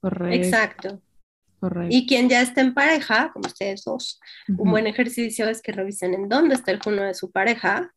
correcto, 0.00 0.46
Exacto. 0.46 1.02
correcto. 1.60 1.94
Y 1.94 2.06
quien 2.06 2.30
ya 2.30 2.40
está 2.40 2.62
en 2.62 2.72
pareja, 2.72 3.30
como 3.34 3.46
ustedes 3.46 3.84
dos, 3.84 4.18
un 4.56 4.70
buen 4.70 4.86
ejercicio 4.86 5.50
es 5.50 5.60
que 5.60 5.72
revisen 5.72 6.14
en 6.14 6.30
dónde 6.30 6.54
está 6.54 6.70
el 6.70 6.80
Juno 6.82 7.02
de 7.02 7.12
su 7.12 7.30
pareja 7.30 7.92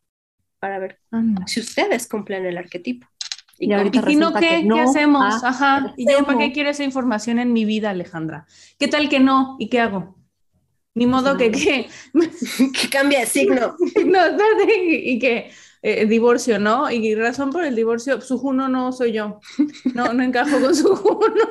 para 0.59 0.77
ver 0.77 0.99
Anda. 1.09 1.43
si 1.47 1.61
ustedes 1.61 2.05
cumplen 2.09 2.45
el 2.45 2.57
arquetipo. 2.57 3.07
Y 3.59 3.67
cómo- 3.67 3.77
ahorita 3.79 3.99
Y 3.99 4.03
si 4.13 4.15
no, 4.15 4.27
resulta 4.31 4.39
¿qué? 4.39 4.47
que 4.61 4.61
¿Qué 4.61 4.67
no, 4.67 4.81
hacemos? 4.81 5.43
ah, 5.43 5.49
Ajá. 5.49 5.93
¿Y 5.97 6.09
yo 6.11 6.25
para 6.25 6.39
qué 6.39 6.51
quiero 6.53 6.69
esa 6.69 6.83
información 6.83 7.39
en 7.39 7.53
mi 7.53 7.65
vida, 7.65 7.89
Alejandra? 7.91 8.47
¿Qué 8.77 8.87
tal 8.87 9.09
que 9.09 9.19
no? 9.19 9.55
¿Y 9.59 9.69
qué 9.69 9.79
hago? 9.81 10.17
Ni 10.95 11.05
modo 11.05 11.37
que, 11.37 11.51
que, 11.51 11.87
que 12.73 12.89
cambia 12.89 13.19
de 13.21 13.25
signo. 13.25 13.75
no, 14.05 14.25
espérate, 14.25 14.85
y 14.85 15.11
y 15.13 15.19
que 15.19 15.51
eh, 15.81 16.05
divorcio, 16.05 16.59
¿no? 16.59 16.91
Y 16.91 17.15
razón 17.15 17.51
por 17.51 17.63
el 17.63 17.75
divorcio, 17.75 18.19
su 18.21 18.37
Juno 18.37 18.67
no 18.67 18.91
soy 18.91 19.13
yo. 19.13 19.39
No, 19.93 20.13
no 20.13 20.23
encajo 20.23 20.59
con 20.59 20.75
su 20.75 20.95
Juno. 20.95 21.45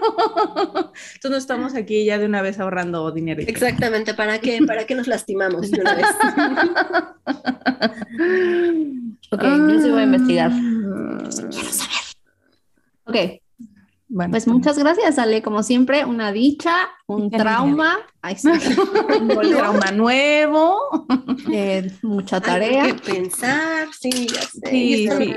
Entonces 1.14 1.30
no 1.30 1.36
estamos 1.36 1.74
aquí 1.74 2.04
ya 2.04 2.18
de 2.18 2.26
una 2.26 2.42
vez 2.42 2.60
ahorrando 2.60 3.10
dinero. 3.10 3.42
Exactamente, 3.46 4.14
¿para 4.14 4.38
qué? 4.40 4.60
¿Para 4.66 4.86
qué 4.86 4.94
nos 4.94 5.06
lastimamos 5.06 5.70
de 5.70 5.80
una 5.80 5.94
vez? 5.94 6.06
Ok, 9.30 9.42
yo 9.42 9.80
sí 9.80 9.90
voy 9.90 10.00
a 10.00 10.04
investigar. 10.04 10.50
Ah. 10.52 11.28
Ok, 13.04 13.16
Bueno, 14.10 14.30
pues 14.30 14.46
muchas 14.46 14.78
gracias, 14.78 15.18
Ale. 15.18 15.42
Como 15.42 15.62
siempre, 15.62 16.04
una 16.06 16.32
dicha, 16.32 16.88
un 17.06 17.30
trauma, 17.30 17.98
ay, 18.22 18.36
sí, 18.36 18.48
un 19.20 19.28
trauma 19.28 19.90
nuevo. 19.92 20.78
eh, 21.52 21.92
mucha 22.02 22.40
tarea. 22.40 22.86
que 22.86 22.94
pensar, 22.94 23.88
sí, 23.98 24.28
ya 24.28 24.40
sé. 24.42 24.70
Sí, 24.70 25.08
sí. 25.10 25.34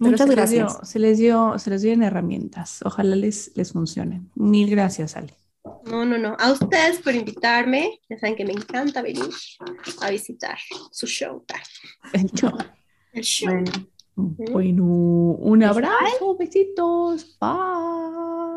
Muchas 0.00 0.28
se 0.28 0.36
les 0.36 0.50
dio- 0.50 0.64
gracias. 0.66 0.90
se 0.90 0.98
les 0.98 1.18
dio, 1.18 1.58
se 1.58 1.70
les 1.70 1.82
dieron 1.82 2.02
herramientas. 2.02 2.80
Ojalá 2.84 3.14
les, 3.14 3.52
les 3.54 3.72
funcionen. 3.72 4.28
Mil 4.34 4.68
gracias, 4.70 5.16
Ale. 5.16 5.34
No, 5.86 6.04
no, 6.04 6.18
no. 6.18 6.36
A 6.40 6.50
ustedes 6.52 6.98
por 6.98 7.14
invitarme. 7.14 8.00
Ya 8.08 8.18
saben 8.18 8.34
que 8.36 8.44
me 8.44 8.52
encanta 8.52 9.02
venir 9.02 9.24
a 10.02 10.10
visitar 10.10 10.58
su 10.90 11.06
show. 11.06 11.44
El 12.12 12.26
show. 12.32 12.52
El 13.12 13.22
show. 13.22 13.52
Bueno. 13.52 13.70
Bueno, 14.16 14.84
un 14.84 15.62
abrazo, 15.62 16.36
besitos. 16.38 17.36
Bye. 17.40 18.53